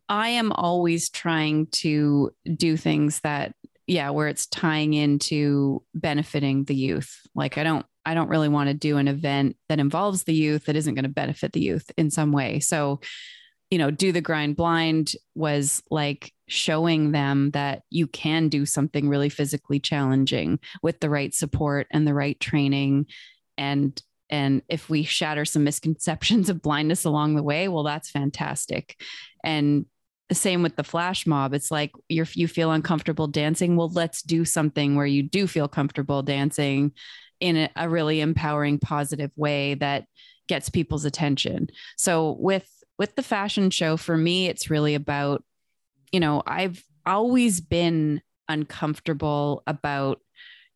I 0.08 0.28
am 0.30 0.52
always 0.52 1.08
trying 1.08 1.68
to 1.72 2.30
do 2.56 2.76
things 2.76 3.20
that 3.20 3.54
yeah 3.86 4.10
where 4.10 4.28
it's 4.28 4.46
tying 4.46 4.94
into 4.94 5.82
benefiting 5.94 6.64
the 6.64 6.74
youth. 6.74 7.20
Like 7.34 7.58
i 7.58 7.64
don't 7.64 7.86
i 8.06 8.14
don't 8.14 8.28
really 8.28 8.48
want 8.48 8.68
to 8.68 8.74
do 8.74 8.96
an 8.96 9.08
event 9.08 9.56
that 9.68 9.80
involves 9.80 10.24
the 10.24 10.34
youth 10.34 10.66
that 10.66 10.76
isn't 10.76 10.94
going 10.94 11.04
to 11.04 11.08
benefit 11.08 11.52
the 11.52 11.60
youth 11.60 11.90
in 11.96 12.10
some 12.10 12.32
way. 12.32 12.60
So 12.60 13.00
you 13.70 13.78
know 13.78 13.90
do 13.90 14.12
the 14.12 14.20
grind 14.20 14.56
blind 14.56 15.12
was 15.34 15.82
like 15.90 16.32
showing 16.46 17.12
them 17.12 17.50
that 17.52 17.82
you 17.90 18.06
can 18.06 18.48
do 18.48 18.66
something 18.66 19.08
really 19.08 19.28
physically 19.30 19.80
challenging 19.80 20.58
with 20.82 21.00
the 21.00 21.10
right 21.10 21.34
support 21.34 21.86
and 21.90 22.06
the 22.06 22.14
right 22.14 22.38
training. 22.38 23.06
And 23.56 24.00
and 24.30 24.62
if 24.68 24.88
we 24.88 25.04
shatter 25.04 25.44
some 25.44 25.64
misconceptions 25.64 26.48
of 26.48 26.62
blindness 26.62 27.04
along 27.04 27.36
the 27.36 27.42
way 27.42 27.68
well 27.68 27.82
that's 27.82 28.10
fantastic. 28.10 29.00
And 29.42 29.86
same 30.32 30.62
with 30.62 30.76
the 30.76 30.84
flash 30.84 31.26
mob. 31.26 31.52
It's 31.54 31.70
like 31.70 31.92
you're, 32.08 32.26
you 32.34 32.48
feel 32.48 32.70
uncomfortable 32.72 33.26
dancing. 33.26 33.76
Well, 33.76 33.90
let's 33.90 34.22
do 34.22 34.44
something 34.44 34.96
where 34.96 35.06
you 35.06 35.22
do 35.22 35.46
feel 35.46 35.68
comfortable 35.68 36.22
dancing 36.22 36.92
in 37.40 37.56
a, 37.56 37.70
a 37.76 37.88
really 37.88 38.20
empowering, 38.20 38.78
positive 38.78 39.30
way 39.36 39.74
that 39.74 40.06
gets 40.48 40.70
people's 40.70 41.04
attention. 41.04 41.68
So 41.96 42.36
with 42.38 42.68
with 42.96 43.16
the 43.16 43.22
fashion 43.22 43.70
show, 43.70 43.96
for 43.96 44.16
me, 44.16 44.46
it's 44.46 44.70
really 44.70 44.94
about, 44.94 45.42
you 46.12 46.20
know, 46.20 46.42
I've 46.46 46.82
always 47.04 47.60
been 47.60 48.20
uncomfortable 48.48 49.62
about 49.66 50.20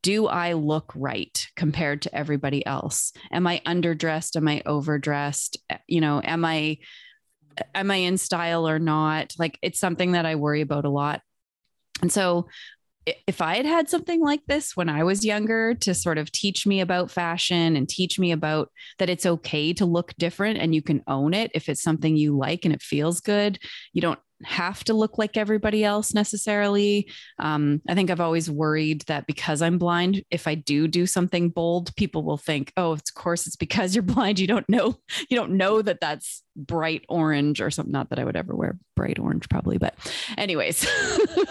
do 0.02 0.26
I 0.26 0.52
look 0.52 0.92
right 0.94 1.46
compared 1.56 2.02
to 2.02 2.14
everybody 2.14 2.64
else? 2.66 3.12
Am 3.32 3.46
I 3.46 3.60
underdressed? 3.66 4.36
Am 4.36 4.46
I 4.48 4.62
overdressed? 4.64 5.58
Eh, 5.70 5.78
you 5.86 6.00
know, 6.00 6.20
am 6.22 6.44
I 6.44 6.78
am 7.74 7.90
I 7.90 7.96
in 7.96 8.18
style 8.18 8.68
or 8.68 8.78
not? 8.78 9.34
Like 9.38 9.58
it's 9.62 9.80
something 9.80 10.12
that 10.12 10.26
I 10.26 10.36
worry 10.36 10.60
about 10.60 10.84
a 10.84 10.90
lot. 10.90 11.22
And 12.02 12.12
so 12.12 12.48
if 13.26 13.40
I 13.40 13.56
had 13.56 13.66
had 13.66 13.88
something 13.88 14.20
like 14.20 14.42
this 14.46 14.76
when 14.76 14.88
I 14.88 15.04
was 15.04 15.24
younger 15.24 15.74
to 15.76 15.94
sort 15.94 16.18
of 16.18 16.30
teach 16.30 16.66
me 16.66 16.80
about 16.80 17.10
fashion 17.10 17.76
and 17.76 17.88
teach 17.88 18.18
me 18.18 18.32
about 18.32 18.70
that 18.98 19.08
it's 19.08 19.26
okay 19.26 19.72
to 19.74 19.86
look 19.86 20.12
different 20.18 20.58
and 20.58 20.74
you 20.74 20.82
can 20.82 21.02
own 21.06 21.34
it 21.34 21.50
if 21.54 21.68
it's 21.68 21.82
something 21.82 22.16
you 22.16 22.36
like 22.36 22.64
and 22.64 22.74
it 22.74 22.82
feels 22.82 23.20
good, 23.20 23.58
you 23.92 24.02
don't 24.02 24.18
have 24.44 24.84
to 24.84 24.94
look 24.94 25.18
like 25.18 25.36
everybody 25.36 25.84
else 25.84 26.14
necessarily. 26.14 27.10
Um, 27.38 27.82
I 27.88 27.94
think 27.94 28.10
I've 28.10 28.20
always 28.20 28.50
worried 28.50 29.02
that 29.02 29.26
because 29.26 29.62
I'm 29.62 29.78
blind, 29.78 30.22
if 30.30 30.46
I 30.46 30.54
do 30.54 30.86
do 30.86 31.06
something 31.06 31.48
bold, 31.48 31.94
people 31.96 32.22
will 32.22 32.36
think, 32.38 32.72
"Oh, 32.76 32.92
of 32.92 33.02
course, 33.14 33.46
it's 33.46 33.56
because 33.56 33.94
you're 33.94 34.02
blind. 34.14 34.38
You 34.38 34.46
don't 34.46 34.68
know, 34.68 34.96
you 35.28 35.36
don't 35.36 35.52
know 35.52 35.82
that 35.82 36.00
that's 36.00 36.42
bright 36.56 37.04
orange 37.08 37.60
or 37.60 37.70
something." 37.70 37.92
Not 37.92 38.10
that 38.10 38.18
I 38.18 38.24
would 38.24 38.36
ever 38.36 38.54
wear 38.54 38.78
bright 38.94 39.18
orange, 39.18 39.48
probably, 39.48 39.78
but 39.78 39.94
anyways. 40.36 40.86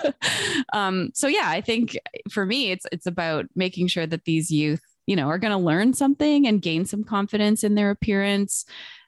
um, 0.74 1.12
so 1.14 1.28
yeah, 1.28 1.50
I 1.50 1.62
think 1.62 1.98
for 2.32 2.46
me, 2.46 2.72
it's 2.72 2.86
it's 2.92 3.06
about 3.06 3.46
making 3.56 3.88
sure 3.88 4.08
that 4.08 4.26
these 4.26 4.50
youth, 4.50 4.82
you 5.06 5.16
know, 5.16 5.28
are 5.28 5.40
going 5.40 5.52
to 5.52 5.58
learn 5.58 5.94
something 5.94 6.48
and 6.48 6.62
gain 6.62 6.86
some 6.86 7.04
confidence 7.04 7.64
in 7.64 7.76
their 7.76 7.92
appearance. 7.92 8.66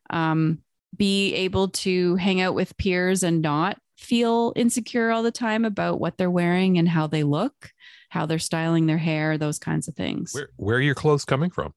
Um, 0.09 0.59
be 0.95 1.33
able 1.33 1.69
to 1.69 2.15
hang 2.15 2.41
out 2.41 2.55
with 2.55 2.77
peers 2.77 3.23
and 3.23 3.41
not 3.41 3.77
feel 3.97 4.53
insecure 4.55 5.11
all 5.11 5.23
the 5.23 5.31
time 5.31 5.65
about 5.65 5.99
what 5.99 6.17
they're 6.17 6.31
wearing 6.31 6.77
and 6.77 6.87
how 6.87 7.05
they 7.07 7.23
look, 7.23 7.71
how 8.09 8.25
they're 8.25 8.39
styling 8.39 8.85
their 8.85 8.97
hair, 8.97 9.37
those 9.37 9.59
kinds 9.59 9.87
of 9.87 9.95
things. 9.95 10.33
Where, 10.33 10.49
where 10.55 10.77
are 10.77 10.81
your 10.81 10.95
clothes 10.95 11.25
coming 11.25 11.49
from? 11.49 11.73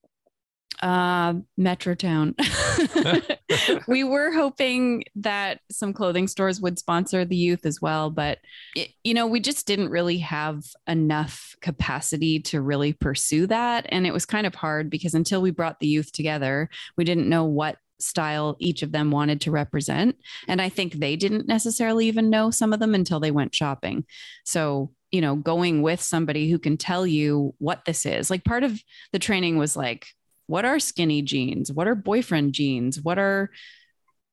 Uh, 0.80 1.34
Metrotown. 1.58 2.34
we 3.86 4.02
were 4.04 4.32
hoping 4.32 5.04
that 5.16 5.60
some 5.70 5.92
clothing 5.92 6.26
stores 6.26 6.60
would 6.60 6.78
sponsor 6.78 7.24
the 7.24 7.36
youth 7.36 7.66
as 7.66 7.80
well, 7.80 8.10
but 8.10 8.38
it, 8.74 8.90
you 9.04 9.14
know, 9.14 9.26
we 9.26 9.40
just 9.40 9.66
didn't 9.66 9.90
really 9.90 10.18
have 10.18 10.64
enough 10.88 11.54
capacity 11.60 12.40
to 12.40 12.60
really 12.60 12.92
pursue 12.92 13.46
that. 13.46 13.86
And 13.90 14.06
it 14.06 14.12
was 14.12 14.26
kind 14.26 14.46
of 14.46 14.54
hard 14.54 14.90
because 14.90 15.14
until 15.14 15.42
we 15.42 15.50
brought 15.50 15.80
the 15.80 15.86
youth 15.86 16.12
together, 16.12 16.68
we 16.96 17.04
didn't 17.04 17.28
know 17.28 17.44
what 17.44 17.76
style 18.02 18.56
each 18.58 18.82
of 18.82 18.92
them 18.92 19.10
wanted 19.10 19.40
to 19.42 19.50
represent. 19.50 20.16
And 20.48 20.60
I 20.60 20.68
think 20.68 20.94
they 20.94 21.16
didn't 21.16 21.46
necessarily 21.46 22.06
even 22.06 22.30
know 22.30 22.50
some 22.50 22.72
of 22.72 22.80
them 22.80 22.94
until 22.94 23.20
they 23.20 23.30
went 23.30 23.54
shopping. 23.54 24.04
So, 24.44 24.92
you 25.10 25.20
know, 25.20 25.36
going 25.36 25.82
with 25.82 26.00
somebody 26.00 26.50
who 26.50 26.58
can 26.58 26.76
tell 26.76 27.06
you 27.06 27.54
what 27.58 27.84
this 27.84 28.06
is 28.06 28.30
like 28.30 28.44
part 28.44 28.64
of 28.64 28.80
the 29.12 29.18
training 29.18 29.58
was 29.58 29.76
like, 29.76 30.06
what 30.46 30.64
are 30.64 30.78
skinny 30.78 31.22
jeans? 31.22 31.72
What 31.72 31.86
are 31.86 31.94
boyfriend 31.94 32.52
jeans? 32.52 33.00
What 33.00 33.18
are 33.18 33.50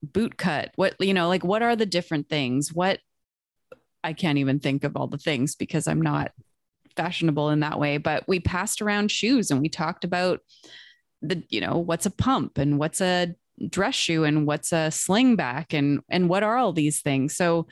boot 0.01 0.38
cut? 0.38 0.71
What, 0.75 0.95
you 0.99 1.13
know, 1.13 1.27
like 1.27 1.43
what 1.43 1.62
are 1.62 1.75
the 1.75 1.86
different 1.86 2.29
things? 2.29 2.73
What 2.73 2.99
I 4.03 4.13
can't 4.13 4.38
even 4.38 4.60
think 4.60 4.84
of 4.84 4.95
all 4.95 5.08
the 5.08 5.17
things 5.17 5.55
because 5.55 5.88
I'm 5.88 6.01
not 6.01 6.32
fashionable 6.95 7.49
in 7.49 7.62
that 7.62 7.79
way, 7.79 7.97
but 7.97 8.27
we 8.27 8.39
passed 8.39 8.82
around 8.82 9.12
shoes 9.12 9.51
and 9.51 9.62
we 9.62 9.69
talked 9.69 10.03
about 10.03 10.41
the 11.21 11.43
you 11.49 11.60
know 11.62 11.77
what's 11.77 12.05
a 12.05 12.12
pump 12.12 12.58
and 12.58 12.79
what's 12.79 13.01
a 13.01 13.36
dress 13.69 13.95
shoe 13.95 14.24
and 14.24 14.45
what's 14.45 14.72
a 14.72 14.89
slingback 14.89 15.78
and 15.78 16.02
and 16.10 16.30
what 16.30 16.43
are 16.43 16.58
all 16.58 16.74
these 16.74 17.02
things? 17.02 17.36
So 17.36 17.67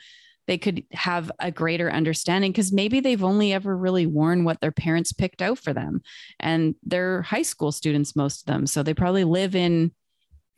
they 0.48 0.58
could 0.58 0.82
have 0.92 1.30
a 1.38 1.50
greater 1.50 1.92
understanding 1.92 2.50
because 2.50 2.72
maybe 2.72 3.00
they've 3.00 3.22
only 3.22 3.52
ever 3.52 3.76
really 3.76 4.06
worn 4.06 4.44
what 4.44 4.60
their 4.60 4.72
parents 4.72 5.12
picked 5.12 5.42
out 5.42 5.58
for 5.58 5.74
them 5.74 6.00
and 6.40 6.74
they're 6.82 7.22
high 7.22 7.42
school 7.42 7.70
students 7.70 8.16
most 8.16 8.42
of 8.42 8.46
them. 8.46 8.66
So 8.66 8.82
they 8.82 8.94
probably 8.94 9.24
live 9.24 9.54
in 9.54 9.92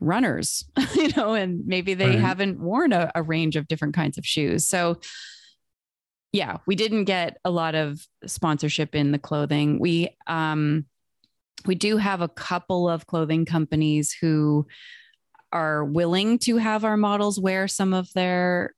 runners 0.02 0.64
you 0.94 1.10
know 1.14 1.34
and 1.34 1.66
maybe 1.66 1.92
they 1.92 2.08
right. 2.08 2.18
haven't 2.18 2.58
worn 2.58 2.90
a, 2.90 3.10
a 3.14 3.22
range 3.22 3.54
of 3.54 3.68
different 3.68 3.94
kinds 3.94 4.16
of 4.16 4.24
shoes. 4.24 4.64
So 4.64 5.00
yeah 6.32 6.58
we 6.66 6.76
didn't 6.76 7.04
get 7.04 7.38
a 7.44 7.50
lot 7.50 7.74
of 7.74 8.06
sponsorship 8.26 8.94
in 8.94 9.10
the 9.10 9.18
clothing. 9.18 9.78
We 9.80 10.16
um 10.28 10.86
we 11.66 11.74
do 11.74 11.96
have 11.96 12.20
a 12.20 12.28
couple 12.28 12.88
of 12.88 13.06
clothing 13.06 13.44
companies 13.44 14.16
who 14.18 14.66
are 15.52 15.84
willing 15.84 16.38
to 16.40 16.56
have 16.56 16.84
our 16.84 16.96
models 16.96 17.38
wear 17.38 17.68
some 17.68 17.92
of 17.92 18.12
their 18.12 18.74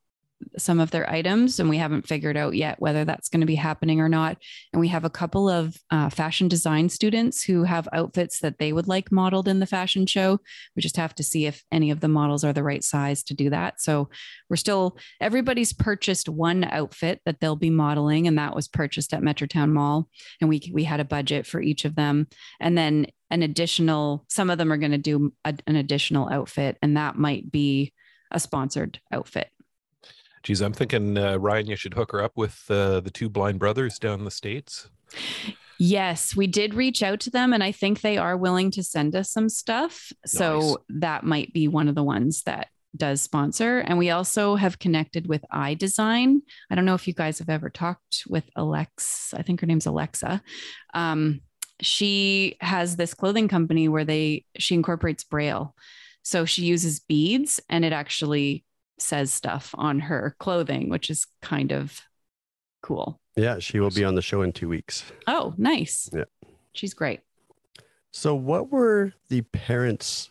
some 0.59 0.81
of 0.81 0.91
their 0.91 1.09
items 1.11 1.61
and 1.61 1.69
we 1.69 1.79
haven't 1.79 2.07
figured 2.07 2.37
out 2.37 2.55
yet 2.55 2.81
whether 2.81 3.05
that's 3.05 3.29
going 3.29 3.41
to 3.41 3.47
be 3.47 3.55
happening 3.55 4.01
or 4.01 4.09
not. 4.09 4.39
And 4.73 4.81
we 4.81 4.89
have 4.89 5.05
a 5.05 5.11
couple 5.11 5.49
of 5.49 5.77
uh, 5.91 6.11
fashion 6.11 6.49
design 6.49 6.89
students 6.89 7.43
who 7.43 7.65
have 7.65 7.89
outfits 7.93 8.41
that 8.41 8.59
they 8.59 8.73
would 8.73 8.89
like 8.89 9.13
modeled 9.13 9.49
in 9.49 9.61
the 9.61 9.67
fashion 9.67 10.07
show. 10.07 10.41
We 10.77 10.83
just 10.83 10.97
have 10.97 11.15
to 11.17 11.23
see 11.23 11.47
if 11.47 11.63
any 11.71 11.91
of 11.91 12.01
the 12.01 12.09
models 12.09 12.45
are 12.45 12.53
the 12.53 12.63
right 12.63 12.83
size 12.83 13.23
to 13.25 13.35
do 13.35 13.51
that. 13.51 13.81
So 13.81 14.09
we're 14.49 14.57
still 14.57 14.99
everybody's 15.21 15.73
purchased 15.73 16.29
one 16.29 16.65
outfit 16.65 17.21
that 17.25 17.41
they'll 17.41 17.57
be 17.57 17.71
modeling 17.71 18.27
and 18.27 18.39
that 18.39 18.55
was 18.55 18.69
purchased 18.69 19.13
at 19.13 19.23
metrotown 19.23 19.71
mall 19.71 20.09
and 20.41 20.49
we 20.49 20.71
we 20.73 20.85
had 20.85 21.01
a 21.01 21.05
budget 21.05 21.47
for 21.47 21.61
each 21.61 21.85
of 21.85 21.95
them. 21.95 22.27
And 22.61 22.77
then 22.77 23.07
an 23.33 23.43
additional 23.43 24.25
some 24.29 24.51
of 24.51 24.59
them 24.59 24.73
are 24.73 24.77
going 24.77 24.93
to 24.93 24.99
do 24.99 25.33
a, 25.45 25.55
an 25.67 25.77
additional 25.77 26.29
outfit 26.29 26.79
and 26.83 26.97
that 26.97 27.17
might 27.17 27.51
be 27.51 27.93
a 28.31 28.39
sponsored 28.39 29.01
outfit 29.11 29.49
Geez, 30.43 30.61
I'm 30.61 30.73
thinking, 30.73 31.17
uh, 31.17 31.37
Ryan, 31.37 31.69
you 31.69 31.77
should 31.77 31.95
hook 31.95 32.11
her 32.11 32.21
up 32.21 32.33
with 32.35 32.65
uh, 32.69 32.99
the 33.01 33.13
two 33.13 33.29
blind 33.29 33.61
brothers 33.61 33.99
down 33.99 34.19
in 34.19 34.25
the 34.25 34.31
States. 34.31 34.89
Yes, 35.79 36.35
we 36.35 36.47
did 36.47 36.75
reach 36.75 37.03
out 37.03 37.21
to 37.21 37.31
them, 37.31 37.53
and 37.53 37.63
I 37.63 37.71
think 37.73 38.01
they 38.01 38.19
are 38.19 38.37
willing 38.37 38.71
to 38.73 38.83
send 38.83 39.15
us 39.15 39.31
some 39.31 39.49
stuff. 39.49 40.13
Nice. 40.25 40.33
So 40.33 40.85
that 40.89 41.25
might 41.25 41.53
be 41.53 41.69
one 41.69 41.89
of 41.89 41.95
the 41.95 42.03
ones 42.03 42.43
that 42.43 42.69
does 42.97 43.23
sponsor. 43.23 43.79
And 43.79 43.99
we 43.99 44.11
also 44.11 44.55
have 44.57 44.79
connected 44.79 45.27
with 45.27 45.45
iDesign. 45.53 46.41
I 46.71 46.75
don't 46.75 46.85
know 46.85 46.95
if 46.95 47.09
you 47.09 47.15
guys 47.15 47.39
have 47.39 47.49
ever 47.49 47.71
talked 47.71 48.25
with 48.29 48.45
Alex. 48.57 49.33
I 49.37 49.43
think 49.43 49.61
her 49.61 49.67
name's 49.67 49.87
Alexa. 49.87 50.43
Um, 50.93 51.41
she 51.83 52.57
has 52.61 52.97
this 52.97 53.13
clothing 53.13 53.49
company 53.49 53.89
where 53.89 54.05
they 54.05 54.45
she 54.59 54.75
incorporates 54.75 55.25
Braille. 55.25 55.75
So 56.23 56.45
she 56.45 56.63
uses 56.63 57.01
beads 57.01 57.61
and 57.69 57.85
it 57.85 57.93
actually 57.93 58.65
says 58.99 59.33
stuff 59.33 59.75
on 59.77 60.01
her 60.01 60.37
clothing, 60.39 60.89
which 60.89 61.11
is 61.11 61.27
kind 61.43 61.73
of 61.73 62.01
cool. 62.83 63.21
Yeah, 63.37 63.59
she 63.59 63.81
will 63.81 63.91
be 63.91 64.05
on 64.05 64.15
the 64.15 64.23
show 64.23 64.43
in 64.43 64.53
two 64.53 64.69
weeks. 64.69 65.05
Oh, 65.27 65.55
nice. 65.57 66.09
Yeah. 66.13 66.25
She's 66.73 66.95
great. 66.95 67.21
So, 68.13 68.35
what 68.35 68.71
were 68.71 69.13
the 69.29 69.41
parents' 69.41 70.31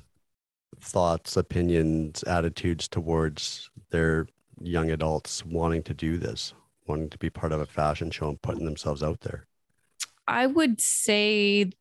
thoughts, 0.80 1.36
opinions, 1.36 2.24
attitudes 2.24 2.88
towards 2.88 3.70
their 3.90 4.28
young 4.62 4.92
adults 4.92 5.46
wanting 5.46 5.84
to 5.84 5.94
do 5.94 6.18
this, 6.18 6.54
wanting 6.86 7.10
to 7.10 7.18
be 7.18 7.30
part 7.30 7.52
of 7.52 7.60
a 7.60 7.66
fashion 7.66 8.12
show 8.12 8.30
and 8.30 8.42
putting 8.42 8.66
themselves 8.66 9.02
out 9.02 9.22
there? 9.22 9.48
I 10.32 10.48
would 10.48 10.80
say 10.80 11.72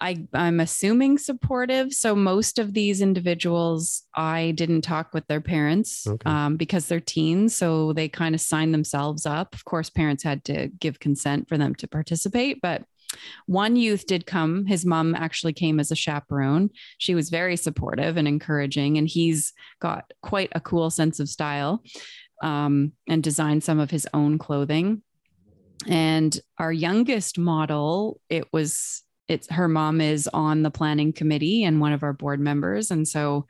I, 0.00 0.26
I'm 0.34 0.60
assuming 0.60 1.18
supportive. 1.18 1.92
So 1.92 2.14
most 2.14 2.58
of 2.58 2.74
these 2.74 3.00
individuals, 3.00 4.02
I 4.14 4.52
didn't 4.54 4.82
talk 4.82 5.14
with 5.14 5.26
their 5.26 5.40
parents 5.40 6.06
Okay. 6.06 6.30
um, 6.30 6.56
because 6.56 6.86
they're 6.86 7.00
teens. 7.00 7.56
So 7.56 7.92
they 7.94 8.08
kind 8.08 8.34
of 8.34 8.40
signed 8.40 8.74
themselves 8.74 9.26
up. 9.26 9.54
Of 9.54 9.64
course, 9.64 9.88
parents 9.90 10.22
had 10.22 10.44
to 10.44 10.68
give 10.68 11.00
consent 11.00 11.48
for 11.48 11.56
them 11.58 11.74
to 11.76 11.88
participate, 11.88 12.60
but 12.60 12.84
one 13.46 13.76
youth 13.76 14.06
did 14.06 14.26
come. 14.26 14.66
His 14.66 14.84
mom 14.84 15.14
actually 15.14 15.54
came 15.54 15.80
as 15.80 15.90
a 15.90 15.96
chaperone. 15.96 16.70
She 16.98 17.14
was 17.14 17.30
very 17.30 17.56
supportive 17.56 18.16
and 18.18 18.28
encouraging, 18.28 18.98
and 18.98 19.08
he's 19.08 19.52
got 19.80 20.12
quite 20.22 20.50
a 20.52 20.60
cool 20.60 20.90
sense 20.90 21.20
of 21.20 21.28
style 21.28 21.82
um, 22.42 22.92
and 23.08 23.22
designed 23.22 23.64
some 23.64 23.78
of 23.80 23.90
his 23.90 24.06
own 24.12 24.38
clothing. 24.38 25.02
And 25.86 26.38
our 26.58 26.72
youngest 26.72 27.38
model, 27.38 28.20
it 28.28 28.52
was 28.52 29.02
it's 29.28 29.50
her 29.50 29.68
mom 29.68 30.00
is 30.00 30.28
on 30.32 30.62
the 30.62 30.70
planning 30.70 31.12
committee 31.12 31.64
and 31.64 31.80
one 31.80 31.92
of 31.92 32.02
our 32.02 32.12
board 32.12 32.38
members. 32.38 32.90
And 32.90 33.06
so 33.06 33.46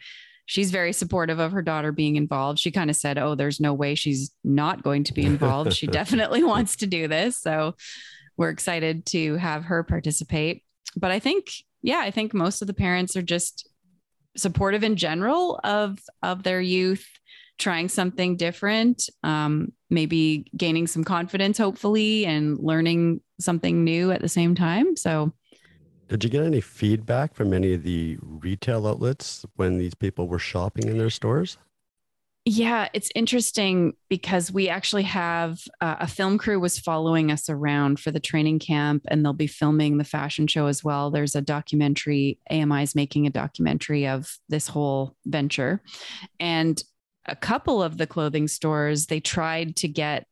she's 0.46 0.70
very 0.70 0.92
supportive 0.92 1.38
of 1.38 1.52
her 1.52 1.60
daughter 1.60 1.92
being 1.92 2.16
involved. 2.16 2.58
She 2.58 2.70
kind 2.70 2.88
of 2.88 2.96
said, 2.96 3.18
Oh, 3.18 3.34
there's 3.34 3.60
no 3.60 3.74
way 3.74 3.94
she's 3.94 4.30
not 4.42 4.82
going 4.82 5.04
to 5.04 5.12
be 5.12 5.24
involved. 5.24 5.74
she 5.74 5.86
definitely 5.86 6.42
wants 6.42 6.76
to 6.76 6.86
do 6.86 7.08
this. 7.08 7.36
So 7.36 7.74
we're 8.36 8.50
excited 8.50 9.06
to 9.06 9.36
have 9.36 9.64
her 9.64 9.82
participate. 9.82 10.62
But 10.96 11.10
I 11.10 11.18
think, 11.18 11.48
yeah, 11.82 11.98
I 11.98 12.10
think 12.10 12.32
most 12.32 12.62
of 12.62 12.68
the 12.68 12.74
parents 12.74 13.16
are 13.16 13.22
just 13.22 13.68
supportive 14.36 14.84
in 14.84 14.96
general 14.96 15.58
of 15.64 15.98
of 16.22 16.42
their 16.42 16.60
youth 16.60 17.06
trying 17.58 17.88
something 17.88 18.36
different 18.36 19.08
um, 19.22 19.72
maybe 19.90 20.46
gaining 20.56 20.86
some 20.86 21.04
confidence 21.04 21.58
hopefully 21.58 22.26
and 22.26 22.58
learning 22.58 23.20
something 23.40 23.84
new 23.84 24.10
at 24.10 24.20
the 24.20 24.28
same 24.28 24.54
time 24.54 24.96
so 24.96 25.32
Did 26.08 26.24
you 26.24 26.30
get 26.30 26.44
any 26.44 26.60
feedback 26.60 27.34
from 27.34 27.52
any 27.52 27.74
of 27.74 27.82
the 27.82 28.18
retail 28.20 28.86
outlets 28.86 29.44
when 29.56 29.78
these 29.78 29.94
people 29.94 30.28
were 30.28 30.38
shopping 30.38 30.88
in 30.88 30.98
their 30.98 31.10
stores? 31.10 31.58
Yeah, 32.48 32.88
it's 32.92 33.10
interesting 33.16 33.94
because 34.08 34.52
we 34.52 34.68
actually 34.68 35.02
have 35.02 35.58
uh, 35.80 35.96
a 35.98 36.06
film 36.06 36.38
crew 36.38 36.60
was 36.60 36.78
following 36.78 37.32
us 37.32 37.50
around 37.50 37.98
for 37.98 38.12
the 38.12 38.20
training 38.20 38.60
camp, 38.60 39.02
and 39.08 39.24
they'll 39.24 39.32
be 39.32 39.48
filming 39.48 39.98
the 39.98 40.04
fashion 40.04 40.46
show 40.46 40.66
as 40.66 40.84
well. 40.84 41.10
There's 41.10 41.34
a 41.34 41.40
documentary. 41.40 42.38
AMI 42.48 42.84
is 42.84 42.94
making 42.94 43.26
a 43.26 43.30
documentary 43.30 44.06
of 44.06 44.38
this 44.48 44.68
whole 44.68 45.16
venture, 45.26 45.82
and 46.38 46.80
a 47.28 47.36
couple 47.36 47.82
of 47.82 47.98
the 47.98 48.06
clothing 48.06 48.48
stores 48.48 49.06
they 49.06 49.20
tried 49.20 49.76
to 49.76 49.88
get 49.88 50.26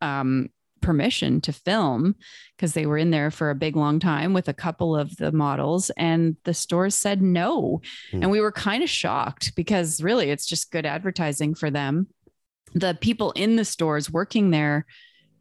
um, 0.00 0.48
permission 0.82 1.40
to 1.40 1.52
film 1.52 2.14
because 2.56 2.74
they 2.74 2.86
were 2.86 2.98
in 2.98 3.10
there 3.10 3.30
for 3.30 3.50
a 3.50 3.54
big 3.54 3.74
long 3.76 3.98
time 3.98 4.32
with 4.32 4.48
a 4.48 4.52
couple 4.54 4.94
of 4.94 5.16
the 5.16 5.32
models 5.32 5.90
and 5.96 6.36
the 6.44 6.54
stores 6.54 6.94
said 6.94 7.22
no 7.22 7.80
Hmm. 8.10 8.22
and 8.22 8.30
we 8.30 8.40
were 8.40 8.52
kind 8.52 8.82
of 8.82 8.90
shocked 8.90 9.54
because 9.56 10.02
really 10.02 10.30
it's 10.30 10.46
just 10.46 10.70
good 10.70 10.86
advertising 10.86 11.54
for 11.54 11.70
them 11.70 12.08
the 12.74 12.96
people 13.00 13.32
in 13.32 13.56
the 13.56 13.64
stores 13.64 14.10
working 14.10 14.50
there 14.50 14.84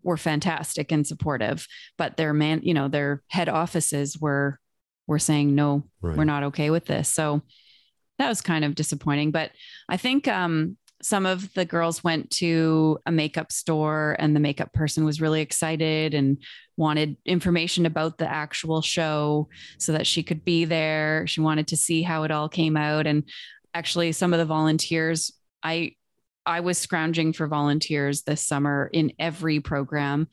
were 0.03 0.17
fantastic 0.17 0.91
and 0.91 1.05
supportive 1.05 1.67
but 1.97 2.15
their 2.17 2.33
man 2.33 2.61
you 2.63 2.73
know 2.73 2.87
their 2.87 3.21
head 3.27 3.49
offices 3.49 4.17
were 4.19 4.59
were 5.07 5.19
saying 5.19 5.53
no 5.53 5.83
Right. 6.01 6.17
we're 6.17 6.23
not 6.23 6.43
okay 6.43 6.69
with 6.69 6.85
this 6.85 7.09
so 7.13 7.41
that 8.17 8.29
was 8.29 8.41
kind 8.41 8.65
of 8.65 8.75
disappointing 8.75 9.31
but 9.31 9.51
i 9.89 9.97
think 9.97 10.27
um 10.27 10.77
some 11.01 11.25
of 11.25 11.53
the 11.53 11.65
girls 11.65 12.03
went 12.03 12.31
to 12.31 12.97
a 13.05 13.11
makeup 13.11 13.51
store 13.51 14.15
and 14.17 14.35
the 14.35 14.39
makeup 14.39 14.73
person 14.73 15.03
was 15.03 15.21
really 15.21 15.41
excited 15.41 16.13
and 16.13 16.37
wanted 16.77 17.17
information 17.25 17.85
about 17.85 18.17
the 18.17 18.31
actual 18.31 18.81
show 18.81 19.47
so 19.77 19.91
that 19.91 20.07
she 20.07 20.23
could 20.23 20.43
be 20.43 20.65
there. 20.65 21.27
She 21.27 21.41
wanted 21.41 21.67
to 21.67 21.77
see 21.77 22.01
how 22.01 22.23
it 22.23 22.31
all 22.31 22.49
came 22.49 22.77
out. 22.77 23.05
And 23.05 23.23
actually 23.75 24.13
some 24.13 24.33
of 24.33 24.39
the 24.39 24.45
volunteers 24.45 25.33
i 25.61 25.91
i 26.45 26.61
was 26.61 26.77
scrounging 26.77 27.33
for 27.33 27.45
volunteers 27.45 28.23
this 28.23 28.45
summer 28.45 28.89
in 28.93 29.11
every 29.19 29.59
program 29.59 30.27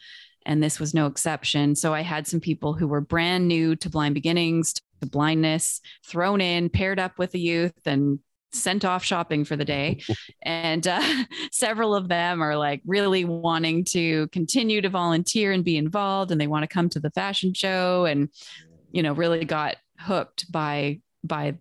and 0.46 0.62
this 0.62 0.80
was 0.80 0.94
no 0.94 1.06
exception. 1.06 1.74
So 1.74 1.92
i 1.92 2.00
had 2.00 2.26
some 2.26 2.40
people 2.40 2.72
who 2.72 2.86
were 2.86 3.00
brand 3.00 3.48
new 3.48 3.76
to 3.76 3.90
blind 3.90 4.14
beginnings 4.14 4.74
to 5.02 5.08
blindness 5.08 5.80
thrown 6.06 6.40
in 6.40 6.70
paired 6.70 6.98
up 6.98 7.18
with 7.18 7.34
a 7.34 7.38
youth 7.38 7.86
and 7.86 8.18
sent 8.52 8.84
off 8.84 9.02
shopping 9.04 9.44
for 9.44 9.56
the 9.56 9.64
day. 9.64 10.00
And 10.44 10.86
uh, 10.88 11.00
several 11.52 11.94
of 11.94 12.08
them 12.08 12.42
are 12.42 12.56
like 12.56 12.82
really 12.84 13.24
wanting 13.24 13.84
to 13.90 14.26
continue 14.28 14.80
to 14.80 14.88
volunteer 14.88 15.52
and 15.52 15.64
be 15.64 15.76
involved 15.76 16.32
and 16.32 16.40
they 16.40 16.48
want 16.48 16.64
to 16.64 16.66
come 16.66 16.88
to 16.90 17.00
the 17.00 17.10
fashion 17.10 17.54
show 17.54 18.06
and 18.06 18.28
you 18.90 19.04
know 19.04 19.12
really 19.12 19.44
got 19.44 19.76
hooked 20.00 20.50
by 20.50 21.00
by 21.22 21.54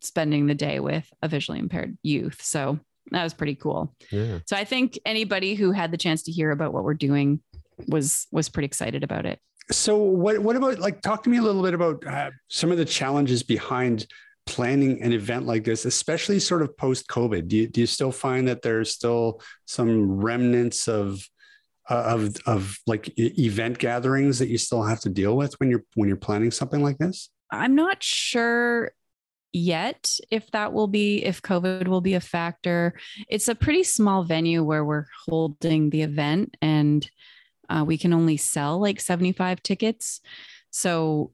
spending 0.00 0.46
the 0.46 0.54
day 0.54 0.78
with 0.78 1.10
a 1.22 1.28
visually 1.28 1.58
impaired 1.58 1.98
youth. 2.02 2.40
So 2.40 2.78
that 3.10 3.24
was 3.24 3.34
pretty 3.34 3.56
cool. 3.56 3.94
Yeah. 4.12 4.38
so 4.46 4.56
i 4.56 4.64
think 4.64 4.98
anybody 5.04 5.54
who 5.56 5.72
had 5.72 5.90
the 5.90 5.98
chance 5.98 6.22
to 6.24 6.32
hear 6.32 6.52
about 6.52 6.72
what 6.72 6.84
we're 6.84 6.94
doing 6.94 7.40
was 7.88 8.26
was 8.30 8.48
pretty 8.48 8.66
excited 8.66 9.02
about 9.02 9.26
it 9.26 9.40
So 9.70 9.96
what 9.96 10.38
what 10.40 10.56
about 10.56 10.78
like 10.78 11.00
talk 11.00 11.22
to 11.24 11.30
me 11.30 11.38
a 11.38 11.42
little 11.42 11.62
bit 11.62 11.74
about 11.74 12.06
uh, 12.06 12.30
some 12.48 12.70
of 12.72 12.78
the 12.78 12.84
challenges 12.84 13.42
behind 13.42 14.06
planning 14.46 15.00
an 15.02 15.12
event 15.12 15.46
like 15.46 15.64
this, 15.64 15.84
especially 15.84 16.40
sort 16.40 16.62
of 16.62 16.76
post 16.76 17.06
COVID? 17.08 17.48
Do 17.48 17.56
you, 17.56 17.68
do 17.68 17.80
you 17.80 17.86
still 17.86 18.12
find 18.12 18.48
that 18.48 18.62
there's 18.62 18.92
still 18.92 19.40
some 19.66 20.20
remnants 20.20 20.88
of 20.88 21.24
uh, 21.88 22.16
of 22.16 22.36
of 22.46 22.78
like 22.86 23.12
event 23.18 23.78
gatherings 23.78 24.38
that 24.38 24.48
you 24.48 24.58
still 24.58 24.82
have 24.82 25.00
to 25.00 25.08
deal 25.08 25.36
with 25.36 25.54
when 25.60 25.70
you're 25.70 25.84
when 25.94 26.08
you're 26.08 26.16
planning 26.16 26.50
something 26.50 26.82
like 26.82 26.98
this? 26.98 27.30
I'm 27.50 27.74
not 27.74 28.02
sure 28.02 28.92
yet 29.52 30.16
if 30.30 30.48
that 30.52 30.72
will 30.72 30.86
be 30.86 31.24
if 31.24 31.42
COVID 31.42 31.88
will 31.88 32.00
be 32.00 32.14
a 32.14 32.20
factor. 32.20 32.94
It's 33.28 33.48
a 33.48 33.54
pretty 33.54 33.82
small 33.82 34.24
venue 34.24 34.62
where 34.62 34.84
we're 34.84 35.06
holding 35.26 35.90
the 35.90 36.02
event, 36.02 36.56
and 36.60 37.08
uh, 37.70 37.84
we 37.86 37.96
can 37.96 38.12
only 38.12 38.36
sell 38.36 38.78
like 38.80 39.00
75 39.00 39.62
tickets. 39.62 40.20
So 40.70 41.32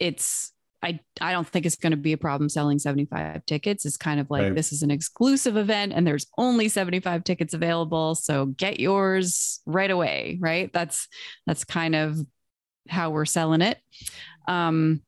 it's 0.00 0.50
I 0.82 1.00
I 1.20 1.32
don't 1.32 1.46
think 1.46 1.64
it's 1.66 1.76
going 1.76 1.92
to 1.92 1.96
be 1.96 2.12
a 2.12 2.18
problem 2.18 2.48
selling 2.48 2.78
75 2.78 3.46
tickets. 3.46 3.86
It's 3.86 3.96
kind 3.96 4.18
of 4.20 4.30
like 4.30 4.42
Right. 4.42 4.54
this 4.54 4.72
is 4.72 4.82
an 4.82 4.90
exclusive 4.90 5.56
event 5.56 5.92
and 5.94 6.06
there's 6.06 6.26
only 6.36 6.68
75 6.68 7.24
tickets 7.24 7.54
available, 7.54 8.14
so 8.14 8.46
get 8.46 8.80
yours 8.80 9.60
right 9.66 9.90
away, 9.90 10.38
right? 10.40 10.72
That's 10.72 11.08
that's 11.46 11.64
kind 11.64 11.94
of 11.94 12.18
how 12.88 13.10
we're 13.10 13.24
selling 13.24 13.62
it. 13.62 13.78
Um 14.48 15.02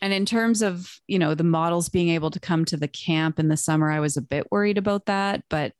and 0.00 0.12
in 0.12 0.26
terms 0.26 0.62
of, 0.62 0.92
you 1.06 1.18
know, 1.20 1.34
the 1.36 1.44
models 1.44 1.88
being 1.88 2.08
able 2.08 2.30
to 2.32 2.40
come 2.40 2.64
to 2.66 2.76
the 2.76 2.88
camp 2.88 3.38
in 3.38 3.46
the 3.48 3.56
summer, 3.56 3.88
I 3.90 4.00
was 4.00 4.16
a 4.16 4.22
bit 4.22 4.50
worried 4.50 4.78
about 4.78 5.06
that, 5.06 5.44
but 5.48 5.74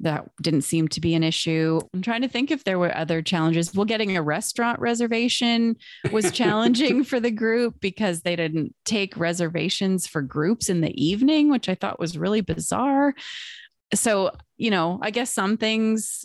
that 0.00 0.30
didn't 0.40 0.62
seem 0.62 0.88
to 0.88 1.00
be 1.00 1.14
an 1.14 1.24
issue. 1.24 1.80
I'm 1.92 2.02
trying 2.02 2.22
to 2.22 2.28
think 2.28 2.50
if 2.50 2.64
there 2.64 2.78
were 2.78 2.96
other 2.96 3.20
challenges. 3.22 3.74
Well, 3.74 3.84
getting 3.84 4.16
a 4.16 4.22
restaurant 4.22 4.78
reservation 4.80 5.76
was 6.12 6.30
challenging 6.32 7.04
for 7.04 7.18
the 7.18 7.30
group 7.30 7.80
because 7.80 8.22
they 8.22 8.36
didn't 8.36 8.74
take 8.84 9.16
reservations 9.16 10.06
for 10.06 10.22
groups 10.22 10.68
in 10.68 10.80
the 10.80 11.02
evening, 11.02 11.50
which 11.50 11.68
I 11.68 11.74
thought 11.74 11.98
was 11.98 12.16
really 12.16 12.40
bizarre. 12.40 13.14
So, 13.94 14.30
you 14.56 14.70
know, 14.70 14.98
I 15.02 15.10
guess 15.10 15.30
some 15.30 15.56
things 15.56 16.24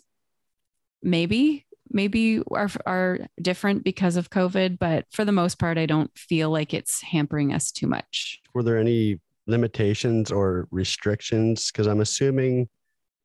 maybe 1.02 1.66
maybe 1.90 2.42
are 2.52 2.70
are 2.86 3.20
different 3.42 3.84
because 3.84 4.16
of 4.16 4.30
COVID, 4.30 4.80
but 4.80 5.06
for 5.12 5.26
the 5.26 5.32
most 5.32 5.60
part 5.60 5.78
I 5.78 5.86
don't 5.86 6.16
feel 6.18 6.50
like 6.50 6.74
it's 6.74 7.02
hampering 7.02 7.54
us 7.54 7.72
too 7.72 7.88
much. 7.88 8.42
Were 8.54 8.64
there 8.64 8.78
any 8.78 9.20
limitations 9.48 10.32
or 10.32 10.68
restrictions? 10.72 11.72
Because 11.72 11.88
I'm 11.88 12.02
assuming 12.02 12.68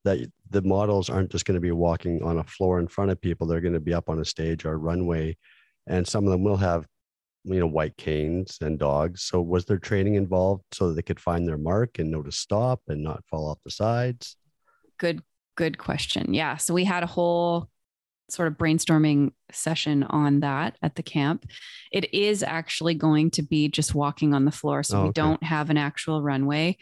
that 0.05 0.31
the 0.51 0.63
models 0.63 1.11
aren't 1.11 1.31
just 1.31 1.45
going 1.45 1.55
to 1.55 1.61
be 1.61 1.73
walking 1.73 2.23
on 2.23 2.39
a 2.39 2.45
floor 2.45 2.79
in 2.81 2.89
front 2.89 3.11
of 3.11 3.21
people. 3.21 3.47
They're 3.47 3.61
going 3.61 3.75
to 3.75 3.81
be 3.81 3.95
up 3.95 4.09
on 4.09 4.21
a 4.21 4.25
stage 4.25 4.65
or 4.65 4.73
a 4.73 4.77
runway, 4.77 5.37
and 5.87 6.07
some 6.07 6.25
of 6.25 6.31
them 6.31 6.45
will 6.45 6.57
have, 6.57 6.87
you 7.45 7.61
know, 7.61 7.67
white 7.67 7.97
canes 7.97 8.59
and 8.61 8.79
dogs. 8.79 9.23
So 9.23 9.41
was 9.41 9.65
there 9.65 9.79
training 9.79 10.15
involved 10.15 10.65
so 10.73 10.93
they 10.93 11.03
could 11.03 11.21
find 11.21 11.47
their 11.47 11.59
mark 11.59 11.99
and 11.99 12.11
know 12.11 12.23
to 12.23 12.33
stop 12.33 12.81
and 12.89 13.03
not 13.03 13.25
fall 13.31 13.51
off 13.51 13.59
the 13.65 13.71
sides? 13.71 14.37
Good 14.99 15.23
good 15.57 15.79
question. 15.79 16.35
Yeah, 16.35 16.57
so 16.57 16.73
we 16.73 16.85
had 16.85 17.03
a 17.03 17.07
whole 17.07 17.69
sort 18.31 18.49
of 18.49 18.55
brainstorming 18.59 19.33
session 19.51 20.03
on 20.03 20.41
that 20.41 20.77
at 20.83 20.95
the 20.97 21.03
camp. 21.03 21.47
It 21.93 22.12
is 22.12 22.43
actually 22.43 22.95
going 22.95 23.31
to 23.33 23.43
be 23.43 23.69
just 23.69 23.95
walking 23.95 24.35
on 24.35 24.45
the 24.45 24.51
floor. 24.51 24.83
So 24.83 24.99
Oh, 24.99 25.03
we 25.05 25.09
okay. 25.09 25.21
don't 25.21 25.43
have 25.43 25.71
an 25.71 25.79
actual 25.79 26.23
runway. 26.23 26.77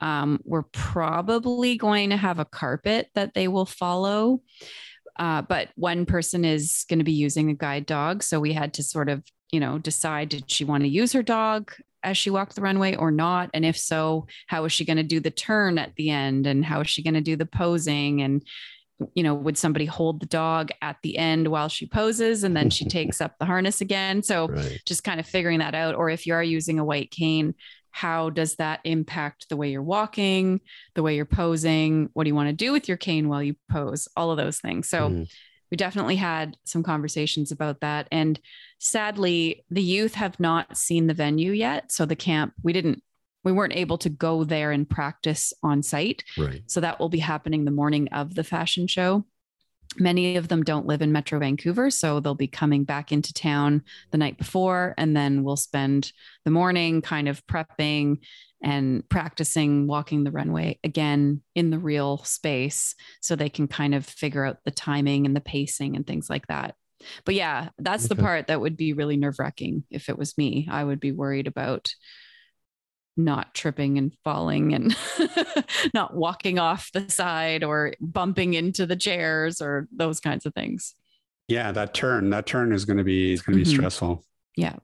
Um, 0.00 0.40
we're 0.44 0.62
probably 0.62 1.76
going 1.76 2.10
to 2.10 2.16
have 2.16 2.38
a 2.38 2.44
carpet 2.44 3.08
that 3.14 3.34
they 3.34 3.48
will 3.48 3.66
follow. 3.66 4.42
Uh, 5.18 5.42
but 5.42 5.68
one 5.74 6.06
person 6.06 6.44
is 6.44 6.84
going 6.88 6.98
to 6.98 7.04
be 7.04 7.12
using 7.12 7.50
a 7.50 7.54
guide 7.54 7.86
dog. 7.86 8.22
So 8.22 8.40
we 8.40 8.52
had 8.52 8.74
to 8.74 8.82
sort 8.82 9.08
of, 9.08 9.22
you 9.50 9.60
know, 9.60 9.78
decide 9.78 10.30
did 10.30 10.50
she 10.50 10.64
want 10.64 10.84
to 10.84 10.88
use 10.88 11.12
her 11.12 11.22
dog 11.22 11.72
as 12.02 12.16
she 12.16 12.30
walked 12.30 12.54
the 12.54 12.62
runway 12.62 12.96
or 12.96 13.10
not? 13.10 13.50
And 13.52 13.64
if 13.64 13.76
so, 13.76 14.26
how 14.46 14.64
is 14.64 14.72
she 14.72 14.84
going 14.84 14.96
to 14.96 15.02
do 15.02 15.20
the 15.20 15.30
turn 15.30 15.78
at 15.78 15.94
the 15.96 16.10
end? 16.10 16.46
And 16.46 16.64
how 16.64 16.80
is 16.80 16.88
she 16.88 17.02
going 17.02 17.14
to 17.14 17.20
do 17.20 17.36
the 17.36 17.46
posing? 17.46 18.22
And, 18.22 18.42
you 19.14 19.22
know, 19.22 19.34
would 19.34 19.56
somebody 19.58 19.84
hold 19.86 20.20
the 20.20 20.26
dog 20.26 20.70
at 20.80 20.96
the 21.02 21.18
end 21.18 21.48
while 21.48 21.68
she 21.68 21.86
poses 21.86 22.44
and 22.44 22.56
then 22.56 22.70
she 22.70 22.84
takes 22.88 23.20
up 23.20 23.38
the 23.38 23.44
harness 23.46 23.80
again? 23.80 24.22
So 24.22 24.48
Right. 24.48 24.80
just 24.86 25.04
kind 25.04 25.20
of 25.20 25.26
figuring 25.26 25.58
that 25.60 25.74
out. 25.74 25.94
Or 25.94 26.10
if 26.10 26.26
you 26.26 26.34
are 26.34 26.42
using 26.42 26.78
a 26.78 26.84
white 26.84 27.10
cane, 27.10 27.54
how 27.90 28.30
does 28.30 28.54
that 28.56 28.80
impact 28.84 29.48
the 29.48 29.56
way 29.56 29.70
you're 29.70 29.82
walking, 29.82 30.60
the 30.94 31.02
way 31.02 31.14
you're 31.16 31.26
posing? 31.26 32.08
What 32.14 32.24
do 32.24 32.28
you 32.28 32.34
want 32.34 32.48
to 32.48 32.54
do 32.54 32.72
with 32.72 32.88
your 32.88 32.96
cane 32.96 33.28
while 33.28 33.42
you 33.42 33.54
pose? 33.70 34.08
All 34.16 34.30
of 34.30 34.38
those 34.38 34.60
things. 34.60 34.88
So 34.88 35.10
Mhm. 35.10 35.30
we 35.70 35.76
definitely 35.76 36.16
had 36.16 36.56
some 36.64 36.82
conversations 36.82 37.52
about 37.52 37.80
that. 37.80 38.08
And 38.10 38.40
sadly, 38.78 39.64
the 39.70 39.82
youth 39.82 40.14
have 40.14 40.38
not 40.40 40.76
seen 40.76 41.06
the 41.06 41.14
venue 41.14 41.52
yet. 41.52 41.92
So 41.92 42.04
the 42.04 42.16
camp, 42.16 42.54
we 42.62 42.72
didn't, 42.72 43.02
we 43.44 43.52
weren't 43.52 43.76
able 43.76 43.98
to 43.98 44.08
go 44.08 44.44
there 44.44 44.70
and 44.70 44.88
practice 44.88 45.52
on 45.62 45.82
site. 45.82 46.24
Right. 46.36 46.62
So 46.66 46.80
that 46.80 47.00
will 47.00 47.08
be 47.08 47.18
happening 47.18 47.64
the 47.64 47.70
morning 47.70 48.08
of 48.08 48.34
the 48.34 48.44
fashion 48.44 48.86
show. 48.86 49.24
Many 49.98 50.36
of 50.36 50.48
them 50.48 50.62
don't 50.62 50.86
live 50.86 51.02
in 51.02 51.12
Metro 51.12 51.38
Vancouver, 51.38 51.90
so 51.90 52.18
they'll 52.18 52.34
be 52.34 52.46
coming 52.46 52.84
back 52.84 53.12
into 53.12 53.34
town 53.34 53.82
the 54.10 54.16
night 54.16 54.38
before, 54.38 54.94
and 54.96 55.14
then 55.14 55.44
we'll 55.44 55.56
spend 55.56 56.12
the 56.44 56.50
morning 56.50 57.02
kind 57.02 57.28
of 57.28 57.46
prepping 57.46 58.18
and 58.62 59.06
practicing 59.08 59.86
walking 59.86 60.24
the 60.24 60.30
runway 60.30 60.78
again 60.84 61.42
in 61.54 61.70
the 61.70 61.78
real 61.78 62.18
space 62.18 62.94
so 63.20 63.36
they 63.36 63.50
can 63.50 63.68
kind 63.68 63.94
of 63.94 64.06
figure 64.06 64.46
out 64.46 64.58
the 64.64 64.70
timing 64.70 65.26
and 65.26 65.36
the 65.36 65.40
pacing 65.40 65.96
and 65.96 66.06
things 66.06 66.30
like 66.30 66.46
that. 66.46 66.74
But 67.24 67.34
yeah, 67.34 67.70
that's 67.78 68.06
the 68.06 68.16
part 68.16 68.46
that 68.46 68.60
would 68.60 68.76
be 68.76 68.92
really 68.92 69.16
nerve 69.16 69.40
wracking 69.40 69.82
if 69.90 70.08
it 70.08 70.16
was 70.16 70.38
me. 70.38 70.68
I 70.70 70.84
would 70.84 71.00
be 71.00 71.12
worried 71.12 71.48
about 71.48 71.92
not 73.16 73.54
tripping 73.54 73.98
and 73.98 74.12
falling 74.24 74.72
and 74.74 74.96
not 75.94 76.14
walking 76.14 76.58
off 76.58 76.90
the 76.92 77.08
side 77.10 77.62
or 77.62 77.92
bumping 78.00 78.54
into 78.54 78.86
the 78.86 78.96
chairs 78.96 79.60
or 79.60 79.86
those 79.94 80.18
kinds 80.20 80.46
of 80.46 80.54
things. 80.54 80.94
Yeah, 81.48 81.72
that 81.72 81.92
turn, 81.92 82.30
that 82.30 82.46
turn 82.46 82.72
is 82.72 82.84
going 82.84 82.96
to 82.98 83.04
be 83.04 83.32
is 83.32 83.42
going 83.42 83.58
to 83.58 83.64
be 83.64 83.70
Mhm. 83.70 83.74
stressful. 83.74 84.24
Yeah. 84.56 84.76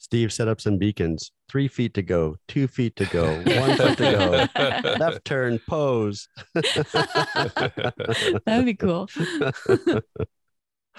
Steve 0.00 0.32
set 0.32 0.46
up 0.48 0.60
some 0.60 0.78
beacons. 0.78 1.32
Three 1.50 1.66
feet 1.68 1.92
to 1.94 2.02
go, 2.02 2.36
two 2.46 2.68
feet 2.68 2.94
to 2.96 3.04
go, 3.06 3.26
one 3.60 3.76
foot 3.76 3.98
to 3.98 4.48
go. 4.54 4.90
Left 4.98 5.24
turn, 5.24 5.58
pose. 5.68 6.28
That 6.54 8.44
would 8.46 8.64
be 8.64 8.74
cool. 8.74 9.08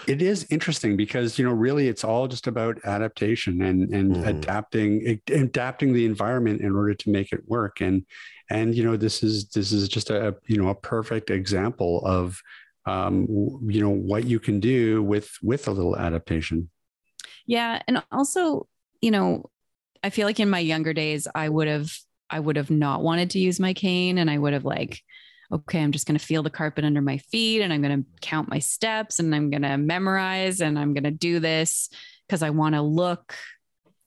It 0.07 0.21
is 0.21 0.47
interesting 0.49 0.97
because 0.97 1.37
you 1.37 1.45
know 1.45 1.51
really 1.51 1.87
it's 1.87 2.03
all 2.03 2.27
just 2.27 2.47
about 2.47 2.79
adaptation 2.85 3.61
and 3.61 3.93
and 3.93 4.15
Mhm. 4.15 4.27
adapting 4.27 5.19
adapting 5.29 5.93
the 5.93 6.05
environment 6.05 6.61
in 6.61 6.75
order 6.75 6.93
to 6.95 7.09
make 7.09 7.31
it 7.31 7.41
work 7.47 7.81
and 7.81 8.05
and 8.49 8.73
you 8.75 8.83
know 8.83 8.97
this 8.97 9.23
is 9.23 9.49
this 9.49 9.71
is 9.71 9.87
just 9.87 10.09
a 10.09 10.35
you 10.47 10.57
know 10.61 10.69
a 10.69 10.75
perfect 10.75 11.29
example 11.29 12.01
of 12.05 12.41
um 12.85 13.25
you 13.67 13.81
know 13.81 13.89
what 13.89 14.23
you 14.25 14.39
can 14.39 14.59
do 14.59 15.03
with 15.03 15.29
with 15.43 15.67
a 15.67 15.71
little 15.71 15.95
adaptation. 15.97 16.69
Yeah. 17.45 17.81
And 17.87 18.03
also, 18.11 18.67
you 19.01 19.11
know, 19.11 19.49
I 20.03 20.09
feel 20.09 20.27
like 20.27 20.39
in 20.39 20.49
my 20.49 20.59
younger 20.59 20.93
days, 20.93 21.27
I 21.33 21.49
would 21.49 21.67
have, 21.67 21.91
I 22.29 22.39
would 22.39 22.55
have 22.55 22.69
not 22.71 23.01
wanted 23.01 23.31
to 23.31 23.39
use 23.39 23.59
my 23.59 23.73
cane 23.73 24.17
and 24.17 24.29
I 24.29 24.37
would 24.37 24.53
have 24.53 24.65
like, 24.65 25.01
okay, 25.51 25.81
I'm 25.81 25.91
just 25.91 26.05
going 26.05 26.17
to 26.17 26.25
feel 26.25 26.43
the 26.43 26.49
carpet 26.49 26.85
under 26.85 27.01
my 27.01 27.17
feet 27.17 27.61
and 27.61 27.73
I'm 27.73 27.81
going 27.81 28.03
to 28.03 28.09
count 28.21 28.49
my 28.49 28.59
steps 28.59 29.19
and 29.19 29.33
I'm 29.33 29.49
going 29.49 29.63
to 29.63 29.77
memorize 29.77 30.61
and 30.61 30.77
I'm 30.77 30.93
going 30.93 31.05
to 31.05 31.11
do 31.11 31.39
this 31.39 31.89
because 32.27 32.43
I 32.43 32.51
want 32.51 32.75
to 32.75 32.81
look 32.81 33.35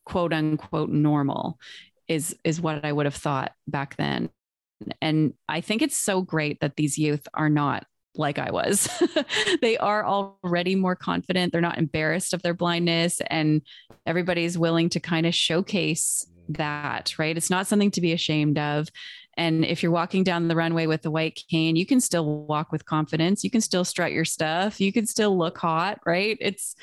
quote 0.05 0.33
unquote 0.33 0.91
normal 0.91 1.59
is 2.09 2.37
is 2.45 2.61
what 2.61 2.85
I 2.85 2.93
would 2.93 3.07
have 3.07 3.15
thought 3.15 3.53
back 3.67 3.97
then. 3.97 4.31
And 5.01 5.35
I 5.49 5.61
think 5.61 5.83
it's 5.83 5.97
so 5.97 6.23
great 6.23 6.61
that 6.61 6.77
these 6.77 6.99
youth 6.99 7.27
are 7.35 7.49
not 7.49 7.87
like 8.15 8.39
I 8.39 8.51
was. 8.51 8.89
they 9.63 9.79
are 9.79 10.05
already 10.05 10.75
more 10.75 10.97
confident. 10.97 11.53
They're 11.53 11.61
not 11.61 11.79
embarrassed 11.79 12.35
of 12.35 12.43
their 12.43 12.55
blindness 12.55 13.21
and 13.29 13.63
everybody's 14.07 14.59
willing 14.59 14.89
to 14.91 15.01
kind 15.01 15.27
of 15.27 15.35
showcase 15.35 16.27
mm. 16.51 16.57
that, 16.57 17.19
right? 17.19 17.37
It's 17.37 17.51
not 17.51 17.67
something 17.67 17.91
to 17.93 18.01
be 18.01 18.13
ashamed 18.13 18.59
of. 18.59 18.89
And 19.37 19.64
if 19.64 19.83
you're 19.83 19.92
walking 19.92 20.25
down 20.25 20.49
the 20.49 20.57
runway 20.57 20.87
with 20.87 21.07
a 21.07 21.11
white 21.11 21.42
cane, 21.49 21.77
you 21.77 21.87
can 21.87 22.01
still 22.01 22.45
walk 22.45 22.71
with 22.71 22.85
confidence. 22.85 23.42
You 23.42 23.51
can 23.51 23.61
still 23.61 23.85
strut 23.85 24.12
your 24.12 24.25
stuff. 24.25 24.81
You 24.81 24.92
can 24.92 25.07
still 25.07 25.37
look 25.37 25.59
hot, 25.59 26.01
right? 26.05 26.37
It's 26.40 26.75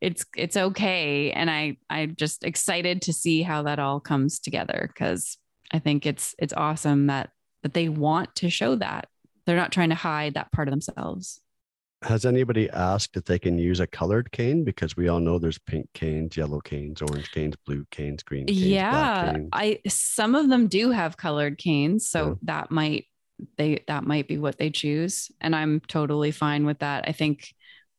it's 0.00 0.24
it's 0.36 0.56
okay. 0.56 1.32
And 1.32 1.50
I 1.50 1.76
I'm 1.90 2.14
just 2.16 2.44
excited 2.44 3.02
to 3.02 3.12
see 3.12 3.42
how 3.42 3.62
that 3.64 3.78
all 3.78 4.00
comes 4.00 4.38
together 4.38 4.90
because 4.92 5.36
I 5.72 5.78
think 5.80 6.06
it's 6.06 6.34
it's 6.38 6.54
awesome 6.54 7.08
that 7.08 7.30
that 7.62 7.74
they 7.74 7.88
want 7.88 8.34
to 8.36 8.50
show 8.50 8.76
that. 8.76 9.08
They're 9.44 9.56
not 9.56 9.72
trying 9.72 9.88
to 9.90 9.94
hide 9.94 10.34
that 10.34 10.52
part 10.52 10.68
of 10.68 10.72
themselves. 10.72 11.40
Has 12.02 12.24
anybody 12.24 12.70
asked 12.70 13.16
if 13.16 13.24
they 13.24 13.38
can 13.40 13.58
use 13.58 13.80
a 13.80 13.86
colored 13.86 14.30
cane? 14.30 14.62
Because 14.62 14.96
we 14.96 15.08
all 15.08 15.18
know 15.18 15.38
there's 15.38 15.58
pink 15.58 15.88
canes, 15.94 16.36
yellow 16.36 16.60
canes, 16.60 17.02
orange 17.02 17.30
canes, 17.32 17.56
blue 17.66 17.84
canes, 17.90 18.22
green 18.22 18.46
canes. 18.46 18.60
black 18.60 18.70
yeah 18.70 19.32
canes. 19.32 19.48
i 19.52 19.78
some 19.88 20.34
of 20.36 20.48
them 20.48 20.68
do 20.68 20.90
have 20.92 21.16
colored 21.16 21.58
canes 21.58 22.08
so 22.08 22.26
Yeah. 22.28 22.34
that 22.42 22.70
might 22.70 23.06
they 23.56 23.82
that 23.88 24.04
might 24.04 24.28
be 24.28 24.38
what 24.38 24.58
they 24.58 24.70
choose 24.70 25.30
and 25.40 25.54
i'm 25.54 25.80
totally 25.80 26.30
fine 26.32 26.66
with 26.66 26.80
that 26.80 27.04
i 27.08 27.12
think 27.12 27.52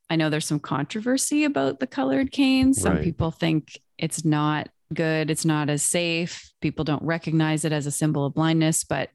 i 0.09 0.15
know 0.17 0.29
there's 0.29 0.45
some 0.45 0.59
controversy 0.59 1.45
about 1.45 1.79
the 1.79 1.87
colored 1.87 2.31
canes 2.31 2.81
some 2.81 2.95
Right. 2.95 3.03
people 3.03 3.31
think 3.31 3.79
it's 3.97 4.23
not 4.25 4.69
good 4.93 5.29
it's 5.29 5.45
not 5.45 5.69
as 5.69 5.83
safe 5.83 6.51
people 6.61 6.83
don't 6.83 7.03
recognize 7.03 7.63
it 7.63 7.71
as 7.71 7.85
a 7.85 7.91
symbol 7.91 8.25
of 8.25 8.33
blindness 8.33 8.83
but 8.83 9.09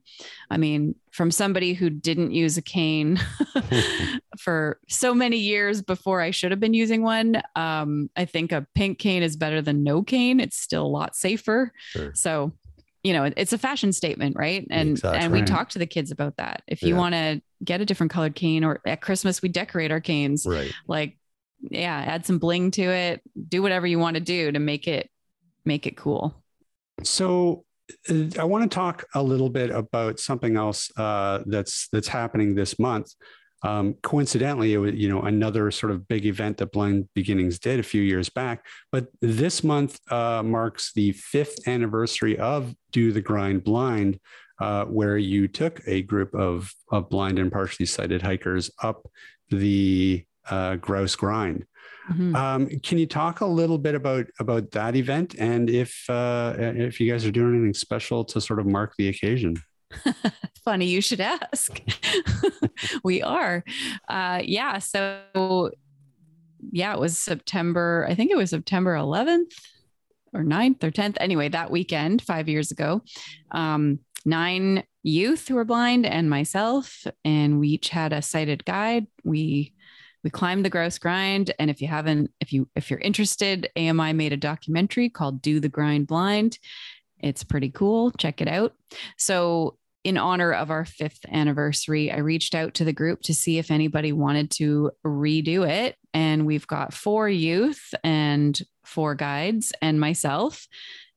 i 0.51 0.57
mean 0.57 0.95
from 1.11 1.31
somebody 1.33 1.75
who 1.75 1.91
didn't 1.91 2.31
use 2.31 2.57
a 2.57 2.63
cane 2.63 3.19
for 4.39 4.79
so 4.89 5.15
many 5.15 5.37
years 5.37 5.83
before 5.83 6.21
I 6.21 6.31
should 6.33 6.51
have 6.51 6.59
been 6.59 6.75
using 6.75 7.03
one. 7.03 7.41
Um, 7.55 8.11
I 8.17 8.25
think 8.25 8.51
a 8.51 8.67
pink 8.75 8.99
cane 8.99 9.23
is 9.23 9.37
better 9.37 9.63
than 9.63 9.85
no 9.85 10.03
cane. 10.03 10.41
It's 10.41 10.57
still 10.57 10.85
a 10.85 10.89
lot 10.89 11.15
safer. 11.15 11.73
Sure. 11.79 12.13
So, 12.15 12.53
you 13.05 13.13
know, 13.13 13.31
it's 13.37 13.53
a 13.53 13.59
fashion 13.59 13.93
statement, 13.93 14.35
right? 14.37 14.67
And 14.71 14.91
Exactly. 14.91 15.21
and 15.21 15.33
we 15.33 15.43
talk 15.43 15.69
to 15.71 15.79
the 15.79 15.87
kids 15.87 16.11
about 16.11 16.37
that. 16.39 16.63
If 16.67 16.83
you 16.83 16.91
Yeah. 16.95 16.99
want 17.01 17.15
to 17.15 17.43
get 17.65 17.81
a 17.81 17.85
different 17.85 18.11
colored 18.11 18.35
cane, 18.35 18.65
or 18.65 18.81
at 18.87 19.01
Christmas 19.01 19.41
we 19.41 19.49
decorate 19.49 19.93
our 19.93 20.01
canes, 20.01 20.47
Right. 20.47 20.73
like 20.89 21.17
yeah, 21.71 21.97
add 21.97 22.27
some 22.27 22.39
bling 22.39 22.73
to 22.73 22.83
it. 22.83 23.23
Do 23.49 23.63
whatever 23.63 23.87
you 23.87 23.99
want 24.01 24.15
to 24.17 24.21
do 24.21 24.51
to 24.53 24.59
make 24.59 24.89
it 24.89 25.09
make 25.65 25.87
it 25.87 25.97
cool. 25.97 26.35
So 27.03 27.65
uh, 28.11 28.27
I 28.39 28.45
want 28.45 28.71
to 28.71 28.75
talk 28.75 29.05
a 29.15 29.23
little 29.23 29.51
bit 29.51 29.71
about 29.71 30.21
something 30.21 30.57
else 30.57 30.91
uh, 30.97 31.41
that's 31.47 31.89
that's 31.89 32.09
happening 32.09 32.55
this 32.55 32.79
month. 32.79 33.13
Um, 33.63 33.95
coincidentally, 34.03 34.75
it 34.75 34.79
was 34.79 34.95
you 34.95 35.09
know 35.09 35.23
another 35.23 35.71
sort 35.71 35.93
of 35.93 36.07
big 36.07 36.27
event 36.27 36.59
that 36.59 36.73
Blind 36.73 37.09
Beginnings 37.15 37.59
did 37.59 37.81
a 37.81 37.85
few 37.85 38.03
years 38.03 38.29
back. 38.29 38.67
But 38.93 39.09
this 39.21 39.65
month 39.65 39.99
uh, 40.11 40.43
marks 40.43 40.93
the 40.93 41.13
fifth 41.13 41.67
anniversary 41.67 42.39
of 42.39 42.75
Do 42.93 43.11
the 43.11 43.23
Grind 43.23 43.65
Blind, 43.65 44.21
uh, 44.61 44.85
where 44.85 45.17
you 45.17 45.49
took 45.49 45.81
a 45.87 46.03
group 46.03 46.35
of, 46.35 46.73
of 46.91 47.09
blind 47.09 47.39
and 47.39 47.51
partially 47.51 47.87
sighted 47.87 48.23
hikers 48.23 48.71
up 48.83 49.09
the 49.51 50.25
uh, 50.49 50.77
Grouse 50.77 51.17
Grind. 51.17 51.65
Mhm. 52.11 52.35
Um, 52.35 52.69
can 52.81 52.99
you 52.99 53.07
talk 53.07 53.41
a 53.41 53.47
little 53.47 53.79
bit 53.79 53.95
about 53.95 54.27
about 54.39 54.71
that 54.73 54.95
event 54.95 55.35
and 55.39 55.71
if 55.71 56.05
uh, 56.11 56.55
if 56.59 57.01
you 57.01 57.11
guys 57.11 57.25
are 57.25 57.31
doing 57.31 57.55
anything 57.55 57.75
special 57.75 58.25
to 58.27 58.41
sort 58.41 58.61
of 58.61 58.67
mark 58.67 58.95
the 58.99 59.09
occasion? 59.09 59.57
Funny 60.65 60.87
you 60.87 61.01
should 61.01 61.21
ask. 61.21 61.81
we 63.05 63.23
are. 63.23 63.65
Uh, 64.09 64.41
yeah. 64.45 64.79
So, 64.79 65.71
yeah, 66.71 66.95
it 66.95 67.01
was 67.01 67.19
September, 67.19 68.07
I 68.09 68.15
think 68.15 68.31
it 68.31 68.37
was 68.37 68.51
September 68.51 68.95
11th 68.95 69.53
or 70.33 70.43
9th 70.43 70.83
or 70.83 70.91
10th. 70.91 71.17
Anyway, 71.21 71.49
that 71.51 71.71
weekend, 71.71 72.23
five 72.23 72.49
years 72.49 72.71
ago, 72.71 73.03
um, 73.51 74.01
nine 74.25 74.85
youth 75.03 75.49
who 75.49 75.55
were 75.55 75.67
blind 75.67 76.07
and 76.07 76.31
myself, 76.31 77.07
and 77.25 77.61
we 77.61 77.69
each 77.69 77.91
had 77.91 78.13
a 78.13 78.23
sighted 78.23 78.65
guide. 78.65 79.07
We 79.23 79.74
we 80.25 80.31
climbed 80.31 80.65
the 80.65 80.71
grouse 80.71 80.99
grind 80.99 81.53
and 81.59 81.71
if 81.71 81.81
you 81.81 81.87
haven't 81.87 82.31
if 82.41 82.53
you 82.53 82.67
if 82.75 82.91
you're 82.91 83.01
interested 83.01 83.71
ami 83.77 84.13
made 84.13 84.33
a 84.33 84.37
documentary 84.37 85.09
called 85.09 85.41
do 85.41 85.61
the 85.61 85.69
grind 85.69 86.07
blind 86.07 86.59
it's 87.21 87.45
pretty 87.45 87.71
cool 87.71 88.11
check 88.13 88.41
it 88.41 88.49
out 88.49 88.75
so 89.17 89.77
in 90.05 90.19
honor 90.19 90.53
of 90.53 90.71
our 90.71 90.85
fifth 90.85 91.25
anniversary, 91.33 92.13
I 92.13 92.19
reached 92.19 92.55
out 92.55 92.75
to 92.75 92.85
the 92.85 92.93
group 92.93 93.23
to 93.23 93.35
see 93.35 93.57
if 93.57 93.71
anybody 93.71 94.13
wanted 94.13 94.51
to 94.53 94.93
redo 95.05 95.67
it. 95.67 95.97
And 96.13 96.47
we've 96.47 96.67
got 96.67 96.93
four 96.93 97.29
youth 97.29 97.95
and 98.05 98.61
four 98.85 99.15
guides 99.15 99.73
and 99.81 99.99
myself. 99.99 100.69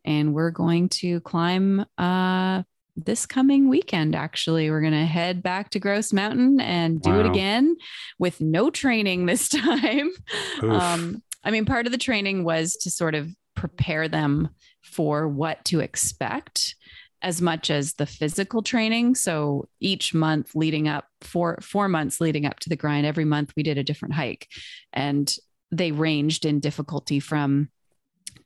And 0.06 0.34
we're 0.34 0.52
going 0.52 0.88
to 0.90 1.20
climb 1.20 1.86
uh, 1.98 2.64
this 2.98 3.26
coming 3.26 3.70
weekend, 3.70 4.16
actually. 4.16 4.70
We're 4.70 4.82
going 4.82 4.94
to 4.94 5.06
head 5.06 5.44
back 5.44 5.70
to 5.72 5.80
Grouse 5.80 6.12
Mountain 6.12 6.60
and 6.60 7.02
do 7.02 7.20
it 7.20 7.26
again 7.26 7.76
with 8.18 8.42
no 8.42 8.70
training 8.70 9.26
this 9.26 9.48
time. 9.50 10.12
Um, 10.62 11.22
I 11.44 11.52
mean, 11.52 11.66
part 11.66 11.86
of 11.86 11.92
the 11.92 11.98
training 11.98 12.44
was 12.44 12.76
to 12.78 12.92
sort 12.92 13.16
of 13.16 13.30
prepare 13.56 14.08
them 14.08 14.50
for 14.84 15.28
what 15.28 15.64
to 15.66 15.80
expect 15.80 16.76
as 17.22 17.42
much 17.42 17.72
as 17.72 17.94
the 17.94 18.06
physical 18.06 18.62
training. 18.62 19.16
So 19.16 19.68
each 19.80 20.14
month 20.14 20.56
leading 20.56 20.88
up, 20.88 21.06
four 21.22 21.60
four 21.62 21.88
months 21.88 22.22
leading 22.22 22.46
up 22.46 22.60
to 22.62 22.70
the 22.70 22.76
grind, 22.76 23.06
every 23.06 23.26
month 23.26 23.54
we 23.56 23.64
did 23.64 23.78
a 23.78 23.84
different 23.84 24.14
hike, 24.16 24.48
and 24.94 25.34
they 25.72 25.92
ranged 25.92 26.46
in 26.46 26.60
difficulty 26.60 27.20
from 27.20 27.70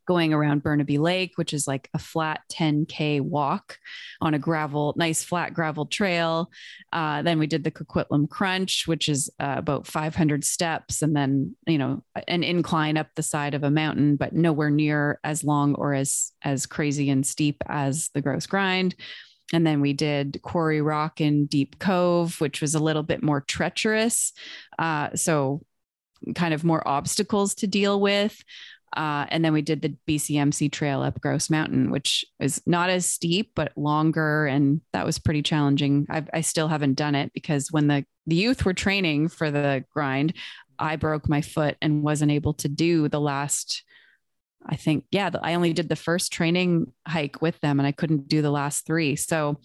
going 0.07 0.33
around 0.33 0.63
Burnaby 0.63 0.97
Lake, 0.97 1.33
which 1.35 1.53
is 1.53 1.67
like 1.67 1.89
a 1.93 1.99
flat 1.99 2.41
10K 2.51 3.21
walk 3.21 3.77
on 4.19 4.33
a 4.33 4.39
gravel, 4.39 4.93
nice 4.97 5.23
flat 5.23 5.53
gravel 5.53 5.85
trail. 5.85 6.51
Uh, 6.91 7.21
then 7.21 7.39
we 7.39 7.47
did 7.47 7.63
the 7.63 7.71
Coquitlam 7.71 8.29
Crunch, 8.29 8.87
which 8.87 9.07
is 9.07 9.29
uh, 9.39 9.55
about 9.57 9.87
500 9.87 10.43
steps, 10.43 11.01
and 11.01 11.15
then 11.15 11.55
you 11.65 11.77
know 11.77 12.03
an 12.27 12.43
incline 12.43 12.97
up 12.97 13.07
the 13.15 13.23
side 13.23 13.53
of 13.53 13.63
a 13.63 13.71
mountain, 13.71 14.15
but 14.15 14.33
nowhere 14.33 14.69
near 14.69 15.19
as 15.23 15.43
long 15.43 15.75
or 15.75 15.93
as 15.93 16.31
as 16.43 16.65
crazy 16.65 17.09
and 17.09 17.25
steep 17.25 17.63
as 17.67 18.09
the 18.13 18.21
Grouse 18.21 18.47
Grind. 18.47 18.95
And 19.53 19.67
then 19.67 19.81
we 19.81 19.93
did 19.93 20.41
Quarry 20.41 20.81
Rock 20.81 21.19
in 21.19 21.45
Deep 21.45 21.77
Cove, 21.79 22.39
which 22.39 22.61
was 22.61 22.75
a 22.75 22.79
little 22.79 23.03
bit 23.03 23.21
more 23.21 23.41
treacherous. 23.41 24.33
Uh, 24.79 25.09
so, 25.15 25.61
kind 26.35 26.53
of 26.53 26.63
more 26.63 26.87
obstacles 26.87 27.55
to 27.55 27.67
deal 27.67 27.99
with. 27.99 28.43
Uh, 28.95 29.25
and 29.29 29.43
then 29.43 29.53
we 29.53 29.61
did 29.61 29.81
the 29.81 29.95
BCMC 30.07 30.71
trail 30.71 31.01
up 31.01 31.21
Grouse 31.21 31.49
Mountain, 31.49 31.91
which 31.91 32.25
is 32.39 32.61
not 32.65 32.89
as 32.89 33.05
steep, 33.05 33.51
but 33.55 33.71
longer. 33.77 34.47
And 34.47 34.81
that 34.93 35.05
was 35.05 35.19
pretty 35.19 35.41
challenging. 35.41 36.05
I've, 36.09 36.29
I 36.33 36.41
still 36.41 36.67
haven't 36.67 36.95
done 36.95 37.15
it 37.15 37.31
because 37.33 37.71
when 37.71 37.87
the, 37.87 38.05
the 38.27 38.35
youth 38.35 38.65
were 38.65 38.73
training 38.73 39.29
for 39.29 39.49
the 39.49 39.85
grind, 39.93 40.33
I 40.77 40.97
broke 40.97 41.29
my 41.29 41.41
foot 41.41 41.77
and 41.81 42.03
wasn't 42.03 42.31
able 42.31 42.53
to 42.55 42.67
do 42.67 43.07
the 43.07 43.21
last, 43.21 43.83
I 44.65 44.75
think, 44.75 45.05
yeah, 45.11 45.29
I 45.41 45.53
only 45.53 45.73
did 45.73 45.87
the 45.87 45.95
first 45.95 46.33
training 46.33 46.91
hike 47.07 47.41
with 47.41 47.59
them 47.61 47.79
and 47.79 47.87
I 47.87 47.91
couldn't 47.91 48.27
do 48.27 48.41
the 48.41 48.51
last 48.51 48.85
three. 48.85 49.15
So, 49.15 49.59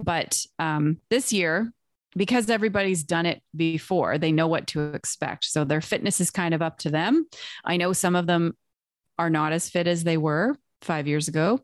but 0.00 0.44
um, 0.58 0.98
this 1.08 1.32
year, 1.32 1.72
because 2.16 2.50
everybody's 2.50 3.02
done 3.02 3.26
it 3.26 3.42
before, 3.54 4.18
they 4.18 4.32
know 4.32 4.48
what 4.48 4.66
to 4.68 4.94
expect. 4.94 5.44
So 5.44 5.64
their 5.64 5.80
fitness 5.80 6.20
is 6.20 6.30
kind 6.30 6.54
of 6.54 6.62
up 6.62 6.78
to 6.78 6.90
them. 6.90 7.26
I 7.64 7.76
know 7.76 7.92
some 7.92 8.16
of 8.16 8.26
them 8.26 8.56
are 9.18 9.30
not 9.30 9.52
as 9.52 9.68
fit 9.68 9.86
as 9.86 10.04
they 10.04 10.16
were 10.16 10.56
five 10.82 11.06
years 11.06 11.28
ago. 11.28 11.60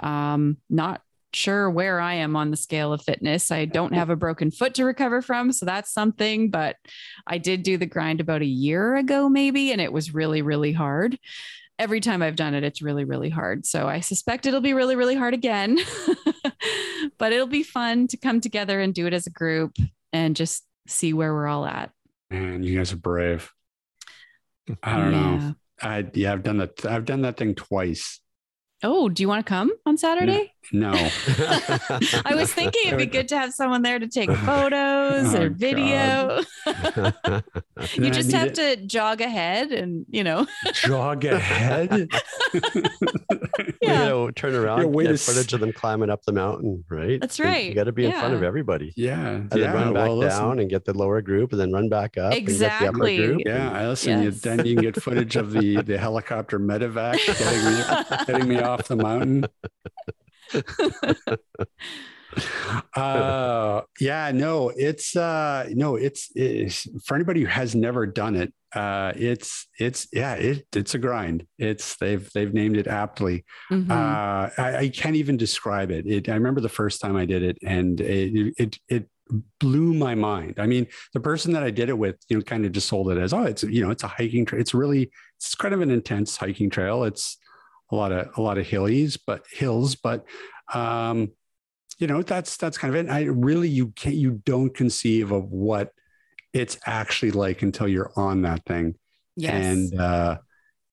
Um, 0.00 0.58
not 0.68 1.02
sure 1.32 1.70
where 1.70 2.00
I 2.00 2.14
am 2.14 2.34
on 2.34 2.50
the 2.50 2.56
scale 2.56 2.92
of 2.92 3.02
fitness. 3.02 3.50
I 3.50 3.66
don't 3.66 3.94
have 3.94 4.10
a 4.10 4.16
broken 4.16 4.50
foot 4.50 4.74
to 4.74 4.84
recover 4.84 5.20
from. 5.20 5.52
So 5.52 5.66
that's 5.66 5.92
something, 5.92 6.50
but 6.50 6.76
I 7.26 7.38
did 7.38 7.62
do 7.62 7.76
the 7.76 7.86
grind 7.86 8.20
about 8.20 8.42
a 8.42 8.46
year 8.46 8.96
ago, 8.96 9.28
maybe, 9.28 9.70
and 9.70 9.80
it 9.80 9.92
was 9.92 10.14
really, 10.14 10.42
really 10.42 10.72
hard. 10.72 11.18
Every 11.78 12.00
time 12.00 12.22
I've 12.22 12.36
done 12.36 12.54
it, 12.54 12.64
it's 12.64 12.80
really, 12.80 13.04
really 13.04 13.28
hard. 13.28 13.66
So 13.66 13.86
I 13.86 14.00
suspect 14.00 14.46
it'll 14.46 14.60
be 14.60 14.72
really, 14.72 14.96
really 14.96 15.14
hard 15.14 15.34
again. 15.34 15.78
but 17.18 17.32
it'll 17.32 17.46
be 17.46 17.62
fun 17.62 18.06
to 18.08 18.16
come 18.16 18.40
together 18.40 18.80
and 18.80 18.94
do 18.94 19.06
it 19.06 19.12
as 19.12 19.26
a 19.26 19.30
group 19.30 19.76
and 20.12 20.34
just 20.34 20.64
see 20.86 21.12
where 21.12 21.34
we're 21.34 21.46
all 21.46 21.66
at. 21.66 21.90
Man, 22.30 22.62
you 22.62 22.76
guys 22.76 22.92
are 22.92 22.96
brave. 22.96 23.50
I 24.82 24.96
don't 24.96 25.12
know. 25.12 25.54
I 25.80 26.06
yeah, 26.14 26.32
I've 26.32 26.42
done 26.42 26.58
that. 26.58 26.84
I've 26.86 27.04
done 27.04 27.22
that 27.22 27.36
thing 27.36 27.54
twice. 27.54 28.20
Oh, 28.82 29.08
do 29.08 29.22
you 29.22 29.28
want 29.28 29.44
to 29.44 29.48
come 29.48 29.72
on 29.84 29.96
Saturday? 29.96 30.52
No, 30.72 30.90
I 32.24 32.32
was 32.34 32.52
thinking 32.52 32.82
it'd 32.86 32.98
be 32.98 33.06
good 33.06 33.28
to 33.28 33.38
have 33.38 33.52
someone 33.52 33.82
there 33.82 33.98
to 33.98 34.08
take 34.08 34.28
oh, 34.32 34.34
photos 34.34 35.34
Oh, 35.34 35.42
or 35.42 35.48
video. 35.50 36.40
You 37.94 38.10
just 38.10 38.32
have 38.32 38.48
it- 38.48 38.54
to 38.56 38.76
jog 38.86 39.20
ahead 39.20 39.70
and, 39.70 40.06
you 40.08 40.24
know, 40.24 40.46
jog 40.72 41.24
ahead. 41.24 42.08
You 42.54 43.72
Yeah. 43.82 44.06
know, 44.08 44.30
turn 44.30 44.54
around, 44.54 44.80
Yeah, 44.80 44.86
way 44.86 45.04
get 45.04 45.08
to 45.10 45.14
s- 45.14 45.26
footage 45.26 45.52
of 45.52 45.60
them 45.60 45.72
climbing 45.72 46.08
up 46.10 46.22
the 46.24 46.32
mountain, 46.32 46.84
right? 46.90 47.20
That's 47.20 47.38
You- 47.38 47.44
right. 47.44 47.64
You 47.68 47.74
got 47.74 47.84
to 47.84 47.92
be 47.92 48.06
in 48.06 48.12
front 48.12 48.34
of 48.34 48.42
everybody. 48.42 48.92
yeah, 48.96 49.28
And 49.28 49.52
yeah. 49.54 49.72
then 49.72 49.74
run 49.74 49.92
back 49.94 50.08
well, 50.08 50.16
listen, 50.16 50.40
down 50.42 50.58
and 50.58 50.70
get 50.70 50.84
the 50.86 50.94
lower 50.94 51.20
group 51.22 51.52
and 51.52 51.60
then 51.60 51.70
run 51.72 51.88
back 51.88 52.16
up. 52.18 52.32
and 52.32 52.46
get 52.46 52.58
the 52.58 52.66
upper 52.66 52.86
Exactly. 52.86 53.16
group. 53.18 53.42
Yeah, 53.44 53.70
I 53.72 53.88
listen. 53.88 54.22
You, 54.22 54.30
then 54.30 54.64
you 54.66 54.74
can 54.74 54.82
get 54.84 55.02
footage 55.02 55.36
of 55.36 55.52
the 55.52 55.82
the 55.82 55.98
helicopter 55.98 56.58
medevac 56.58 57.18
getting 57.26 57.64
me 57.64 58.26
getting 58.26 58.48
me 58.48 58.58
off 58.60 58.88
the 58.88 58.96
mountain. 58.96 59.44
Uh 62.96 63.80
yeah 64.00 64.30
no 64.32 64.70
it's 64.76 65.16
uh 65.16 65.66
no 65.72 65.96
it's, 65.96 66.28
it's 66.34 66.86
for 67.04 67.14
anybody 67.14 67.40
who 67.40 67.46
has 67.46 67.74
never 67.74 68.06
done 68.06 68.34
it 68.34 68.52
uh 68.74 69.12
it's 69.16 69.68
it's 69.78 70.06
yeah 70.12 70.34
it, 70.34 70.66
it's 70.74 70.94
a 70.94 70.98
grind 70.98 71.46
it's 71.58 71.96
they've 71.96 72.28
they've 72.34 72.52
named 72.52 72.76
it 72.76 72.86
aptly 72.86 73.44
Mhm. 73.70 73.90
uh 73.90 74.50
I, 74.58 74.76
I 74.78 74.88
can't 74.88 75.16
even 75.16 75.36
describe 75.36 75.90
it. 75.90 76.06
it 76.06 76.28
i 76.28 76.34
remember 76.34 76.60
the 76.60 76.68
first 76.68 77.00
time 77.00 77.16
i 77.16 77.24
did 77.24 77.42
it 77.42 77.58
and 77.64 78.00
it 78.00 78.54
it 78.58 78.78
it 78.88 79.08
blew 79.58 79.94
my 79.94 80.14
mind 80.14 80.54
i 80.58 80.66
mean 80.66 80.86
the 81.14 81.20
person 81.20 81.52
that 81.52 81.62
i 81.62 81.70
did 81.70 81.88
it 81.88 81.96
with 81.98 82.16
you 82.28 82.36
know 82.36 82.42
kind 82.42 82.64
of 82.66 82.72
just 82.72 82.88
sold 82.88 83.10
it 83.10 83.18
as 83.18 83.32
oh 83.32 83.44
it's 83.44 83.62
you 83.64 83.82
know 83.82 83.90
it's 83.90 84.04
a 84.04 84.08
hiking 84.08 84.44
trail 84.44 84.60
it's 84.60 84.74
really 84.74 85.10
it's 85.38 85.54
kind 85.54 85.74
of 85.74 85.80
an 85.80 85.90
intense 85.90 86.36
hiking 86.36 86.68
trail 86.70 87.02
it's 87.04 87.38
a 87.90 87.96
lot 87.96 88.12
of 88.12 88.28
a 88.36 88.40
lot 88.42 88.58
of 88.58 88.66
hillies 88.66 89.18
but 89.26 89.44
hills 89.50 89.94
but 89.94 90.24
um 90.74 91.30
you 91.98 92.06
know 92.06 92.22
that's 92.22 92.56
that's 92.56 92.78
kind 92.78 92.94
of 92.94 93.04
it 93.06 93.10
i 93.10 93.22
really 93.22 93.68
you 93.68 93.88
can't 93.88 94.16
you 94.16 94.42
don't 94.44 94.74
conceive 94.74 95.30
of 95.32 95.50
what 95.50 95.92
it's 96.52 96.78
actually 96.86 97.30
like 97.30 97.62
until 97.62 97.86
you're 97.88 98.12
on 98.16 98.42
that 98.42 98.64
thing 98.66 98.94
yes. 99.36 99.52
and 99.64 100.00
uh 100.00 100.36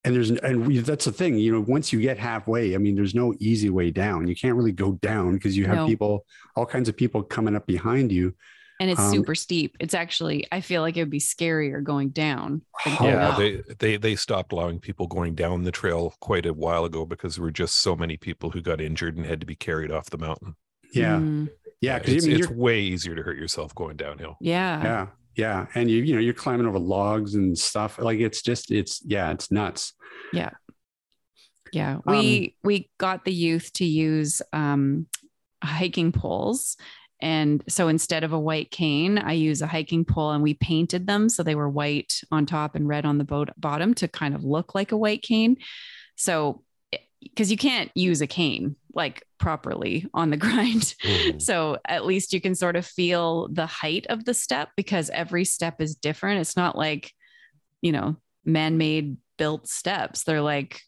and 0.06 0.14
there's 0.16 0.32
and 0.32 0.68
we, 0.68 0.80
that's 0.80 1.06
the 1.06 1.12
thing 1.12 1.38
you 1.38 1.52
know 1.52 1.62
once 1.68 1.92
you 1.94 2.00
get 2.02 2.18
halfway 2.18 2.76
i 2.76 2.78
mean 2.78 2.96
there's 2.96 3.16
no 3.16 3.34
easy 3.40 3.70
way 3.70 3.90
down 3.90 4.28
you 4.28 4.36
can't 4.36 4.56
really 4.56 4.72
go 4.72 4.94
down 5.02 5.34
because 5.34 5.58
you 5.58 5.66
have 5.66 5.78
No. 5.78 5.88
people 5.88 6.26
all 6.56 6.66
kinds 6.66 6.90
of 6.90 6.98
people 6.98 7.24
coming 7.24 7.56
up 7.56 7.66
behind 7.66 8.12
you 8.12 8.36
and 8.80 8.90
it's 8.90 9.00
um, 9.00 9.12
super 9.12 9.36
steep. 9.36 9.78
It's 9.80 9.94
actually, 9.94 10.48
I 10.52 10.62
feel 10.62 10.82
like 10.82 10.98
it 10.98 11.02
would 11.02 11.10
be 11.10 11.20
scarier 11.20 11.84
going 11.84 12.10
down. 12.10 12.62
Oh, 12.86 12.96
going 13.00 13.14
yeah, 13.14 13.30
up. 13.30 13.38
they, 13.38 13.62
they 13.80 13.98
they 13.98 14.16
stopped 14.16 14.52
allowing 14.52 14.80
people 14.80 15.08
going 15.08 15.36
down 15.36 15.64
the 15.64 15.72
trail 15.72 16.14
quite 16.20 16.46
a 16.46 16.54
while 16.54 16.86
ago 16.86 17.06
because 17.06 17.36
there 17.36 17.44
were 17.44 17.52
just 17.52 17.76
so 17.76 17.96
many 17.96 18.18
people 18.18 18.50
who 18.50 18.62
got 18.62 18.82
injured 18.82 19.16
and 19.18 19.26
had 19.26 19.40
to 19.40 19.46
be 19.46 19.56
carried 19.56 19.92
off 19.92 20.10
the 20.10 20.18
mountain. 20.18 20.56
yeah 20.94 21.20
Mm, 21.20 21.50
yeah 21.82 22.00
because 22.00 22.16
it's, 22.16 22.26
I 22.26 22.28
mean, 22.30 22.38
it's 22.40 22.50
way 22.50 22.82
easier 22.82 23.16
to 23.16 23.22
hurt 23.24 23.38
yourself 23.38 23.74
going 23.76 23.96
downhill. 23.98 24.38
yeah. 24.42 24.84
yeah 24.84 25.08
yeah 25.36 25.66
and 25.76 25.90
you 25.90 26.04
you 26.04 26.14
know 26.14 26.20
you're 26.22 26.34
climbing 26.34 26.68
over 26.68 26.78
logs 26.78 27.34
and 27.36 27.58
stuff 27.58 27.98
like 28.00 28.20
it's 28.20 28.42
just 28.44 28.70
it's 28.72 29.02
yeah 29.06 29.32
it's 29.32 29.50
nuts 29.52 29.94
Yeah, 30.32 30.52
Yeah. 31.72 31.98
we 32.06 32.56
we 32.64 32.90
got 33.00 33.26
the 33.26 33.34
youth 33.34 33.74
to 33.74 33.86
use 33.86 34.42
um, 34.54 35.08
hiking 35.64 36.12
poles, 36.12 36.78
and 37.24 37.64
so 37.70 37.88
instead 37.88 38.24
of 38.26 38.34
a 38.34 38.40
white 38.40 38.70
cane, 38.70 39.18
I 39.18 39.32
use 39.34 39.62
a 39.62 39.68
hiking 39.68 40.04
pole, 40.06 40.32
and 40.32 40.44
we 40.44 40.54
painted 40.54 41.08
them 41.08 41.30
so 41.30 41.42
they 41.42 41.56
were 41.56 41.70
white 41.70 42.22
on 42.32 42.46
top 42.46 42.76
and 42.76 42.88
red 42.88 43.06
on 43.06 43.18
the 43.18 43.24
boat 43.24 43.50
bottom 43.58 43.94
to 43.96 44.08
kind 44.08 44.36
of 44.36 44.44
look 44.44 44.76
like 44.76 44.92
a 44.92 44.98
white 44.98 45.22
cane. 45.22 45.58
So, 46.16 46.64
because 47.22 47.50
you 47.50 47.56
can't 47.58 47.90
use 47.96 48.22
a 48.22 48.28
cane 48.28 48.76
like 48.94 49.24
properly 49.40 50.06
on 50.14 50.30
the 50.30 50.38
grind, 50.46 50.94
Mhm. 51.04 51.42
so 51.42 51.78
at 51.88 52.06
least 52.06 52.34
you 52.34 52.42
can 52.42 52.54
sort 52.56 52.76
of 52.76 52.86
feel 52.86 53.48
the 53.48 53.66
height 53.66 54.06
of 54.10 54.26
the 54.26 54.34
step 54.34 54.70
because 54.76 55.10
every 55.10 55.46
step 55.46 55.82
is 55.82 55.96
different. 55.96 56.42
It's 56.42 56.58
not 56.58 56.78
like, 56.78 57.12
you 57.82 57.92
know, 57.94 58.18
man 58.46 58.78
made 58.78 59.16
built 59.38 59.68
steps. 59.68 60.24
They're 60.26 60.42
like, 60.42 60.82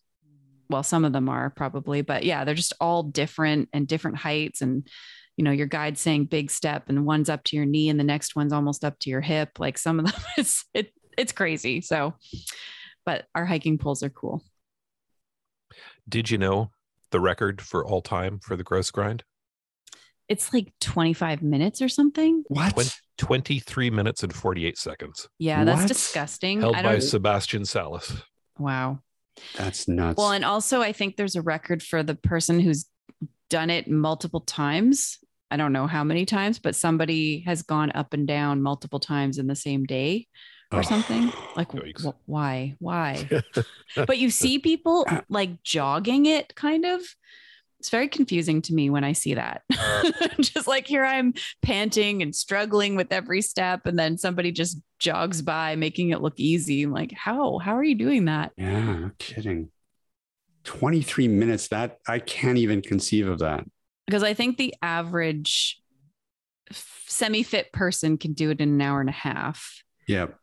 well, 0.70 0.84
some 0.84 1.06
of 1.06 1.14
them 1.14 1.30
are 1.30 1.50
probably, 1.50 2.02
but 2.02 2.24
yeah, 2.26 2.44
they're 2.44 2.54
just 2.56 2.74
all 2.82 3.04
different 3.04 3.70
and 3.72 3.88
different 3.88 4.18
heights. 4.18 4.62
And, 4.62 4.88
you 5.38 5.44
know, 5.44 5.52
your 5.52 5.68
guide 5.68 5.98
saying 5.98 6.26
big 6.26 6.50
step 6.50 6.90
and 6.90 7.06
one's 7.06 7.30
up 7.30 7.44
to 7.46 7.56
your 7.56 7.66
knee 7.66 7.90
and 7.90 8.00
the 8.00 8.04
next 8.04 8.36
one's 8.36 8.54
almost 8.54 8.84
up 8.86 8.98
to 9.00 9.10
your 9.10 9.22
hip. 9.22 9.60
Like 9.60 9.78
some 9.78 10.00
of 10.00 10.06
them, 10.12 10.22
it's, 10.38 10.66
it, 10.74 10.92
it's 11.18 11.32
crazy. 11.32 11.82
So, 11.82 12.14
but 13.06 13.26
our 13.36 13.46
hiking 13.46 13.78
poles 13.78 14.02
are 14.04 14.10
cool. 14.10 14.44
Did 16.08 16.30
you 16.30 16.38
know 16.38 16.72
the 17.12 17.20
record 17.20 17.62
for 17.62 17.86
all 17.86 18.02
time 18.02 18.40
for 18.40 18.56
the 18.56 18.64
grouse 18.64 18.92
grind? 18.92 19.24
It's 20.28 20.54
like 20.54 20.74
25 20.82 21.44
minutes 21.44 21.82
or 21.82 21.90
something. 21.90 22.44
what 22.48 22.74
Twen- 22.74 22.88
23 23.18 23.90
minutes 23.92 24.24
and 24.24 24.34
48 24.34 24.78
seconds. 24.78 25.30
Yeah, 25.38 25.64
that's 25.64 25.82
What? 25.82 25.88
disgusting. 25.88 26.62
Held 26.62 26.76
I 26.76 26.82
by 26.84 26.92
don't, 26.94 27.02
Sebastian 27.02 27.66
Salas. 27.66 28.22
wow. 28.58 29.00
that's 29.58 29.88
nuts 29.88 30.18
Well, 30.18 30.32
and 30.32 30.44
also 30.46 30.82
I 30.82 30.94
think 30.94 31.16
there's 31.16 31.36
a 31.36 31.42
record 31.42 31.84
for 31.84 32.02
the 32.04 32.16
person 32.16 32.60
who's 32.60 32.86
done 33.50 33.70
it 33.70 33.90
multiple 33.90 34.40
times 34.42 35.20
I 35.52 35.58
don't 35.58 35.74
know 35.74 35.88
how 35.88 36.04
many 36.04 36.26
times, 36.26 36.60
but 36.60 36.76
somebody 36.76 37.42
has 37.42 37.62
gone 37.62 37.92
up 37.94 38.14
and 38.14 38.28
down 38.28 38.62
multiple 38.62 39.00
times 39.00 39.38
in 39.38 39.48
the 39.48 39.56
same 39.56 39.84
day 39.86 40.28
or 40.72 40.80
Oh. 40.80 40.82
something. 40.82 41.32
Like, 41.56 41.72
wh- 41.72 42.28
why? 42.30 42.76
Why? 42.80 43.30
but 43.96 44.18
you 44.18 44.30
see 44.32 44.60
people 44.60 45.06
like 45.30 45.62
jogging 45.64 46.26
it 46.26 46.56
kind 46.56 46.86
of. 46.86 47.02
It's 47.80 47.90
very 47.92 48.08
confusing 48.08 48.64
to 48.64 48.74
me 48.74 48.90
when 48.90 49.04
I 49.04 49.12
see 49.14 49.36
that. 49.36 49.62
Uh. 49.78 50.12
just 50.40 50.66
like 50.68 50.88
here 50.88 51.06
I'm 51.06 51.36
panting 51.62 52.24
and 52.24 52.36
struggling 52.36 52.96
with 52.96 53.12
every 53.14 53.44
step, 53.44 53.86
and 53.86 54.00
then 54.00 54.18
somebody 54.18 54.52
just 54.52 54.80
jogs 54.98 55.44
by 55.44 55.76
making 55.76 56.10
it 56.10 56.22
look 56.22 56.40
easy. 56.40 56.82
I'm 56.84 56.92
like, 56.92 57.12
how? 57.14 57.60
How 57.60 57.76
are 57.76 57.84
you 57.84 57.94
doing 57.96 58.26
that? 58.26 58.54
Yeah, 58.58 58.82
no 58.82 59.12
kidding. 59.20 59.70
23 60.64 61.28
minutes. 61.28 61.68
That 61.68 62.00
I 62.08 62.18
can't 62.20 62.58
even 62.58 62.82
conceive 62.82 63.28
of 63.28 63.40
that. 63.40 63.66
Because 64.08 64.24
I 64.24 64.34
think 64.34 64.58
the 64.58 64.74
average 64.82 65.82
semi 67.08 67.44
fit 67.44 67.72
person 67.72 68.18
can 68.18 68.34
do 68.34 68.50
it 68.52 68.62
in 68.62 68.70
an 68.70 68.82
hour 68.82 69.00
and 69.00 69.10
a 69.10 69.14
half, 69.14 69.84
Yep. 70.08 70.38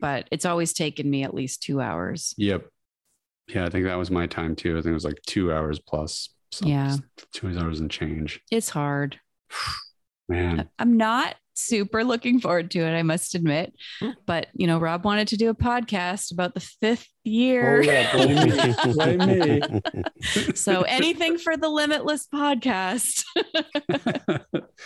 but 0.00 0.28
it's 0.30 0.44
always 0.46 0.72
taken 0.72 1.08
me 1.10 1.22
at 1.24 1.34
least 1.34 1.62
two 1.62 1.80
hours. 1.80 2.34
Yep. 2.38 2.66
Yeah, 3.48 3.66
I 3.66 3.70
think 3.70 3.84
that 3.86 3.96
was 3.98 4.10
my 4.10 4.26
time 4.26 4.54
too. 4.56 4.72
I 4.72 4.80
think 4.82 4.90
it 4.90 4.94
was 4.94 5.04
like 5.04 5.20
two 5.26 5.52
hours 5.52 5.78
plus. 5.78 6.30
some- 6.52 6.68
Yeah. 6.68 6.96
Two 7.32 7.48
hours 7.58 7.80
and 7.80 7.90
change. 7.90 8.40
It's 8.50 8.68
hard. 8.68 9.18
Man. 10.28 10.68
I'm 10.78 10.96
not 10.98 11.36
super 11.54 12.04
looking 12.04 12.40
forward 12.40 12.70
to 12.72 12.80
it, 12.80 12.92
I 12.92 13.02
must 13.02 13.34
admit. 13.34 13.74
But, 14.26 14.48
you 14.54 14.66
know, 14.66 14.78
Rob 14.78 15.04
wanted 15.04 15.28
to 15.28 15.36
do 15.36 15.50
a 15.50 15.54
podcast 15.54 16.32
about 16.32 16.54
the 16.54 16.60
fifth 16.60 17.08
year. 17.24 17.80
Oh, 17.80 17.82
yeah, 17.82 18.12
blame 18.92 19.18
me. 19.18 19.60
Blame 19.68 20.54
so 20.54 20.82
anything 20.82 21.38
for 21.38 21.56
the 21.56 21.68
Limitless 21.68 22.26
podcast. 22.32 23.24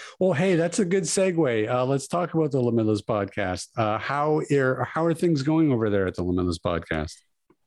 well, 0.21 0.33
hey, 0.33 0.57
that's 0.57 0.79
a 0.79 0.85
good 0.85 1.05
segue. 1.05 1.71
Uh, 1.71 1.85
let's 1.85 2.09
talk 2.09 2.35
about 2.35 2.51
the 2.51 2.61
Limitless 2.61 3.03
podcast. 3.03 3.69
Uh, 3.77 3.99
how 3.99 4.43
are 4.53 4.85
how 4.85 5.05
are 5.05 5.15
things 5.15 5.43
going 5.43 5.73
over 5.73 5.91
there 5.91 6.07
at 6.07 6.15
the 6.15 6.23
Limitless 6.23 6.59
podcast? 6.59 7.15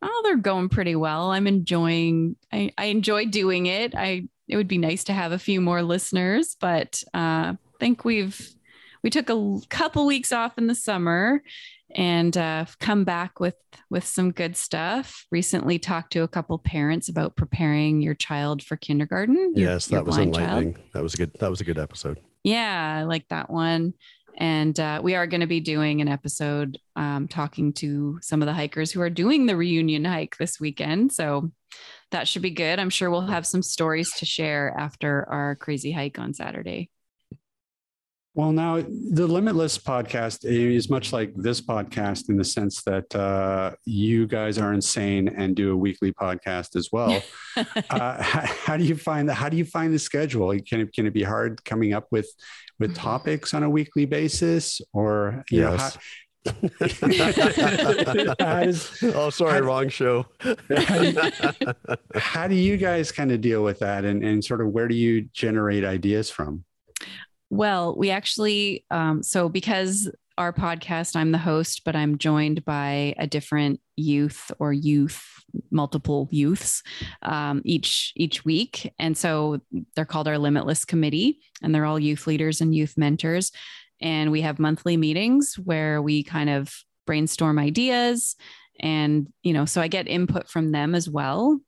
oh, 0.02 0.22
they're 0.24 0.38
going 0.38 0.70
pretty 0.70 0.96
well. 0.96 1.32
I'm 1.32 1.48
enjoying 1.48 2.36
I, 2.52 2.72
I 2.78 2.86
enjoy 2.86 3.26
doing 3.26 3.66
it. 3.66 3.96
I 3.96 4.28
it 4.48 4.56
would 4.56 4.68
be 4.68 4.78
nice 4.78 5.04
to 5.06 5.14
have 5.14 5.32
a 5.32 5.40
few 5.40 5.62
more 5.62 5.82
listeners, 5.82 6.56
but 6.60 7.04
uh 7.14 7.54
I 7.54 7.58
think 7.80 8.04
we've 8.04 8.40
we 9.04 9.10
took 9.10 9.30
a 9.30 9.60
couple 9.70 10.06
weeks 10.06 10.32
off 10.32 10.58
in 10.58 10.68
the 10.68 10.76
summer 10.76 11.42
and 11.96 12.38
uh, 12.38 12.66
come 12.80 13.04
back 13.04 13.40
with 13.40 13.56
with 13.90 14.06
some 14.06 14.32
good 14.32 14.56
stuff. 14.56 15.26
Recently 15.32 15.80
talked 15.80 16.14
to 16.14 16.22
a 16.24 16.28
couple 16.28 16.58
parents 16.60 17.10
about 17.10 17.36
preparing 17.36 18.02
your 18.02 18.14
child 18.14 18.62
for 18.64 18.78
kindergarten. 18.78 19.54
your- 19.56 19.72
yes, 19.72 19.88
that 19.88 20.06
was 20.06 20.16
blind 20.16 20.36
child. 20.36 20.50
enlightening. 20.50 20.78
That 20.94 21.04
was 21.04 21.14
a 21.14 21.18
good. 21.18 21.34
That 21.40 21.50
was 21.50 21.62
a 21.62 21.66
good 21.66 21.80
episode. 21.80 22.20
Yeah, 22.44 22.98
I 23.00 23.04
like 23.04 23.28
that 23.30 23.50
one. 23.50 23.94
And 24.38 24.80
uh, 24.80 25.02
we 25.04 25.16
are 25.16 25.28
going 25.28 25.42
to 25.42 25.48
be 25.48 25.60
doing 25.60 26.00
an 26.00 26.08
episode 26.08 26.78
um, 26.96 27.28
talking 27.28 27.74
to 27.74 28.20
some 28.22 28.42
of 28.42 28.46
the 28.46 28.54
hikers 28.54 28.90
who 28.90 29.02
are 29.02 29.10
doing 29.10 29.46
the 29.48 29.58
reunion 29.58 30.06
hike 30.06 30.38
this 30.38 30.62
weekend. 30.62 31.12
So 31.12 31.52
that 32.12 32.26
should 32.26 32.42
be 32.42 32.52
good. 32.52 32.80
I'm 32.80 32.90
sure 32.90 33.10
we'll 33.10 33.22
have 33.28 33.46
some 33.46 33.62
stories 33.62 34.10
to 34.18 34.26
share 34.26 34.74
after 34.78 35.28
our 35.30 35.56
crazy 35.58 35.92
hike 35.92 36.20
on 36.20 36.34
Saturday. 36.34 36.90
Well, 38.40 38.54
now 38.54 38.78
the 38.78 39.28
Limitless 39.28 39.78
podcast 39.78 40.46
is 40.46 40.90
much 40.90 41.12
like 41.12 41.34
this 41.36 41.60
podcast 41.60 42.30
in 42.30 42.38
the 42.38 42.46
sense 42.46 42.82
that 42.84 43.14
uh, 43.14 43.72
you 43.84 44.28
guys 44.28 44.58
are 44.58 44.72
insane 44.72 45.28
and 45.28 45.58
do 45.58 45.74
a 45.74 45.76
weekly 45.76 46.14
podcast 46.14 46.78
as 46.78 46.88
well. 46.90 47.22
uh, 47.58 48.24
how, 48.24 48.46
how 48.46 48.78
do 48.78 48.86
you 48.86 48.96
find 48.96 49.28
the, 49.28 49.34
how 49.34 49.50
do 49.50 49.58
you 49.58 49.66
find 49.66 49.94
the 49.94 50.00
schedule? 50.00 50.58
Can 50.62 50.80
it, 50.80 50.94
can 50.94 51.06
it 51.06 51.14
be 51.14 51.22
hard 51.22 51.62
coming 51.66 51.94
up 51.94 52.08
with 52.12 52.32
with 52.80 52.96
topics 52.96 53.54
on 53.54 53.64
a 53.64 53.70
weekly 53.70 54.06
basis, 54.06 54.80
or 54.94 55.44
you 55.52 55.60
Yes. 55.60 55.98
how, 56.46 56.54
how 58.40 58.64
does, 58.64 59.04
oh, 59.04 59.30
sorry, 59.32 59.56
how- 59.56 59.66
wrong 59.68 59.90
show. 59.90 60.26
how 62.16 62.48
do 62.48 62.56
you 62.56 62.78
guys 62.78 63.12
kind 63.12 63.34
of 63.34 63.42
deal 63.42 63.66
with 63.66 63.80
that, 63.80 64.06
and 64.06 64.24
and 64.24 64.46
sort 64.46 64.62
of 64.62 64.70
where 64.70 64.88
do 64.88 64.96
you 64.96 65.24
generate 65.34 65.84
ideas 65.84 66.30
from? 66.30 66.64
Well, 67.50 67.96
we 67.98 68.12
actually, 68.12 68.86
um, 68.92 69.24
so 69.24 69.50
because 69.50 70.10
our 70.38 70.54
podcast, 70.54 71.16
I'm 71.16 71.32
the 71.32 71.38
host, 71.38 71.82
but 71.84 71.96
I'm 71.96 72.18
joined 72.18 72.64
by 72.64 73.14
a 73.18 73.28
different 73.28 73.82
youth 73.98 74.52
or 74.60 74.72
youth, 74.72 75.26
multiple 75.70 76.30
youths 76.32 76.82
um, 77.24 77.62
each 77.66 78.14
each 78.16 78.46
week, 78.46 78.94
and 79.00 79.18
so 79.18 79.60
they're 79.96 80.06
called 80.06 80.28
our 80.28 80.38
Limitless 80.38 80.86
Committee, 80.86 81.40
and 81.62 81.76
they're 81.76 81.86
all 81.86 82.00
youth 82.00 82.26
leaders 82.26 82.62
and 82.62 82.74
youth 82.74 82.98
mentors, 82.98 83.52
and 84.00 84.32
we 84.32 84.42
have 84.42 84.60
monthly 84.60 84.96
meetings 84.96 85.56
where 85.56 86.02
we 86.02 86.24
kind 86.24 86.50
of 86.50 86.74
brainstorm 87.06 87.60
ideas, 87.60 88.38
and 88.80 89.28
you 89.44 89.52
know, 89.52 89.66
so 89.66 89.82
I 89.82 89.90
get 89.90 90.08
input 90.08 90.48
from 90.48 90.72
them 90.72 90.96
as 90.96 91.10
well 91.10 91.60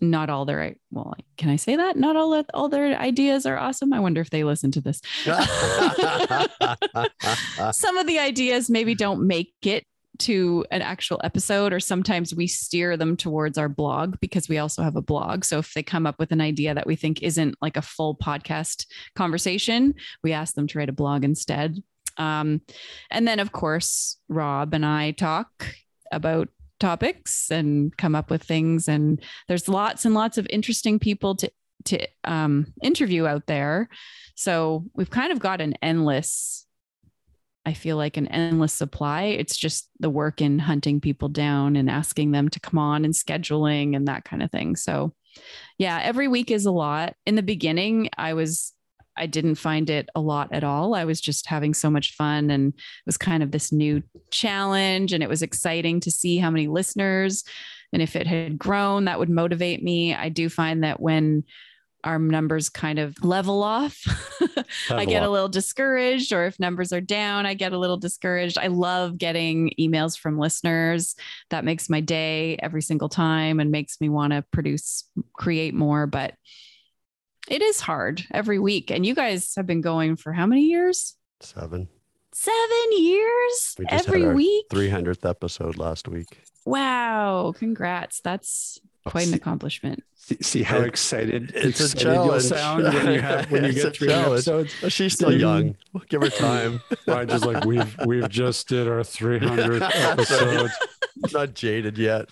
not 0.00 0.30
all 0.30 0.44
their 0.44 0.74
well 0.90 1.14
can 1.36 1.50
i 1.50 1.56
say 1.56 1.76
that? 1.76 1.96
Not 1.96 2.16
all 2.16 2.44
all 2.52 2.68
their 2.68 2.98
ideas 2.98 3.46
are 3.46 3.56
awesome. 3.56 3.92
I 3.92 4.00
wonder 4.00 4.20
if 4.20 4.30
they 4.30 4.44
listen 4.44 4.70
to 4.72 4.80
this. 4.80 5.00
Some 7.72 7.96
of 7.96 8.06
the 8.06 8.18
ideas 8.18 8.68
maybe 8.68 8.94
don't 8.94 9.26
make 9.26 9.54
it 9.64 9.84
to 10.18 10.64
an 10.72 10.82
actual 10.82 11.20
episode 11.22 11.72
or 11.72 11.78
sometimes 11.78 12.34
we 12.34 12.48
steer 12.48 12.96
them 12.96 13.16
towards 13.16 13.56
our 13.56 13.68
blog 13.68 14.16
because 14.20 14.48
we 14.48 14.58
also 14.58 14.82
have 14.82 14.96
a 14.96 15.02
blog. 15.02 15.44
So 15.44 15.58
if 15.58 15.72
they 15.74 15.82
come 15.84 16.06
up 16.06 16.18
with 16.18 16.32
an 16.32 16.40
idea 16.40 16.74
that 16.74 16.88
we 16.88 16.96
think 16.96 17.22
isn't 17.22 17.54
like 17.62 17.76
a 17.76 17.82
full 17.82 18.16
podcast 18.16 18.86
conversation 19.14 19.94
we 20.24 20.32
ask 20.32 20.54
them 20.54 20.66
to 20.66 20.78
write 20.78 20.88
a 20.88 20.92
blog 20.92 21.24
instead. 21.24 21.82
Um, 22.16 22.62
and 23.12 23.28
then 23.28 23.38
of 23.38 23.52
course 23.52 24.16
rob 24.28 24.74
and 24.74 24.84
i 24.84 25.12
talk 25.12 25.48
about 26.10 26.48
topics 26.78 27.50
and 27.50 27.96
come 27.96 28.14
up 28.14 28.30
with 28.30 28.42
things 28.42 28.88
and 28.88 29.22
there's 29.48 29.68
lots 29.68 30.04
and 30.04 30.14
lots 30.14 30.38
of 30.38 30.46
interesting 30.50 30.98
people 30.98 31.34
to 31.34 31.50
to 31.84 32.06
um, 32.24 32.72
interview 32.82 33.26
out 33.26 33.46
there 33.46 33.88
so 34.34 34.84
we've 34.94 35.10
kind 35.10 35.32
of 35.32 35.38
got 35.38 35.60
an 35.60 35.74
endless 35.82 36.66
I 37.68 37.74
feel 37.74 37.98
like 37.98 38.16
an 38.16 38.28
endless 38.28 38.72
supply. 38.72 39.24
It's 39.24 39.54
just 39.54 39.90
the 40.00 40.08
work 40.08 40.40
in 40.40 40.58
hunting 40.58 41.02
people 41.02 41.28
down 41.28 41.76
and 41.76 41.90
asking 41.90 42.30
them 42.30 42.48
to 42.48 42.60
come 42.60 42.78
on 42.78 43.04
and 43.04 43.12
scheduling 43.12 43.94
and 43.94 44.08
that 44.08 44.24
kind 44.24 44.42
of 44.42 44.50
thing. 44.50 44.74
So, 44.74 45.12
yeah, 45.76 46.00
every 46.02 46.28
week 46.28 46.50
is 46.50 46.64
a 46.64 46.70
lot. 46.70 47.14
In 47.26 47.34
the 47.34 47.42
beginning, 47.42 48.08
I 48.16 48.32
was 48.32 48.72
I 49.18 49.26
didn't 49.26 49.56
find 49.56 49.90
it 49.90 50.08
a 50.14 50.20
lot 50.20 50.52
at 50.52 50.64
all. 50.64 50.94
I 50.94 51.04
was 51.04 51.20
just 51.20 51.46
having 51.46 51.74
so 51.74 51.90
much 51.90 52.14
fun 52.14 52.50
and 52.50 52.72
it 52.72 53.06
was 53.06 53.16
kind 53.16 53.42
of 53.42 53.50
this 53.50 53.72
new 53.72 54.02
challenge 54.30 55.12
and 55.12 55.22
it 55.22 55.28
was 55.28 55.42
exciting 55.42 56.00
to 56.00 56.10
see 56.10 56.38
how 56.38 56.50
many 56.50 56.68
listeners 56.68 57.44
and 57.92 58.02
if 58.02 58.16
it 58.16 58.26
had 58.26 58.58
grown 58.58 59.06
that 59.06 59.18
would 59.18 59.30
motivate 59.30 59.82
me. 59.82 60.14
I 60.14 60.28
do 60.28 60.48
find 60.48 60.84
that 60.84 61.00
when 61.00 61.44
our 62.04 62.18
numbers 62.18 62.68
kind 62.68 62.98
of 62.98 63.22
level 63.24 63.62
off, 63.62 64.00
I 64.90 65.04
get 65.04 65.24
a 65.24 65.28
little 65.28 65.48
discouraged, 65.48 66.32
or 66.32 66.46
if 66.46 66.60
numbers 66.60 66.92
are 66.92 67.00
down, 67.00 67.44
I 67.44 67.54
get 67.54 67.72
a 67.72 67.78
little 67.78 67.96
discouraged. 67.96 68.56
I 68.56 68.68
love 68.68 69.18
getting 69.18 69.72
emails 69.80 70.16
from 70.16 70.38
listeners. 70.38 71.16
That 71.50 71.64
makes 71.64 71.90
my 71.90 72.00
day 72.00 72.56
every 72.62 72.82
single 72.82 73.08
time 73.08 73.58
and 73.58 73.72
makes 73.72 74.00
me 74.00 74.08
want 74.08 74.32
to 74.32 74.44
produce, 74.52 75.04
create 75.34 75.74
more. 75.74 76.06
But 76.06 76.34
it 77.48 77.62
is 77.62 77.80
hard 77.80 78.24
every 78.32 78.58
week. 78.58 78.90
And 78.90 79.04
you 79.06 79.14
guys 79.14 79.54
have 79.56 79.66
been 79.66 79.80
going 79.80 80.16
for 80.16 80.32
how 80.32 80.46
many 80.46 80.62
years? 80.62 81.16
Seven. 81.40 81.88
Seven 82.32 82.86
years 82.98 83.74
We 83.78 83.86
just 83.86 84.06
every 84.08 84.20
had 84.20 84.28
our 84.28 84.34
week. 84.34 84.66
300th 84.70 85.28
episode 85.28 85.76
last 85.78 86.06
week. 86.08 86.28
Wow. 86.64 87.52
Congrats. 87.58 88.20
That's 88.20 88.78
oh, 89.06 89.10
quite 89.10 89.24
an 89.24 89.30
See- 89.30 89.36
accomplishment. 89.36 90.04
See, 90.20 90.36
see 90.42 90.62
how 90.62 90.80
excited, 90.80 91.52
it's 91.54 91.80
a 91.80 91.84
excited 91.84 92.02
you'll 92.02 92.26
challenge. 92.26 92.42
sound 92.42 92.82
when 92.84 93.12
you 93.14 93.20
have 93.22 93.50
when 93.50 93.64
you 93.64 93.72
get 93.82 93.96
three 93.96 94.08
challenge. 94.08 94.32
episodes. 94.46 94.74
Oh, 94.82 94.88
She's 94.90 95.14
still 95.14 95.30
mm-hmm. 95.30 95.40
young. 95.40 95.76
We'll 95.94 96.04
give 96.06 96.20
her 96.20 96.28
time. 96.28 96.82
I 97.08 97.24
just 97.24 97.46
like 97.46 97.64
we've 97.64 97.96
we've 98.04 98.28
just 98.28 98.68
did 98.68 98.88
our 98.88 99.00
300th 99.00 99.78
That's 99.78 99.96
episode. 100.30 100.70
Not 101.32 101.54
jaded 101.54 101.96
yet. 101.96 102.28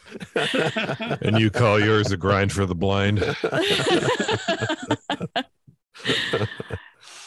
and 1.23 1.39
you 1.41 1.49
call 1.51 1.81
yours 1.81 2.12
a 2.12 2.19
grind 2.19 2.53
for 2.53 2.67
the 2.67 2.75
blind. 2.75 3.21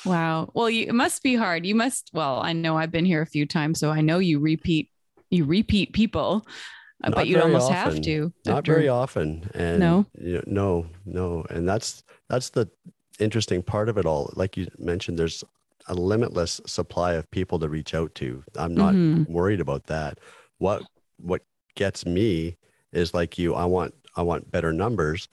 Wow. 0.06 0.50
Well, 0.54 0.70
you, 0.70 0.86
it 0.88 0.94
must 0.96 1.24
be 1.24 1.36
hard. 1.36 1.66
You 1.66 1.76
must. 1.76 2.10
Well, 2.14 2.40
I 2.42 2.54
know 2.54 2.78
I've 2.78 2.92
been 2.92 3.06
here 3.06 3.22
a 3.22 3.26
few 3.26 3.46
times, 3.46 3.80
so 3.80 3.90
I 3.90 4.02
know 4.02 4.20
you 4.20 4.40
repeat. 4.40 4.90
You 5.30 5.46
repeat 5.46 5.94
people, 5.94 6.44
uh, 7.04 7.10
Not 7.10 7.16
but 7.16 7.28
you'd 7.28 7.40
almost 7.42 7.72
often. 7.72 7.94
have 7.94 8.02
to. 8.04 8.34
Not 8.46 8.58
after- 8.60 8.74
very 8.74 8.88
often. 8.88 9.50
And 9.54 9.80
No? 9.80 10.06
you 10.20 10.42
know, 10.48 10.48
no, 10.48 10.86
no. 11.06 11.46
And 11.52 11.70
that's 11.70 12.04
that's 12.30 12.50
the 12.50 12.68
interesting 13.20 13.62
part 13.62 13.90
of 13.90 13.98
it 13.98 14.06
all. 14.08 14.32
Like 14.36 14.58
you 14.58 14.68
mentioned, 14.80 15.20
there's 15.20 15.44
a 15.88 15.94
limitless 15.94 16.62
supply 16.66 17.14
of 17.14 17.30
people 17.32 17.60
to 17.60 17.70
reach 17.70 17.94
out 17.94 18.14
to. 18.16 18.44
I'm 18.56 18.74
not 18.74 18.94
Mhm. 18.96 19.30
worried 19.30 19.60
about 19.62 19.86
that. 19.88 20.20
What 20.58 20.84
what 21.18 21.42
gets 21.76 22.06
me 22.06 22.58
is 22.92 23.14
like 23.14 23.38
you, 23.38 23.54
I 23.54 23.66
want 23.66 23.94
I 24.16 24.24
want 24.24 24.50
better 24.52 24.74
numbers, 24.74 25.28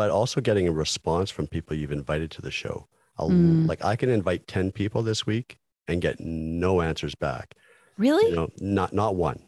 but 0.00 0.10
also 0.10 0.40
getting 0.40 0.66
a 0.66 0.72
response 0.72 1.30
from 1.30 1.46
people 1.46 1.76
you've 1.76 1.92
invited 1.92 2.30
to 2.30 2.40
the 2.40 2.50
show. 2.50 2.86
Mm. 3.18 3.68
Like 3.68 3.84
I 3.84 3.96
can 3.96 4.08
invite 4.08 4.46
10 4.48 4.72
people 4.72 5.02
this 5.02 5.26
week 5.26 5.58
and 5.88 6.00
get 6.00 6.18
no 6.20 6.80
answers 6.80 7.14
back. 7.14 7.54
Really? 7.98 8.30
You 8.30 8.36
know, 8.36 8.48
not 8.62 8.94
not 8.94 9.14
one. 9.14 9.40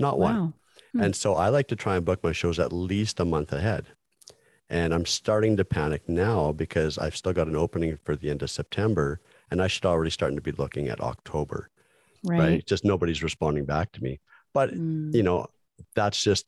Not 0.00 0.18
one. 0.18 0.34
wow. 0.34 0.52
Hmm. 0.92 1.00
And 1.02 1.14
so 1.14 1.36
I 1.36 1.48
like 1.48 1.68
to 1.68 1.76
try 1.76 1.94
and 1.94 2.04
book 2.04 2.24
my 2.24 2.32
shows 2.32 2.58
at 2.58 2.72
least 2.72 3.20
a 3.20 3.24
month 3.24 3.52
ahead. 3.52 3.86
And 4.68 4.92
I'm 4.92 5.06
starting 5.06 5.56
to 5.58 5.64
panic 5.64 6.02
now 6.08 6.50
because 6.50 6.98
I've 6.98 7.14
still 7.14 7.32
got 7.32 7.46
an 7.46 7.54
opening 7.54 7.96
for 8.02 8.16
the 8.16 8.30
end 8.30 8.42
of 8.42 8.50
September 8.50 9.20
and 9.48 9.62
I 9.62 9.68
should 9.68 9.86
already 9.86 10.10
starting 10.10 10.38
to 10.38 10.42
be 10.42 10.50
looking 10.62 10.88
at 10.88 11.00
October, 11.00 11.70
right? 12.24 12.38
Right. 12.40 12.66
Just 12.66 12.84
nobody's 12.84 13.22
responding 13.22 13.64
back 13.64 13.92
to 13.92 14.02
me. 14.02 14.18
But, 14.52 14.74
Mm. 14.74 15.14
you 15.14 15.22
know, 15.22 15.46
that's 15.94 16.20
just 16.20 16.46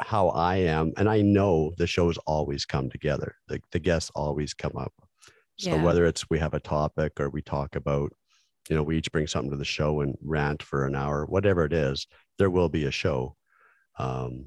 how 0.00 0.28
I 0.30 0.56
am. 0.56 0.92
And 0.96 1.08
I 1.08 1.20
know 1.20 1.72
the 1.78 1.86
shows 1.86 2.16
always 2.26 2.64
come 2.64 2.90
together. 2.90 3.34
The, 3.48 3.60
the 3.72 3.78
guests 3.78 4.10
always 4.14 4.54
come 4.54 4.76
up. 4.76 4.92
So 5.56 5.70
Yeah. 5.70 5.82
whether 5.82 6.06
it's 6.06 6.28
we 6.30 6.38
have 6.38 6.54
a 6.54 6.60
topic 6.60 7.20
or 7.20 7.28
we 7.30 7.42
talk 7.42 7.76
about, 7.76 8.12
you 8.68 8.76
know, 8.76 8.82
we 8.82 8.96
each 8.98 9.12
bring 9.12 9.26
something 9.26 9.50
to 9.50 9.56
the 9.56 9.64
show 9.64 10.00
and 10.00 10.16
rant 10.22 10.62
for 10.62 10.86
an 10.86 10.94
hour, 10.94 11.26
whatever 11.26 11.64
it 11.64 11.72
is, 11.72 12.06
there 12.38 12.50
will 12.50 12.68
be 12.68 12.84
a 12.86 12.90
show. 12.90 13.36
Um, 13.98 14.46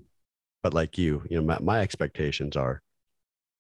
but 0.64 0.74
like 0.74 0.98
you, 0.98 1.24
you 1.30 1.38
know, 1.40 1.46
my, 1.46 1.60
my 1.62 1.80
expectations 1.82 2.56
are 2.56 2.82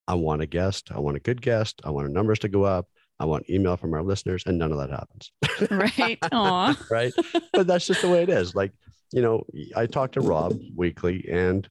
I 0.08 0.16
want 0.16 0.42
a 0.42 0.46
guest, 0.46 0.90
I 0.94 1.00
want 1.00 1.18
a 1.18 1.22
good 1.22 1.42
guest, 1.42 1.82
I 1.84 1.90
want 1.92 2.08
our 2.08 2.14
numbers 2.14 2.40
to 2.40 2.50
go 2.50 2.64
up, 2.64 2.88
I 3.20 3.26
want 3.26 3.50
email 3.50 3.78
from 3.78 3.94
our 3.94 4.04
listeners, 4.04 4.44
and 4.46 4.58
none 4.58 4.72
of 4.72 4.78
that 4.80 4.90
happens. 4.90 5.32
right. 5.70 6.18
Aw. 6.32 6.76
right. 6.90 7.14
but 7.54 7.68
that's 7.68 7.86
just 7.88 8.02
the 8.02 8.10
way 8.10 8.24
it 8.24 8.30
is. 8.30 8.56
Like, 8.56 8.72
you 9.14 9.22
know, 9.22 9.46
I 9.76 9.86
talk 9.86 10.14
to 10.14 10.22
Rob 10.22 10.54
weekly, 10.76 11.26
and 11.32 11.68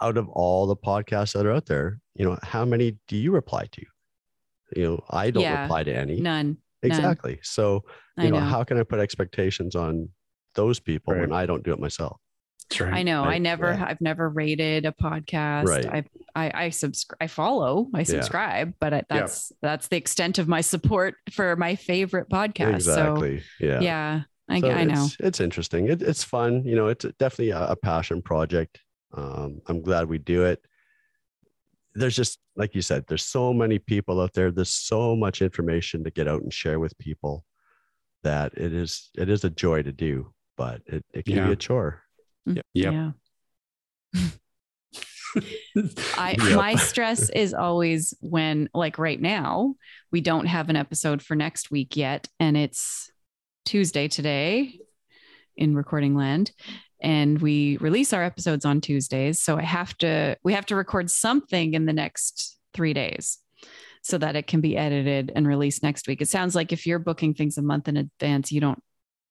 out 0.00 0.16
of 0.16 0.28
all 0.28 0.66
the 0.66 0.76
podcasts 0.76 1.32
that 1.34 1.44
are 1.46 1.52
out 1.52 1.66
there, 1.66 2.00
you 2.14 2.24
know, 2.24 2.38
how 2.42 2.64
many 2.64 2.96
do 3.08 3.16
you 3.16 3.32
reply 3.32 3.66
to? 3.72 3.84
You 4.76 4.84
know, 4.84 5.04
I 5.10 5.30
don't 5.30 5.42
Yeah. 5.42 5.62
reply 5.62 5.82
to 5.84 5.94
any. 5.94 6.20
None. 6.20 6.58
exactly. 6.82 7.40
So, 7.42 7.82
you 8.16 8.30
know, 8.30 8.38
know. 8.38 8.44
how 8.44 8.62
can 8.64 8.78
I 8.78 8.84
put 8.84 9.00
expectations 9.00 9.74
on 9.74 10.10
those 10.54 10.78
people 10.78 11.14
Right. 11.14 11.22
when 11.22 11.32
I 11.32 11.46
don't 11.46 11.64
do 11.64 11.72
it 11.72 11.80
myself? 11.80 12.18
That's 12.70 12.80
right. 12.82 12.92
I 12.94 13.02
know. 13.02 13.24
I 13.24 13.28
Like, 13.28 13.42
never, 13.42 13.72
yeah. 13.72 13.84
I've 13.88 14.00
never 14.00 14.28
rated 14.28 14.84
a 14.86 14.92
podcast. 14.92 15.64
Right. 15.64 15.86
I, 15.86 16.04
I, 16.36 16.64
I 16.66 16.70
subscribe, 16.70 17.16
I 17.20 17.26
follow, 17.26 17.88
I 17.94 18.02
subscribe, 18.04 18.74
but 18.78 18.92
it, 18.92 19.06
Yeah. 19.10 19.20
that's, 19.20 19.52
that's 19.62 19.88
the 19.88 19.96
extent 19.96 20.38
of 20.38 20.46
my 20.48 20.60
support 20.60 21.14
for 21.32 21.56
my 21.56 21.74
favorite 21.74 22.28
podcast. 22.28 22.74
exactly. 22.74 23.40
So 23.40 23.44
yeah. 23.58 23.80
yeah, 23.80 24.20
I, 24.48 24.60
So 24.60 24.70
I 24.70 24.84
know. 24.84 25.04
It's, 25.06 25.16
it's 25.18 25.40
interesting. 25.40 25.88
It, 25.88 26.02
it's 26.02 26.22
fun. 26.22 26.62
You 26.64 26.76
know, 26.76 26.88
it's 26.88 27.06
definitely 27.18 27.50
a, 27.50 27.68
a 27.70 27.76
passion 27.76 28.20
project. 28.22 28.80
Um, 29.14 29.60
I'm 29.66 29.80
glad 29.82 30.08
we 30.08 30.18
do 30.18 30.44
it. 30.44 30.62
There's 31.94 32.14
just, 32.16 32.38
like 32.56 32.74
you 32.74 32.82
said, 32.82 33.04
there's 33.08 33.24
so 33.24 33.52
many 33.52 33.78
people 33.78 34.20
out 34.20 34.34
there. 34.34 34.50
There's 34.50 34.72
so 34.72 35.16
much 35.16 35.42
information 35.42 36.04
to 36.04 36.10
get 36.10 36.28
out 36.28 36.42
and 36.42 36.52
share 36.52 36.78
with 36.78 36.96
people 36.98 37.44
that 38.22 38.52
it 38.56 38.72
is, 38.72 39.10
it 39.16 39.28
is 39.28 39.44
a 39.44 39.50
joy 39.50 39.82
to 39.82 39.92
do, 39.92 40.32
but 40.56 40.82
it, 40.86 41.04
it 41.12 41.24
can 41.24 41.36
Yeah. 41.36 41.46
be 41.46 41.52
a 41.52 41.56
chore. 41.56 42.02
Yep. 42.46 42.66
Yeah. 42.74 43.10
I 46.16 46.36
Yep. 46.38 46.56
my 46.56 46.74
stress 46.76 47.28
is 47.30 47.52
always 47.54 48.14
when 48.20 48.68
like 48.74 48.98
right 48.98 49.20
now 49.20 49.74
we 50.10 50.20
don't 50.20 50.46
have 50.46 50.68
an 50.70 50.76
episode 50.76 51.22
for 51.22 51.34
next 51.34 51.70
week 51.70 51.96
yet 51.96 52.26
and 52.40 52.56
it's 52.56 53.10
Tuesday 53.66 54.08
today 54.08 54.78
in 55.56 55.74
recording 55.74 56.14
land 56.16 56.50
and 57.00 57.40
we 57.40 57.76
release 57.78 58.12
our 58.12 58.22
episodes 58.22 58.64
on 58.64 58.80
Tuesdays 58.80 59.38
so 59.38 59.56
I 59.56 59.62
have 59.62 59.96
to 59.98 60.36
we 60.42 60.52
have 60.52 60.66
to 60.66 60.76
record 60.76 61.10
something 61.10 61.74
in 61.74 61.86
the 61.86 61.92
next 61.92 62.58
3 62.74 62.92
days 62.92 63.38
so 64.02 64.18
that 64.18 64.36
it 64.36 64.46
can 64.46 64.60
be 64.60 64.76
edited 64.76 65.32
and 65.34 65.46
released 65.46 65.82
next 65.82 66.06
week. 66.06 66.22
It 66.22 66.28
sounds 66.28 66.54
like 66.54 66.72
if 66.72 66.86
you're 66.86 66.98
booking 66.98 67.34
things 67.34 67.58
a 67.58 67.62
month 67.62 67.88
in 67.88 67.96
advance 67.96 68.52
you 68.52 68.60
don't 68.60 68.82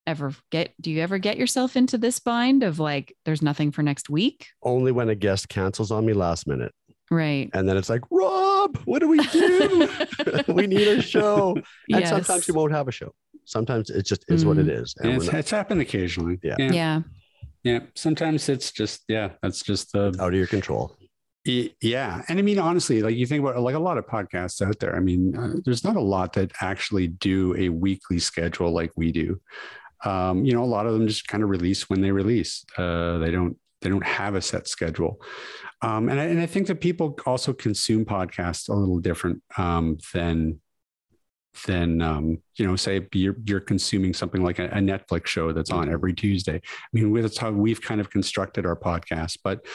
ever 0.05 0.33
get 0.51 0.73
do 0.79 0.89
you 0.89 1.01
ever 1.01 1.17
get 1.17 1.37
yourself 1.37 1.75
into 1.75 1.97
this 1.97 2.19
bind 2.19 2.63
of 2.63 2.79
like 2.79 3.13
there's 3.25 3.41
nothing 3.41 3.71
for 3.71 3.83
next 3.83 4.09
week? 4.09 4.47
Only 4.63 4.91
when 4.91 5.09
a 5.09 5.15
guest 5.15 5.49
cancels 5.49 5.91
on 5.91 6.05
me 6.05 6.13
last 6.13 6.47
minute. 6.47 6.73
Right. 7.09 7.49
And 7.53 7.67
then 7.67 7.77
it's 7.77 7.89
like, 7.89 8.01
Rob, 8.11 8.77
what 8.85 8.99
do 8.99 9.07
we 9.07 9.19
do? 9.27 9.89
we 10.47 10.67
need 10.67 10.87
a 10.87 11.01
show. 11.01 11.55
And 11.55 11.65
Yes. 12.01 12.09
sometimes 12.09 12.47
you 12.47 12.53
won't 12.53 12.73
have 12.73 12.87
a 12.87 12.91
show. 12.91 13.13
Sometimes 13.45 13.89
it 13.89 14.05
just 14.05 14.25
is 14.27 14.45
what 14.45 14.57
it 14.57 14.67
mm. 14.67 14.81
is. 14.81 14.93
And 14.97 15.13
it's, 15.13 15.25
not 15.27 15.35
it's 15.35 15.51
happened 15.51 15.79
occasionally. 15.79 16.37
Yeah. 16.43 16.55
yeah. 16.59 16.71
Yeah. 16.71 17.01
Yeah. 17.63 17.79
Sometimes 17.95 18.49
it's 18.49 18.71
just, 18.71 19.03
yeah, 19.07 19.31
that's 19.41 19.61
just 19.61 19.91
the, 19.91 20.15
out 20.19 20.29
of 20.29 20.33
your 20.33 20.47
control. 20.47 20.95
Yeah. 21.45 22.23
And 22.27 22.39
I 22.39 22.41
mean, 22.41 22.59
honestly, 22.59 23.01
like 23.01 23.15
you 23.15 23.25
think 23.25 23.41
about 23.41 23.59
like 23.61 23.75
a 23.75 23.79
lot 23.79 23.97
of 23.97 24.05
podcasts 24.05 24.61
out 24.65 24.79
there. 24.79 24.95
I 24.95 24.99
mean, 24.99 25.35
uh, 25.35 25.53
there's 25.63 25.83
not 25.83 25.95
a 25.95 26.01
lot 26.01 26.33
that 26.33 26.51
actually 26.61 27.07
do 27.07 27.55
a 27.57 27.69
weekly 27.69 28.19
schedule 28.19 28.71
like 28.71 28.91
we 28.97 29.11
do. 29.11 29.39
Um, 30.03 30.45
you 30.45 30.53
know, 30.53 30.63
a 30.63 30.65
lot 30.65 30.85
of 30.85 30.93
them 30.93 31.07
just 31.07 31.27
kind 31.27 31.43
of 31.43 31.49
release 31.49 31.89
when 31.89 32.01
they 32.01 32.11
release. 32.11 32.65
Uh, 32.77 33.17
they 33.17 33.31
don't, 33.31 33.57
they 33.81 33.89
don't 33.89 34.05
have 34.05 34.35
a 34.35 34.41
set 34.41 34.67
schedule. 34.67 35.21
Um, 35.81 36.09
and 36.09 36.19
I, 36.19 36.25
and 36.25 36.39
I 36.39 36.47
think 36.47 36.67
that 36.67 36.81
people 36.81 37.17
also 37.25 37.53
consume 37.53 38.05
podcasts 38.05 38.69
a 38.69 38.73
little 38.73 38.99
different 38.99 39.41
um, 39.57 39.97
than, 40.13 40.59
than 41.65 42.01
um, 42.01 42.41
you 42.57 42.67
know, 42.67 42.75
say 42.75 43.07
you're 43.13 43.37
you're 43.45 43.59
consuming 43.59 44.13
something 44.13 44.43
like 44.43 44.59
a, 44.59 44.65
a 44.65 44.79
Netflix 44.79 45.27
show 45.27 45.51
that's 45.51 45.71
on 45.71 45.91
every 45.91 46.13
Tuesday. 46.13 46.55
I 46.55 46.87
mean, 46.93 47.13
that's 47.21 47.37
how 47.37 47.51
we've 47.51 47.81
kind 47.81 48.01
of 48.01 48.09
constructed 48.09 48.65
our 48.65 48.75
podcast. 48.75 49.37
But 49.43 49.65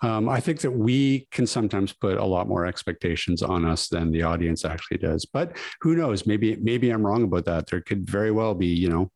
um, 0.00 0.28
I 0.28 0.40
think 0.40 0.60
that 0.60 0.70
we 0.70 1.26
can 1.32 1.46
sometimes 1.46 1.92
put 1.92 2.18
a 2.18 2.24
lot 2.24 2.48
more 2.48 2.66
expectations 2.66 3.42
on 3.42 3.64
us 3.64 3.88
than 3.88 4.12
the 4.12 4.22
audience 4.22 4.64
actually 4.64 4.98
does. 4.98 5.24
But 5.24 5.56
who 5.80 5.96
knows? 5.96 6.26
Maybe 6.26 6.56
maybe 6.56 6.90
I'm 6.90 7.06
wrong 7.06 7.24
about 7.24 7.46
that. 7.46 7.66
There 7.66 7.80
could 7.80 8.08
very 8.08 8.30
well 8.30 8.54
be, 8.54 8.68
you 8.68 8.88
know, 8.88 9.10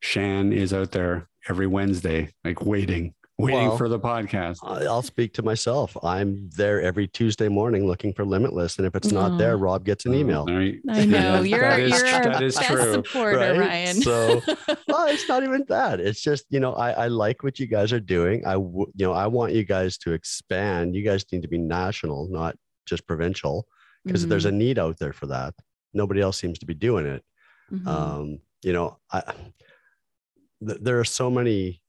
Shan 0.00 0.52
is 0.52 0.72
out 0.72 0.92
there 0.92 1.28
every 1.48 1.66
Wednesday, 1.66 2.30
like 2.44 2.64
waiting, 2.64 3.14
waiting 3.42 3.68
Well, 3.68 3.76
for 3.76 3.88
the 3.88 3.98
podcast. 3.98 4.58
I- 4.62 4.84
I'll 4.84 5.02
speak 5.02 5.34
to 5.34 5.42
myself. 5.42 5.96
I'm 6.02 6.48
there 6.56 6.80
every 6.80 7.06
Tuesday 7.08 7.48
morning 7.48 7.86
looking 7.86 8.12
for 8.14 8.24
Limitless, 8.24 8.78
and 8.78 8.86
if 8.86 8.94
it's 8.94 9.12
not 9.12 9.36
there, 9.38 9.56
Rob 9.58 9.84
gets 9.84 10.06
an 10.06 10.14
email. 10.14 10.46
All 10.48 10.56
right. 10.56 10.78
I 10.88 11.04
know 11.04 11.42
you're 11.42 11.60
that 11.60 11.80
is- 11.80 11.90
you're 11.90 12.06
our 12.14 12.22
that 12.24 12.42
is 12.42 12.56
best 12.56 12.68
true. 12.68 12.92
supporter, 12.94 13.36
right? 13.38 13.58
Ryan. 13.58 13.96
So- 14.02 14.40
well, 14.88 15.06
it's 15.08 15.28
not 15.28 15.42
even 15.42 15.64
that. 15.68 16.00
It's 16.00 16.20
just 16.20 16.46
you 16.50 16.60
know 16.60 16.72
I, 16.74 16.90
I 16.92 17.06
like 17.08 17.42
what 17.42 17.58
you 17.58 17.66
guys 17.66 17.92
are 17.92 18.00
doing. 18.00 18.46
I 18.46 18.52
w- 18.54 18.90
you 18.96 19.06
know 19.06 19.12
I 19.12 19.26
want 19.26 19.52
you 19.52 19.64
guys 19.64 19.98
to 19.98 20.12
expand. 20.12 20.94
You 20.96 21.02
guys 21.04 21.24
need 21.32 21.42
to 21.42 21.48
be 21.48 21.58
national, 21.58 22.28
not 22.30 22.56
just 22.86 23.06
provincial, 23.06 23.66
because 24.04 24.26
there's 24.26 24.44
a 24.46 24.52
need 24.52 24.78
out 24.78 24.98
there 24.98 25.12
for 25.12 25.26
that. 25.26 25.54
Nobody 25.94 26.20
else 26.20 26.38
seems 26.38 26.58
to 26.60 26.66
be 26.66 26.74
doing 26.74 27.06
it. 27.06 27.22
Mhm. 27.72 27.86
um, 27.86 28.38
you 28.62 28.72
know 28.72 28.98
I, 29.10 29.22
th- 30.66 30.78
there 30.82 31.00
are 31.00 31.04
so 31.04 31.30
many 31.30 31.80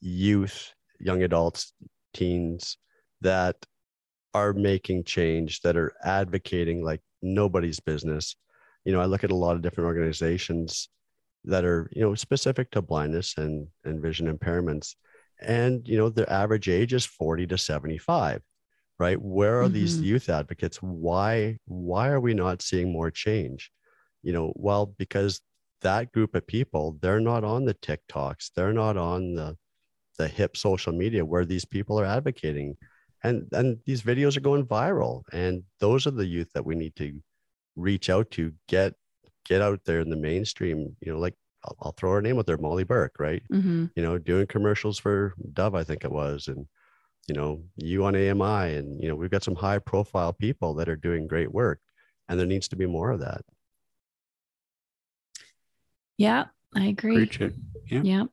youth 0.00 0.72
young 1.00 1.22
adults 1.22 1.72
teens 2.14 2.78
that 3.20 3.56
are 4.34 4.52
making 4.52 5.04
change 5.04 5.60
that 5.62 5.76
are 5.76 5.92
advocating 6.04 6.82
like 6.84 7.00
nobody's 7.22 7.80
business. 7.80 8.36
You 8.84 8.92
know 8.92 9.00
i 9.00 9.04
look 9.06 9.24
at 9.24 9.30
a 9.30 9.36
lot 9.36 9.56
of 9.56 9.62
different 9.62 9.86
organizations 9.86 10.88
that 11.44 11.64
are 11.64 11.90
you 11.94 12.02
know 12.02 12.14
specific 12.14 12.70
to 12.72 12.82
blindness 12.82 13.36
and 13.38 13.68
and 13.84 14.00
vision 14.02 14.26
impairments. 14.34 14.94
And 15.40 15.86
you 15.88 15.96
know 15.98 16.10
their 16.10 16.30
average 16.30 16.68
age 16.68 16.92
is 16.94 17.06
40 17.06 17.46
to 17.48 17.58
75 17.58 18.42
right? 18.98 19.20
Where 19.20 19.62
are 19.62 19.68
these 19.70 19.98
Mhm. 19.98 20.02
youth 20.02 20.28
advocates? 20.28 20.78
Why 20.82 21.58
why 21.66 22.08
are 22.10 22.20
we 22.20 22.34
not 22.34 22.62
seeing 22.62 22.92
more 22.92 23.10
change? 23.10 23.70
You 24.22 24.32
know 24.32 24.52
well 24.56 24.86
because 24.86 25.40
that 25.82 26.12
group 26.12 26.34
of 26.34 26.46
people 26.46 26.98
they're 27.00 27.20
not 27.20 27.42
on 27.44 27.64
the 27.64 27.74
tiktoks 27.74 28.50
they're 28.54 28.72
not 28.74 28.96
on 28.98 29.34
the 29.34 29.56
the 30.20 30.28
hip 30.28 30.54
social 30.56 30.92
media 30.92 31.24
where 31.24 31.46
these 31.46 31.64
people 31.64 31.98
are 31.98 32.04
advocating 32.04 32.76
and 33.24 33.48
and 33.52 33.78
these 33.86 34.02
videos 34.02 34.36
are 34.36 34.46
going 34.48 34.64
viral 34.66 35.22
and 35.32 35.62
those 35.78 36.06
are 36.06 36.16
the 36.18 36.26
youth 36.36 36.50
that 36.52 36.66
we 36.66 36.74
need 36.74 36.94
to 36.94 37.08
reach 37.76 38.10
out 38.10 38.30
to 38.30 38.52
get 38.68 38.92
get 39.46 39.62
out 39.62 39.80
there 39.86 40.00
in 40.00 40.10
the 40.10 40.24
mainstream 40.30 40.78
you 41.00 41.10
know 41.10 41.18
like 41.18 41.36
i'll, 41.64 41.76
I'll 41.82 41.92
throw 41.96 42.12
her 42.12 42.20
name 42.22 42.38
out 42.38 42.46
there 42.46 42.58
molly 42.58 42.84
burke 42.84 43.16
right 43.18 43.42
Mhm. 43.50 43.90
you 43.96 44.02
know 44.04 44.18
doing 44.18 44.46
commercials 44.46 44.98
for 44.98 45.32
dove 45.54 45.74
i 45.74 45.84
think 45.84 46.04
it 46.04 46.12
was 46.12 46.48
and 46.48 46.66
you 47.28 47.34
know 47.34 47.50
you 47.76 48.04
on 48.04 48.14
ami 48.14 48.64
and 48.78 49.02
you 49.02 49.08
know 49.08 49.16
we've 49.16 49.30
got 49.36 49.42
some 49.48 49.56
high 49.66 49.78
profile 49.78 50.34
people 50.34 50.74
that 50.74 50.88
are 50.90 50.96
doing 51.08 51.26
great 51.26 51.52
work 51.62 51.80
and 52.28 52.38
there 52.38 52.46
needs 52.54 52.68
to 52.68 52.76
be 52.76 52.86
more 52.98 53.10
of 53.10 53.20
that 53.20 53.42
Yeah, 56.18 56.44
I 56.74 56.84
agree. 56.92 57.16
Preach 57.16 57.40
it. 57.40 57.54
Yeah. 57.90 58.02
Yeah. 58.04 58.24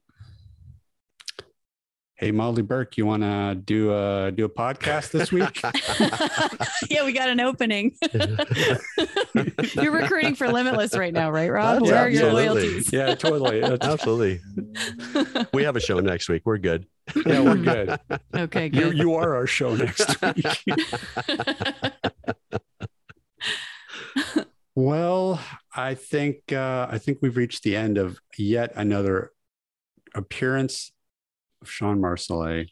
Hey, 2.20 2.32
Molly 2.32 2.64
Burke, 2.64 2.98
you 2.98 3.06
want 3.06 3.22
to 3.22 3.54
do 3.54 3.94
a 3.94 4.32
do 4.32 4.44
a 4.46 4.50
podcast 4.50 5.12
this 5.12 5.32
week? 5.32 5.62
yeah, 6.90 7.06
we 7.06 7.14
got 7.14 7.30
an 7.30 7.40
opening. 7.40 7.96
You're 9.76 9.92
recruiting 9.92 10.34
for 10.34 10.48
Limitless 10.52 10.98
right 10.98 11.14
now, 11.14 11.30
right, 11.30 11.52
Rob? 11.52 11.76
That's 11.80 11.92
Where 11.92 12.00
are 12.06 12.10
your 12.10 12.26
absolutely- 12.26 12.64
loyalties? 12.64 12.92
yeah, 12.92 13.14
totally. 13.14 13.62
Absolutely 13.64 14.40
we 15.54 15.64
have 15.64 15.76
a 15.76 15.80
show 15.80 16.00
next 16.00 16.28
week 16.30 16.42
we're 16.46 16.58
good 16.58 16.86
yeah, 17.26 17.40
we're 17.42 17.56
good. 17.56 18.00
okay, 18.36 18.66
You 18.66 18.70
good. 18.70 18.98
you 18.98 19.14
are 19.16 19.36
our 19.36 19.48
show 19.48 19.76
next 19.76 20.20
week. 20.22 20.46
Well, 24.76 25.40
I 25.76 25.94
think 25.96 26.52
uh, 26.52 26.88
I 26.90 26.98
think 26.98 27.20
we've 27.22 27.38
reached 27.38 27.64
the 27.64 27.76
end 27.76 27.98
of 27.98 28.20
yet 28.38 28.74
another 28.76 29.32
appearance 30.14 30.92
of 30.92 30.97
Shawn 31.64 32.00
Marsolais 32.00 32.68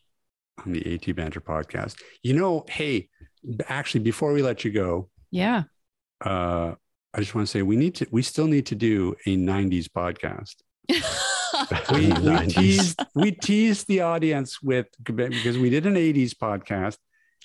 on 0.65 0.71
the 0.73 0.93
AT 0.93 1.15
Banter 1.15 1.41
podcast. 1.41 1.95
You 2.23 2.33
know, 2.33 2.65
hey, 2.69 3.09
actually, 3.67 4.01
before 4.03 4.33
we 4.33 4.41
let 4.41 4.63
you 4.65 4.71
go, 4.71 5.09
Yeah. 5.31 5.63
uh, 6.23 6.73
I 7.13 7.19
just 7.19 7.33
want 7.35 7.47
to 7.47 7.51
say 7.51 7.61
we 7.61 7.75
need 7.77 7.95
to 7.95 8.07
we 8.11 8.21
still 8.21 8.47
need 8.47 8.65
to 8.67 8.75
do 8.75 9.15
a 9.25 9.37
90s 9.37 9.87
podcast. 9.87 10.55
We, 11.93 12.11
we 12.11 12.47
teased 12.47 13.01
we 13.15 13.31
teased 13.31 13.87
the 13.87 14.01
audience 14.01 14.61
with 14.61 14.87
because 15.01 15.57
we 15.57 15.69
did 15.69 15.85
an 15.85 15.95
80s 15.95 16.31
podcast. 16.33 16.97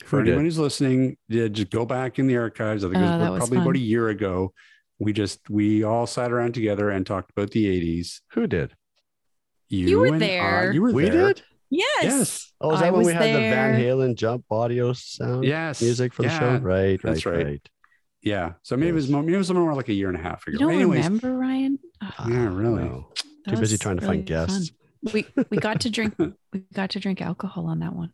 For 0.05 0.19
Who 0.19 0.25
did? 0.25 0.31
anyone 0.33 0.45
who's 0.47 0.59
listening, 0.59 1.17
yeah, 1.29 1.47
just 1.47 1.71
go 1.71 1.87
back 1.87 2.19
in 2.19 2.27
the 2.27 2.37
archives. 2.37 2.85
I 2.85 2.89
think 2.89 2.97
it 3.03 3.07
Oh, 3.07 3.11
was 3.13 3.19
that 3.21 3.31
was 3.31 3.39
probably 3.39 3.59
about 3.59 3.77
a 3.77 3.79
year 3.79 4.09
ago. 4.09 4.53
We 4.99 5.13
just 5.13 5.49
we 5.49 5.85
all 5.85 6.07
sat 6.09 6.33
around 6.33 6.55
together 6.55 6.91
and 6.91 7.07
talked 7.07 7.31
about 7.31 7.53
the 7.53 7.65
80s. 7.67 8.21
Who 8.33 8.49
did? 8.49 8.75
You 9.71 10.01
were 10.01 10.07
and 10.07 10.17
I- 10.17 10.19
there. 10.19 10.73
you 10.73 10.83
were 10.83 10.93
We 10.93 11.09
there. 11.09 11.29
did? 11.35 11.43
yes. 11.71 12.03
Yes. 12.03 12.53
Oh, 12.61 12.73
is 12.75 12.81
I 12.83 12.87
that 12.87 12.93
when 12.93 13.01
we 13.03 13.07
was 13.07 13.15
had 13.15 13.23
the 13.35 13.41
Van. 13.41 13.81
Halen 13.81 14.15
jump 14.17 14.45
audio 14.51 14.93
sound 14.93 15.45
Yes. 15.45 15.81
music 15.81 16.13
for 16.13 16.23
the 16.23 16.29
show? 16.29 16.53
Yeah. 16.53 16.59
Right, 16.61 17.01
That's 17.03 17.25
right, 17.25 17.37
right. 17.37 17.47
right. 17.47 17.69
Yeah. 18.23 18.53
So 18.63 18.77
maybe 18.77 18.91
it 18.91 18.95
was 18.95 19.09
more, 19.09 19.23
maybe 19.23 19.35
it 19.35 19.39
was 19.39 19.51
more 19.53 19.73
like 19.75 19.89
a 19.89 19.95
year 19.95 20.09
and 20.09 20.17
a 20.19 20.21
half 20.21 20.47
ago. 20.47 20.53
You 20.53 20.59
don't 20.59 20.73
Anyways, 20.75 21.05
remember, 21.05 21.37
Ryan? 21.39 21.79
Oh, 22.03 22.11
Yeah, 22.29 22.49
really. 22.55 22.85
Wow. 22.85 23.09
that 23.47 23.55
Too 23.55 23.61
busy 23.61 23.79
trying 23.79 23.97
to 23.97 24.03
really 24.03 24.17
find 24.19 24.27
guests. 24.27 24.71
fun. 24.71 25.13
We 25.15 25.27
we 25.49 25.57
got 25.57 25.81
to 25.83 25.91
drink 25.91 26.15
we 26.53 26.61
got 26.75 26.91
to 26.91 27.01
drink 27.01 27.23
alcohol 27.23 27.67
on 27.69 27.79
that 27.79 27.95
one. 27.95 28.13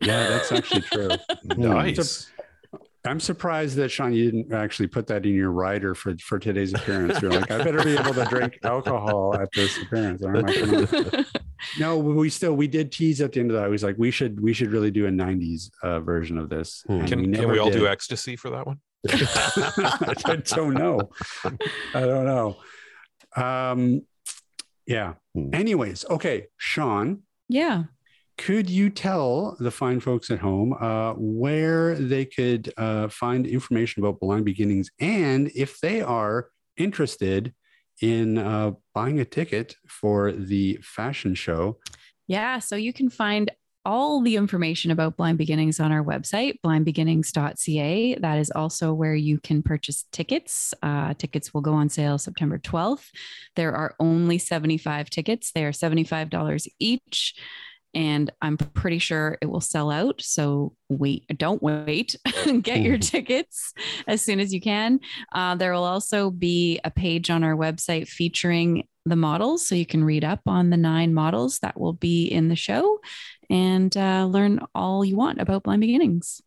yeah, 0.00 0.28
that's 0.30 0.50
actually 0.52 0.80
true. 0.82 1.10
Nice. 1.44 2.30
I'm 3.04 3.18
surprised 3.18 3.76
that 3.76 3.88
Shawn, 3.90 4.12
you 4.12 4.30
didn't 4.30 4.52
actually 4.52 4.86
put 4.86 5.08
that 5.08 5.26
in 5.26 5.34
your 5.34 5.50
rider 5.50 5.94
for 5.94 6.14
for 6.18 6.38
today's 6.38 6.72
appearance. 6.72 7.20
You're 7.20 7.32
like, 7.32 7.50
I 7.50 7.58
better 7.62 7.82
be 7.82 7.96
able 7.96 8.14
to 8.14 8.24
drink 8.26 8.58
alcohol 8.64 9.34
at 9.34 9.48
this 9.54 9.76
appearance. 9.82 10.22
or 10.22 10.36
I'm 10.36 10.44
not 10.46 10.54
gonna- 10.54 11.26
No, 11.80 11.98
we 11.98 12.28
still 12.30 12.54
we 12.54 12.68
did 12.68 12.92
tease 12.92 13.20
at 13.20 13.32
the 13.32 13.40
end 13.40 13.50
of 13.50 13.56
that. 13.56 13.64
I 13.64 13.68
was 13.68 13.82
like, 13.82 13.96
we 13.98 14.10
should 14.12 14.40
we 14.40 14.52
should 14.52 14.70
really 14.70 14.90
do 14.92 15.06
a 15.06 15.10
'90s 15.10 15.70
uh, 15.82 15.98
version 16.00 16.38
of 16.38 16.48
this. 16.48 16.84
Hmm. 16.86 16.92
And 17.00 17.08
Can, 17.08 17.34
can 17.34 17.50
we 17.50 17.58
all 17.58 17.70
do 17.70 17.86
ecstasy 17.88 18.36
for 18.36 18.50
that 18.50 18.66
one? 18.66 18.78
I 19.08 20.36
don't 20.54 20.74
know. 20.74 21.10
I 21.94 22.00
don't 22.00 22.24
know. 22.24 22.56
Um, 23.36 24.02
yeah. 24.86 25.14
Hmm. 25.34 25.52
Anyways, 25.52 26.04
okay, 26.08 26.46
Shawn, 26.56 27.22
yeah. 27.48 27.84
Could 28.42 28.68
you 28.68 28.90
tell 28.90 29.56
the 29.60 29.70
fine 29.70 30.00
folks 30.00 30.28
at 30.28 30.40
home 30.40 30.72
uh, 30.80 31.12
where 31.16 31.94
they 31.94 32.24
could 32.24 32.72
uh, 32.76 33.06
find 33.06 33.46
information 33.46 34.02
about 34.02 34.18
Blind 34.18 34.44
Beginnings 34.44 34.90
and 34.98 35.48
if 35.54 35.78
they 35.78 36.02
are 36.02 36.48
interested 36.76 37.54
in 38.00 38.38
uh, 38.38 38.72
buying 38.94 39.20
a 39.20 39.24
ticket 39.24 39.76
for 39.86 40.32
the 40.32 40.76
fashion 40.82 41.36
show? 41.36 41.78
Yeah. 42.26 42.58
So 42.58 42.74
you 42.74 42.92
can 42.92 43.10
find 43.10 43.48
all 43.84 44.20
the 44.20 44.34
information 44.34 44.90
about 44.90 45.16
Blind 45.16 45.38
Beginnings 45.38 45.78
on 45.78 45.92
our 45.92 46.02
website, 46.02 46.54
blindbeginnings.ca. 46.66 48.16
That 48.16 48.38
is 48.38 48.50
also 48.50 48.92
where 48.92 49.14
you 49.14 49.38
can 49.38 49.62
purchase 49.62 50.04
tickets. 50.10 50.74
Uh, 50.82 51.14
tickets 51.14 51.54
will 51.54 51.60
go 51.60 51.74
on 51.74 51.88
sale 51.88 52.18
September 52.18 52.58
12th. 52.58 53.08
There 53.54 53.74
are 53.76 53.94
only 54.00 54.38
75 54.38 55.10
tickets, 55.10 55.52
they 55.52 55.64
are 55.64 55.72
$75 55.72 56.66
each. 56.80 57.34
And 57.94 58.30
I'm 58.40 58.56
pretty 58.56 58.98
sure 58.98 59.36
it 59.42 59.46
will 59.46 59.60
sell 59.60 59.90
out. 59.90 60.22
So 60.22 60.74
wait, 60.88 61.26
don't 61.36 61.62
wait. 61.62 62.16
Get 62.62 62.80
your 62.80 62.98
tickets 62.98 63.74
as 64.06 64.22
soon 64.22 64.40
as 64.40 64.52
you 64.52 64.60
can. 64.60 65.00
Uh, 65.32 65.54
there 65.54 65.72
will 65.72 65.84
also 65.84 66.30
be 66.30 66.80
a 66.84 66.90
page 66.90 67.28
on 67.28 67.44
our 67.44 67.54
website 67.54 68.08
featuring 68.08 68.86
the 69.04 69.16
models. 69.16 69.66
So 69.66 69.74
you 69.74 69.86
can 69.86 70.04
read 70.04 70.24
up 70.24 70.40
on 70.46 70.70
the 70.70 70.76
nine 70.76 71.12
models 71.12 71.58
that 71.58 71.78
will 71.78 71.92
be 71.92 72.26
in 72.26 72.48
the 72.48 72.56
show 72.56 73.00
and 73.50 73.94
uh, 73.96 74.26
learn 74.26 74.60
all 74.74 75.04
you 75.04 75.16
want 75.16 75.40
about 75.40 75.64
Blind 75.64 75.80
Beginnings. 75.80 76.40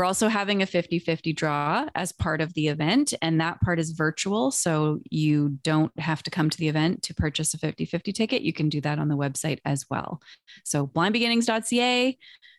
We're 0.00 0.06
also 0.06 0.28
having 0.28 0.62
a 0.62 0.66
50 0.66 0.98
50 0.98 1.34
draw 1.34 1.86
as 1.94 2.10
part 2.10 2.40
of 2.40 2.54
the 2.54 2.68
event, 2.68 3.12
and 3.20 3.38
that 3.42 3.60
part 3.60 3.78
is 3.78 3.90
virtual. 3.90 4.50
So 4.50 5.00
you 5.10 5.58
don't 5.62 5.92
have 6.00 6.22
to 6.22 6.30
come 6.30 6.48
to 6.48 6.56
the 6.56 6.68
event 6.68 7.02
to 7.02 7.14
purchase 7.14 7.52
a 7.52 7.58
50 7.58 7.84
50 7.84 8.10
ticket. 8.14 8.40
You 8.40 8.54
can 8.54 8.70
do 8.70 8.80
that 8.80 8.98
on 8.98 9.08
the 9.08 9.14
website 9.14 9.58
as 9.66 9.84
well. 9.90 10.22
So 10.64 10.86
blindbeginnings.ca, 10.86 12.16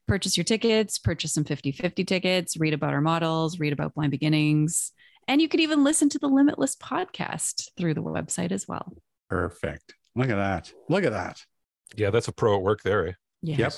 purchase 0.07 0.37
your 0.37 0.43
tickets, 0.43 0.99
purchase 0.99 1.33
some 1.33 1.43
50 1.43 1.71
50 1.71 2.03
tickets, 2.03 2.57
read 2.57 2.75
about 2.75 2.93
our 2.93 3.01
models, 3.01 3.59
read 3.59 3.73
about 3.73 3.95
Blind 3.95 4.11
Beginnings. 4.11 4.91
And 5.27 5.41
you 5.41 5.49
could 5.49 5.61
even 5.61 5.83
listen 5.83 6.09
to 6.09 6.19
the 6.19 6.27
Limitless 6.27 6.75
podcast 6.75 7.69
through 7.75 7.95
the 7.95 8.03
website 8.03 8.51
as 8.51 8.67
well. 8.67 8.93
Perfect. 9.31 9.95
Look 10.15 10.29
at 10.29 10.35
that. 10.35 10.71
Look 10.89 11.05
at 11.05 11.11
that. 11.11 11.43
Yeah, 11.95 12.11
that's 12.11 12.27
a 12.27 12.33
pro 12.33 12.57
at 12.57 12.61
work 12.61 12.83
there. 12.83 13.07
Eh? 13.07 13.13
Yeah. 13.41 13.57
Yep. 13.57 13.73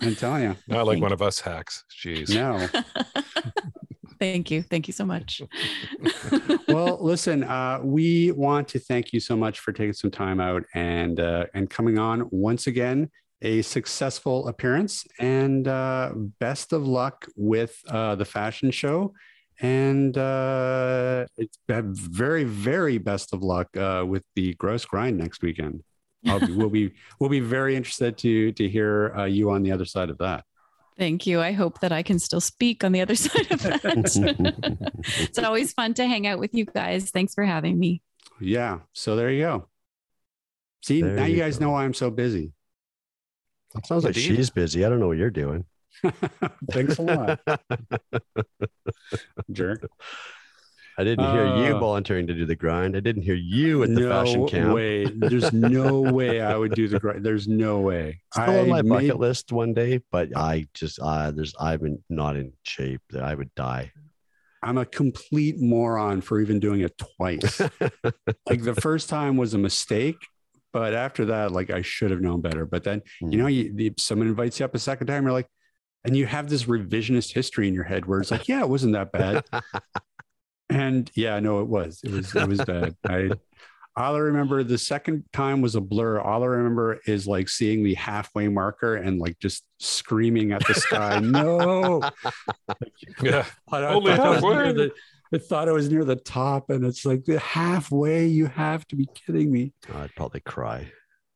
I'm 0.00 0.14
telling 0.14 0.42
you. 0.42 0.56
Not 0.68 0.86
like 0.86 0.94
Thank 0.94 1.02
one 1.02 1.12
of 1.12 1.22
us 1.22 1.40
hacks. 1.40 1.84
Jeez. 1.90 2.34
No. 2.34 2.68
Thank 4.18 4.50
you. 4.50 4.62
Thank 4.62 4.86
you 4.88 4.92
so 4.92 5.04
much. 5.04 5.42
well, 6.68 6.98
listen, 7.00 7.44
uh, 7.44 7.80
we 7.82 8.32
want 8.32 8.68
to 8.68 8.78
thank 8.78 9.12
you 9.12 9.20
so 9.20 9.36
much 9.36 9.60
for 9.60 9.72
taking 9.72 9.92
some 9.92 10.10
time 10.10 10.40
out 10.40 10.64
and 10.74 11.20
uh, 11.20 11.46
and 11.54 11.68
coming 11.68 11.98
on 11.98 12.28
once 12.30 12.66
again. 12.66 13.10
A 13.42 13.60
successful 13.62 14.48
appearance 14.48 15.04
and 15.18 15.68
uh, 15.68 16.12
best 16.38 16.72
of 16.72 16.86
luck 16.86 17.26
with 17.36 17.78
uh, 17.88 18.14
the 18.14 18.24
fashion 18.24 18.70
show. 18.70 19.12
And 19.60 20.16
uh, 20.16 21.26
it's 21.36 21.58
very, 21.68 22.44
very 22.44 22.96
best 22.96 23.34
of 23.34 23.42
luck 23.42 23.76
uh, 23.76 24.04
with 24.06 24.24
the 24.34 24.54
grouse 24.54 24.86
grind 24.86 25.18
next 25.18 25.42
weekend. 25.42 25.82
I'll 26.26 26.40
be, 26.40 26.52
we'll 26.52 26.70
be 26.70 26.92
we'll 27.18 27.30
be 27.30 27.40
very 27.40 27.76
interested 27.76 28.16
to 28.18 28.52
to 28.52 28.68
hear 28.68 29.14
uh, 29.16 29.24
you 29.24 29.50
on 29.50 29.62
the 29.62 29.72
other 29.72 29.84
side 29.84 30.10
of 30.10 30.18
that. 30.18 30.44
Thank 30.96 31.26
you. 31.26 31.40
I 31.40 31.52
hope 31.52 31.80
that 31.80 31.90
I 31.90 32.02
can 32.04 32.18
still 32.20 32.40
speak 32.40 32.84
on 32.84 32.92
the 32.92 33.00
other 33.00 33.14
side 33.16 33.50
of 33.50 33.62
that. 33.62 34.92
it's 35.22 35.38
always 35.38 35.72
fun 35.72 35.94
to 35.94 36.06
hang 36.06 36.26
out 36.26 36.38
with 36.38 36.54
you 36.54 36.64
guys. 36.66 37.10
Thanks 37.10 37.34
for 37.34 37.44
having 37.44 37.78
me. 37.78 38.00
Yeah. 38.40 38.78
So 38.92 39.16
there 39.16 39.30
you 39.30 39.42
go. 39.42 39.68
See, 40.82 41.02
There 41.02 41.16
now 41.16 41.24
you 41.24 41.36
you 41.36 41.40
guys 41.42 41.58
go. 41.58 41.64
know 41.66 41.72
why 41.72 41.84
I'm 41.84 41.94
so 41.94 42.10
busy. 42.10 42.52
Sounds 43.84 44.04
like 44.04 44.16
Indeed. 44.16 44.36
she's 44.36 44.50
busy. 44.50 44.84
I 44.84 44.88
don't 44.88 45.00
know 45.00 45.08
what 45.08 45.16
you're 45.16 45.30
doing. 45.30 45.64
Thanks 46.70 46.98
a 46.98 47.02
lot, 47.02 47.40
jerk. 49.50 49.88
I 50.96 51.04
didn't 51.04 51.30
hear 51.32 51.46
you 51.56 51.76
Uh, 51.76 51.78
volunteering 51.80 52.26
to 52.28 52.34
do 52.34 52.46
the 52.46 52.54
grind. 52.54 52.96
I 52.96 53.00
didn't 53.00 53.22
hear 53.22 53.34
you 53.34 53.82
at 53.82 53.94
the 53.94 54.02
fashion 54.08 54.46
camp. 54.46 54.74
way. 54.74 55.04
There's 55.06 55.52
no 55.52 56.00
way 56.00 56.40
I 56.40 56.56
would 56.56 56.72
do 56.74 56.86
the 56.88 57.00
grind. 57.00 57.24
There's 57.24 57.48
no 57.48 57.80
way. 57.80 58.20
Still 58.32 58.60
on 58.60 58.68
my 58.68 58.78
I 58.78 58.82
bucket 58.82 59.08
made- 59.08 59.14
list 59.14 59.50
one 59.52 59.74
day, 59.74 60.00
but 60.12 60.28
I 60.36 60.66
just 60.74 60.98
uh 61.02 61.30
there's 61.32 61.54
I'm 61.60 62.02
not 62.08 62.36
in 62.36 62.52
shape 62.62 63.00
that 63.10 63.22
I 63.24 63.34
would 63.34 63.52
die. 63.54 63.92
I'm 64.62 64.78
a 64.78 64.86
complete 64.86 65.60
moron 65.60 66.20
for 66.22 66.40
even 66.40 66.58
doing 66.60 66.80
it 66.80 66.96
twice. 66.96 67.60
like 68.48 68.62
the 68.62 68.74
first 68.80 69.08
time 69.10 69.36
was 69.36 69.52
a 69.52 69.58
mistake, 69.58 70.16
but 70.72 70.94
after 70.94 71.26
that, 71.26 71.50
like 71.52 71.70
I 71.70 71.82
should 71.82 72.10
have 72.12 72.20
known 72.22 72.40
better. 72.40 72.64
But 72.66 72.82
then 72.84 73.02
you 73.20 73.36
know, 73.36 73.46
you, 73.46 73.72
the, 73.74 73.92
someone 73.98 74.28
invites 74.28 74.58
you 74.60 74.64
up 74.64 74.74
a 74.74 74.78
second 74.78 75.08
time, 75.08 75.24
you're 75.24 75.32
like, 75.32 75.48
and 76.04 76.16
you 76.16 76.24
have 76.26 76.48
this 76.48 76.64
revisionist 76.64 77.32
history 77.34 77.66
in 77.68 77.74
your 77.74 77.84
head 77.84 78.06
where 78.06 78.20
it's 78.20 78.30
like, 78.30 78.46
yeah, 78.48 78.60
it 78.60 78.68
wasn't 78.68 78.92
that 78.94 79.10
bad. 79.12 79.44
And 80.70 81.10
yeah, 81.14 81.38
no, 81.40 81.60
it 81.60 81.68
was. 81.68 82.00
It 82.04 82.10
was 82.12 82.34
it 82.34 82.48
was 82.48 82.64
bad. 82.64 82.96
I 83.08 83.30
all 83.96 84.16
I 84.16 84.18
remember 84.18 84.64
the 84.64 84.78
second 84.78 85.24
time 85.32 85.60
was 85.60 85.76
a 85.76 85.80
blur. 85.80 86.18
All 86.20 86.42
I 86.42 86.46
remember 86.46 87.00
is 87.06 87.26
like 87.28 87.48
seeing 87.48 87.84
the 87.84 87.94
halfway 87.94 88.48
marker 88.48 88.96
and 88.96 89.20
like 89.20 89.38
just 89.38 89.64
screaming 89.78 90.52
at 90.52 90.66
the 90.66 90.74
sky, 90.74 91.18
no. 91.22 92.00
Yeah. 93.22 93.44
I, 93.70 93.78
I 93.78 93.94
Only 93.94 94.16
thought 94.16 94.26
I 94.26 94.28
was 94.30 94.34
halfway. 94.42 94.54
near 94.56 94.72
the- 94.72 94.92
I 95.32 95.38
thought 95.38 95.68
I 95.68 95.72
was 95.72 95.90
near 95.90 96.04
the 96.04 96.14
top, 96.16 96.70
and 96.70 96.84
it's 96.84 97.04
like 97.04 97.24
the 97.24 97.40
halfway. 97.40 98.26
You 98.26 98.46
have 98.46 98.86
to 98.88 98.94
be 98.96 99.08
kidding 99.14 99.50
me. 99.50 99.72
Oh, 99.92 99.98
I'd 99.98 100.14
probably 100.14 100.40
cry. 100.40 100.92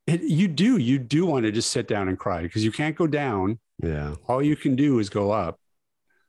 It, 0.07 0.23
you 0.23 0.47
do. 0.47 0.77
You 0.77 1.01
do 1.01 1.27
want 1.27 1.47
to 1.47 1.51
just 1.53 1.71
sit 1.73 1.89
down 1.89 2.09
and 2.09 2.17
cry 2.17 2.43
because 2.43 2.65
you 2.65 2.71
can't 2.71 2.95
go 2.95 3.09
down. 3.09 3.59
Yeah. 3.83 4.15
All 4.29 4.41
you 4.41 4.55
can 4.55 4.77
do 4.77 5.01
is 5.01 5.09
go 5.11 5.33
up. 5.33 5.59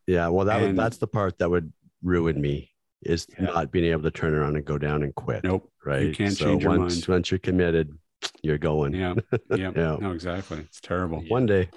Yeah. 0.08 0.30
Well, 0.30 0.46
that 0.46 0.62
would, 0.62 0.76
that's 0.78 0.98
the 0.98 1.06
part 1.06 1.38
that 1.40 1.50
would 1.52 1.72
ruin 2.02 2.42
me 2.42 2.72
is 3.02 3.28
Yeah. 3.38 3.46
not 3.46 3.72
being 3.72 3.86
able 3.86 4.04
to 4.04 4.12
turn 4.12 4.34
around 4.34 4.56
and 4.56 4.66
go 4.66 4.78
down 4.78 5.04
and 5.04 5.14
quit. 5.16 5.44
Nope. 5.44 5.72
Right. 5.86 6.08
You 6.08 6.14
can't 6.14 6.34
so 6.36 6.46
change 6.46 6.64
your 6.64 6.78
once, 6.78 6.96
mind. 6.96 7.08
Once 7.08 7.32
you're 7.32 7.40
committed, 7.40 7.98
you're 8.44 8.58
going. 8.58 8.94
Yeah. 8.94 9.16
Yeah. 9.56 9.72
Yeah. 9.76 9.98
No, 10.00 10.12
exactly. 10.12 10.60
It's 10.60 10.82
terrible. 10.82 11.24
One 11.28 11.46
day. 11.46 11.70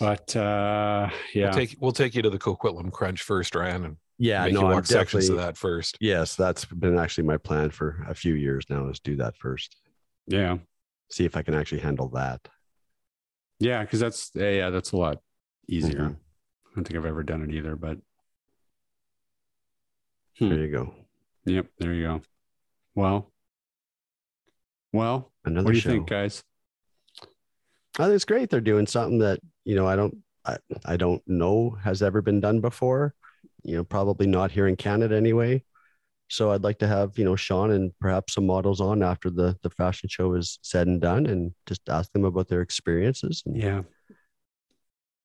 But 0.00 0.34
uh, 0.36 1.10
yeah. 1.34 1.46
We'll 1.46 1.52
take 1.54 1.76
we'll 1.80 1.92
take 1.92 2.14
you 2.14 2.22
to 2.22 2.30
the 2.30 2.38
Coquitlam 2.38 2.92
Crunch 2.92 3.22
first, 3.22 3.54
Ryan, 3.54 3.84
and 3.84 3.96
Yeah. 4.18 4.44
make 4.44 4.54
no, 4.54 4.60
you 4.60 4.66
I'm 4.76 4.84
sections 4.84 5.24
of 5.28 5.36
definitely- 5.36 5.44
that 5.46 5.56
first. 5.56 5.98
Yes, 6.00 6.36
that's 6.36 6.64
been 6.64 6.98
actually 6.98 7.24
my 7.26 7.36
plan 7.36 7.70
for 7.70 8.04
a 8.08 8.14
few 8.14 8.34
years 8.34 8.64
now 8.70 8.88
is 8.88 9.00
do 9.00 9.16
that 9.16 9.36
first. 9.36 9.76
yeah. 10.26 10.58
See 11.10 11.24
if 11.24 11.36
I 11.38 11.42
can 11.42 11.54
actually 11.54 11.80
handle 11.80 12.08
that. 12.10 12.38
Yeah. 13.60 13.80
Because 13.82 13.98
that's 13.98 14.30
yeah, 14.34 14.50
yeah, 14.50 14.70
that's 14.70 14.92
a 14.92 14.96
lot 14.98 15.18
easier. 15.66 16.00
Mhm. 16.00 16.16
I 16.16 16.70
don't 16.74 16.84
think 16.84 16.96
I've 16.98 17.06
ever 17.06 17.22
done 17.22 17.42
it 17.42 17.50
either, 17.54 17.76
but 17.76 17.96
Hmm. 20.38 20.48
There 20.50 20.58
you 20.58 20.72
go. 20.72 20.94
Yep. 21.46 21.66
There 21.78 21.94
you 21.94 22.04
go. 22.04 22.20
Well, 22.94 23.32
well, 24.92 25.32
Another 25.44 25.64
what 25.66 25.70
do 25.72 25.76
you 25.76 25.80
show. 25.82 25.90
think, 25.90 26.08
guys? 26.08 26.42
I 27.98 28.04
think 28.04 28.14
it's 28.14 28.24
great. 28.24 28.50
They're 28.50 28.60
doing 28.60 28.86
something 28.86 29.18
that 29.20 29.40
you 29.64 29.74
know 29.74 29.86
I 29.86 29.96
don't 29.96 30.18
I, 30.44 30.56
I 30.84 30.96
don't 30.96 31.22
know 31.26 31.76
has 31.82 32.02
ever 32.02 32.22
been 32.22 32.40
done 32.40 32.60
before. 32.60 33.14
You 33.64 33.76
know, 33.76 33.84
probably 33.84 34.26
not 34.26 34.50
here 34.50 34.68
in 34.68 34.76
Canada 34.76 35.16
anyway. 35.16 35.64
So 36.30 36.52
I'd 36.52 36.62
like 36.62 36.78
to 36.80 36.86
have 36.86 37.18
you 37.18 37.24
know 37.24 37.36
Sean 37.36 37.70
and 37.70 37.92
perhaps 37.98 38.34
some 38.34 38.46
models 38.46 38.80
on 38.80 39.02
after 39.02 39.30
the 39.30 39.56
the 39.62 39.70
fashion 39.70 40.08
show 40.08 40.34
is 40.34 40.58
said 40.62 40.86
and 40.86 41.00
done, 41.00 41.26
and 41.26 41.52
just 41.66 41.80
ask 41.88 42.12
them 42.12 42.24
about 42.24 42.48
their 42.48 42.60
experiences. 42.60 43.42
And 43.46 43.56
Yeah. 43.56 43.82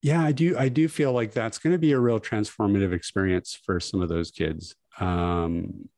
Yeah, 0.01 0.22
I 0.22 0.34
do. 0.34 0.57
I 0.57 0.68
do 0.68 0.89
feel 0.89 1.14
like 1.14 1.32
that's 1.32 1.57
going 1.57 1.72
to 1.72 1.80
be 1.80 1.93
a 1.93 1.99
real 1.99 2.20
transformative 2.20 2.91
experience 2.91 3.57
for 3.66 3.80
some 3.80 4.01
of 4.01 4.09
those 4.09 4.32
kids. 4.32 4.76
Um, 5.00 5.89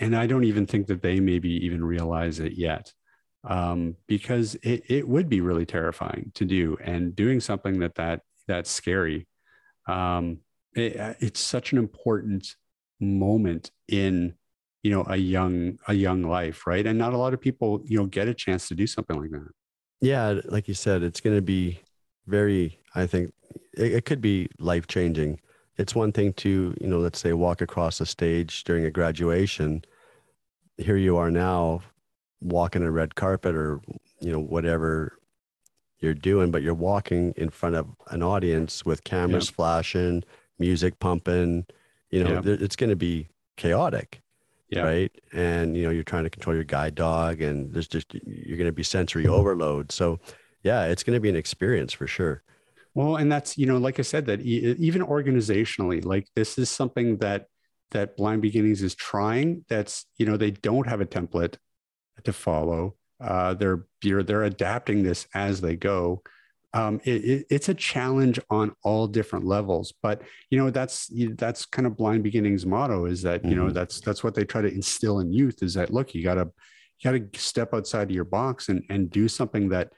and 0.00 0.16
I 0.16 0.26
don't 0.26 0.44
even 0.44 0.66
think 0.66 0.86
that 0.86 1.02
they 1.02 1.20
maybe 1.20 1.50
even 1.66 1.84
realize 1.84 2.40
it 2.40 2.52
yet 2.52 2.92
um, 3.44 3.96
because 4.06 4.54
it, 4.62 4.84
it 4.88 5.06
would 5.06 5.28
be 5.28 5.40
really 5.40 5.66
terrifying 5.66 6.32
to 6.34 6.44
do 6.44 6.76
and 6.82 7.14
doing 7.14 7.40
something 7.40 7.80
that, 7.80 7.94
that 7.96 8.20
that's 8.48 8.70
scary. 8.70 9.26
Um, 9.86 10.38
it, 10.74 11.16
it's 11.20 11.40
such 11.40 11.72
an 11.72 11.78
important 11.78 12.54
moment 13.00 13.70
in, 13.88 14.34
you 14.82 14.90
know, 14.90 15.04
a 15.08 15.16
young, 15.16 15.78
a 15.88 15.94
young 15.94 16.22
life. 16.22 16.66
Right. 16.66 16.86
And 16.86 16.98
not 16.98 17.12
a 17.12 17.18
lot 17.18 17.34
of 17.34 17.40
people, 17.40 17.82
you 17.84 17.98
know, 17.98 18.06
get 18.06 18.28
a 18.28 18.34
chance 18.34 18.68
to 18.68 18.74
do 18.74 18.86
something 18.86 19.20
like 19.20 19.30
that. 19.30 19.50
yeah, 20.00 20.40
like 20.46 20.68
you 20.68 20.74
said, 20.74 21.02
it's 21.02 21.20
going 21.20 21.36
to 21.36 21.42
be 21.42 21.80
very. 22.26 22.80
I 22.94 23.06
think 23.06 23.32
it, 23.76 23.92
it 23.92 24.04
could 24.04 24.20
be 24.20 24.48
life 24.58 24.86
changing. 24.86 25.40
It's 25.78 25.94
one 25.94 26.12
thing 26.12 26.32
to 26.34 26.76
you 26.80 26.86
know, 26.86 26.98
let's 26.98 27.18
say 27.18 27.32
walk 27.32 27.60
across 27.60 28.00
a 28.00 28.06
stage 28.06 28.64
during 28.64 28.84
a 28.84 28.90
graduation. 28.90 29.84
Here 30.76 30.96
you 30.96 31.16
are 31.16 31.30
now, 31.30 31.82
walking 32.40 32.82
a 32.82 32.90
red 32.90 33.14
carpet 33.14 33.54
or 33.54 33.80
you 34.20 34.32
know 34.32 34.40
whatever 34.40 35.18
you're 35.98 36.14
doing, 36.14 36.50
but 36.50 36.62
you're 36.62 36.74
walking 36.74 37.32
in 37.36 37.48
front 37.48 37.76
of 37.76 37.86
an 38.10 38.22
audience 38.22 38.84
with 38.84 39.04
cameras 39.04 39.48
flashing, 39.48 40.24
music 40.58 40.98
pumping. 40.98 41.64
You 42.10 42.24
know, 42.24 42.42
Yeah. 42.44 42.56
it's 42.60 42.76
going 42.76 42.90
to 42.90 42.96
be 42.96 43.28
chaotic 43.56 44.20
Yeah. 44.68 44.82
right? 44.82 45.12
And 45.32 45.76
you 45.76 45.84
know, 45.84 45.90
you're 45.90 46.02
trying 46.02 46.24
to 46.24 46.30
control 46.30 46.54
your 46.54 46.64
guide 46.64 46.94
dog, 46.94 47.40
and 47.40 47.72
there's 47.72 47.88
just 47.88 48.12
you're 48.26 48.58
going 48.58 48.68
to 48.68 48.72
be 48.72 48.82
sensory 48.82 49.24
mm-hmm. 49.24 49.32
overload. 49.32 49.92
So, 49.92 50.18
yeah, 50.62 50.84
it's 50.86 51.02
going 51.02 51.16
to 51.16 51.20
be 51.20 51.28
an 51.28 51.36
experience 51.36 51.92
for 51.92 52.06
sure. 52.06 52.42
Well, 52.94 53.16
and 53.16 53.30
that's 53.32 53.56
you 53.56 53.66
know, 53.66 53.78
like 53.78 53.98
I 53.98 54.02
said, 54.02 54.26
that 54.26 54.40
e- 54.42 54.76
even 54.78 55.02
organizationally, 55.02 56.04
like 56.04 56.28
this 56.36 56.58
is 56.58 56.68
something 56.70 57.16
that 57.18 57.46
that 57.92 58.16
Blind 58.16 58.42
Beginnings 58.42 58.82
is 58.82 58.94
trying. 58.94 59.64
That's 59.68 60.06
you 60.18 60.26
know, 60.26 60.36
they 60.36 60.50
don't 60.50 60.86
have 60.88 61.00
a 61.00 61.06
template 61.06 61.56
to 62.24 62.32
follow. 62.32 62.96
Uh, 63.20 63.54
they're 63.54 63.86
you're, 64.02 64.22
they're 64.22 64.42
adapting 64.44 65.02
this 65.02 65.26
as 65.34 65.60
they 65.60 65.76
go. 65.76 66.22
Um, 66.74 67.00
it, 67.04 67.24
it, 67.24 67.46
it's 67.50 67.68
a 67.68 67.74
challenge 67.74 68.40
on 68.48 68.74
all 68.82 69.06
different 69.06 69.44
levels, 69.44 69.92
but 70.02 70.22
you 70.50 70.58
know 70.58 70.70
that's 70.70 71.08
that's 71.36 71.64
kind 71.66 71.86
of 71.86 71.96
Blind 71.96 72.22
Beginnings 72.22 72.64
motto 72.66 73.04
is 73.06 73.22
that 73.22 73.44
you 73.44 73.54
know 73.54 73.66
Mhm. 73.66 73.74
that's 73.74 74.00
that's 74.00 74.24
what 74.24 74.34
they 74.34 74.44
try 74.44 74.62
to 74.62 74.72
instill 74.72 75.20
in 75.20 75.32
youth 75.32 75.62
is 75.62 75.74
that 75.74 75.92
look 75.92 76.14
you 76.14 76.22
gotta 76.22 76.50
you 76.98 77.10
gotta 77.10 77.38
step 77.38 77.74
outside 77.74 78.04
of 78.04 78.10
your 78.10 78.24
box 78.24 78.68
and 78.70 78.82
and 78.88 79.10
do 79.10 79.28
something 79.28 79.68
that 79.68 79.92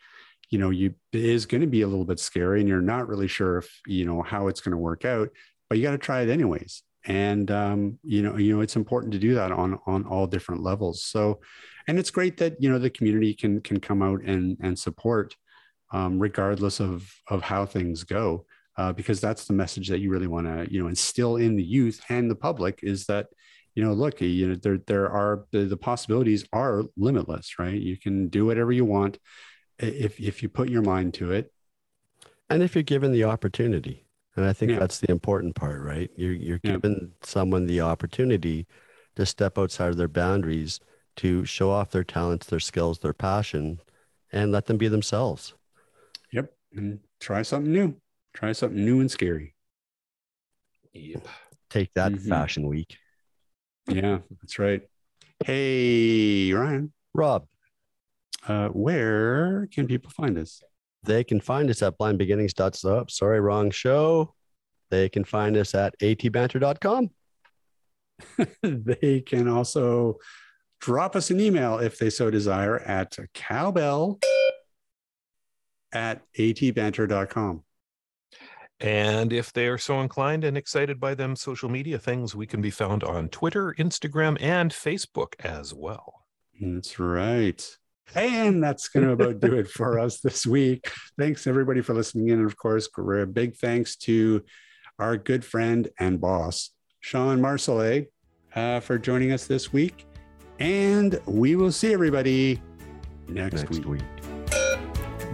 you 0.55 0.61
know 0.61 0.71
you 0.71 0.95
is 1.13 1.47
going 1.47 1.61
to 1.61 1.67
be 1.77 1.83
a 1.83 1.89
little 1.89 2.05
bit 2.05 2.21
scary 2.21 2.61
and 2.61 2.69
you're 2.69 2.81
not 2.95 3.09
really 3.09 3.27
sure 3.27 3.59
if 3.59 3.69
you 3.87 4.05
know 4.05 4.23
how 4.23 4.47
it's 4.49 4.61
going 4.61 4.77
to 4.77 4.85
work 4.91 5.05
out 5.05 5.29
but 5.69 5.79
you 5.79 5.85
got 5.85 5.91
to 5.91 5.99
try 5.99 6.21
it 6.23 6.29
anyways. 6.29 6.85
And 7.07 7.51
um, 7.51 7.99
you 8.05 8.23
know 8.23 8.37
you 8.37 8.55
know 8.55 8.63
it's 8.63 8.77
important 8.77 9.13
to 9.13 9.19
do 9.19 9.35
that 9.35 9.51
on 9.51 9.79
on 9.87 10.05
all 10.05 10.29
different 10.29 10.63
levels. 10.63 11.05
So 11.05 11.41
and 11.89 11.99
it's 11.99 12.13
great 12.13 12.37
that 12.37 12.63
you 12.63 12.71
know 12.71 12.79
the 12.79 12.91
community 12.91 13.35
can 13.35 13.61
can 13.61 13.81
come 13.81 14.03
out 14.03 14.23
and 14.23 14.57
and 14.63 14.79
support 14.79 15.35
um, 15.93 16.19
regardless 16.21 16.81
of 16.81 17.13
of 17.29 17.43
how 17.43 17.67
things 17.67 18.05
go 18.05 18.47
uh, 18.79 18.93
because 18.93 19.21
that's 19.21 19.47
the 19.47 19.53
message 19.53 19.89
that 19.89 19.99
you 19.99 20.11
really 20.11 20.29
want 20.29 20.47
to 20.47 20.73
you 20.73 20.81
know 20.81 20.89
instill 20.89 21.37
in 21.37 21.57
the 21.57 21.65
youth 21.65 22.01
and 22.09 22.31
the 22.31 22.37
public 22.37 22.81
is 22.83 23.07
that 23.07 23.27
you 23.75 23.85
know 23.85 23.93
look 23.93 24.21
you 24.23 24.49
know 24.49 24.55
there 24.55 24.79
there 24.87 25.11
are 25.11 25.45
the, 25.51 25.65
the 25.65 25.77
possibilities 25.77 26.47
are 26.53 26.85
limitless 26.97 27.59
right? 27.59 27.81
You 27.81 27.99
can 27.99 28.29
do 28.29 28.47
whatever 28.47 28.73
you 28.73 28.85
want 28.85 29.19
if 29.79 30.21
if 30.21 30.43
you 30.43 30.49
put 30.49 30.69
your 30.69 30.83
mind 30.83 31.15
to 31.15 31.33
it 31.33 31.51
And 32.51 32.63
if 32.63 32.75
you're 32.75 32.83
given 32.85 33.11
the 33.13 33.25
opportunity, 33.25 34.07
and 34.37 34.45
I 34.45 34.53
think 34.53 34.73
Yeah. 34.73 34.79
that's 34.79 35.01
the 35.01 35.11
important 35.11 35.55
part, 35.57 35.81
right? 35.83 36.11
You're 36.17 36.33
you're 36.35 36.61
Yeah. 36.63 36.73
giving 36.73 37.13
someone 37.23 37.67
the 37.67 37.81
opportunity 37.81 38.67
to 39.17 39.25
step 39.25 39.57
outside 39.59 39.91
of 39.91 39.97
their 39.97 40.09
boundaries 40.09 40.79
to 41.17 41.45
show 41.47 41.71
off 41.71 41.91
their 41.91 42.05
talents, 42.05 42.47
their 42.47 42.61
skills, 42.61 42.99
their 42.99 43.15
passion, 43.15 43.81
and 44.33 44.53
let 44.53 44.67
them 44.67 44.77
be 44.77 44.89
themselves. 44.89 45.55
Yep. 46.33 46.53
And 46.73 47.01
try 47.21 47.43
something 47.43 47.73
new. 47.73 47.97
Try 48.35 48.53
something 48.53 48.85
new 48.85 49.01
and 49.01 49.11
scary. 49.11 49.55
Yep. 50.93 51.27
Take 51.71 51.95
that, 51.95 52.13
Mhm. 52.13 52.29
Fashion 52.29 52.67
Week. 52.69 52.99
Yeah, 53.89 54.21
that's 54.41 54.59
right. 54.59 54.83
Hey, 55.45 56.53
Ryan, 56.53 56.93
Rob, 57.15 57.47
uh, 58.49 58.69
where 58.69 59.69
can 59.73 59.87
people 59.87 60.11
find 60.11 60.39
us? 60.39 60.63
They 61.03 61.25
can 61.25 61.41
find 61.41 61.69
us 61.71 61.83
at 61.83 61.99
blindbeginnings.up. 61.99 63.11
Sorry, 63.11 63.41
wrong 63.41 63.71
show. 63.71 64.35
They 64.91 65.09
can 65.09 65.25
find 65.25 65.57
us 65.57 65.75
at 65.75 65.99
atbanter.com. 65.99 67.11
they 68.63 69.21
can 69.21 69.49
also 69.49 70.19
drop 70.81 71.17
us 71.17 71.31
an 71.31 71.41
email 71.41 71.79
if 71.79 71.99
they 71.99 72.11
so 72.11 72.31
desire 72.31 72.79
at 72.79 73.17
cowbell 73.35 74.21
at 75.93 76.23
atbanter.com. 76.39 77.65
And 78.81 79.33
if 79.33 79.53
they 79.53 79.69
are 79.69 79.79
so 79.79 80.01
inclined 80.01 80.45
and 80.45 80.59
excited 80.59 81.01
by 81.01 81.15
them 81.15 81.37
social 81.37 81.69
media 81.69 81.99
things, 81.99 82.35
we 82.35 82.47
can 82.47 82.61
be 82.61 82.71
found 82.71 83.05
on 83.05 83.29
Twitter, 83.29 83.75
Instagram, 83.79 84.37
and 84.41 84.73
Facebook 84.73 85.35
as 85.39 85.73
well. 85.73 86.25
That's 86.61 86.99
right. 86.99 87.79
And 88.15 88.63
that's 88.63 88.89
going 88.89 89.07
to 89.07 89.13
about 89.13 89.41
do 89.41 89.55
it 89.55 89.69
for 89.69 89.99
us 89.99 90.21
this 90.21 90.47
week. 90.47 90.91
Thanks 91.19 91.47
everybody 91.47 91.81
for 91.81 91.95
listening 91.95 92.29
in. 92.29 92.39
And 92.39 92.47
of 92.47 92.57
course, 92.57 92.89
a 92.97 93.27
big 93.27 93.57
thanks 93.57 93.97
to 93.97 94.45
our 94.99 95.17
good 95.17 95.45
friend 95.45 95.89
and 95.99 96.21
boss, 96.21 96.71
Shawn 97.01 97.41
Marsolais, 97.41 98.07
uh, 98.55 98.81
for 98.81 98.99
joining 98.99 99.33
us 99.33 99.47
this 99.47 99.73
week. 99.73 100.07
And 100.61 101.21
we 101.27 101.57
will 101.57 101.73
see 101.73 101.93
everybody 101.93 102.63
next, 103.27 103.63
Next 103.63 103.85
week. 103.85 103.87
week. 103.87 104.03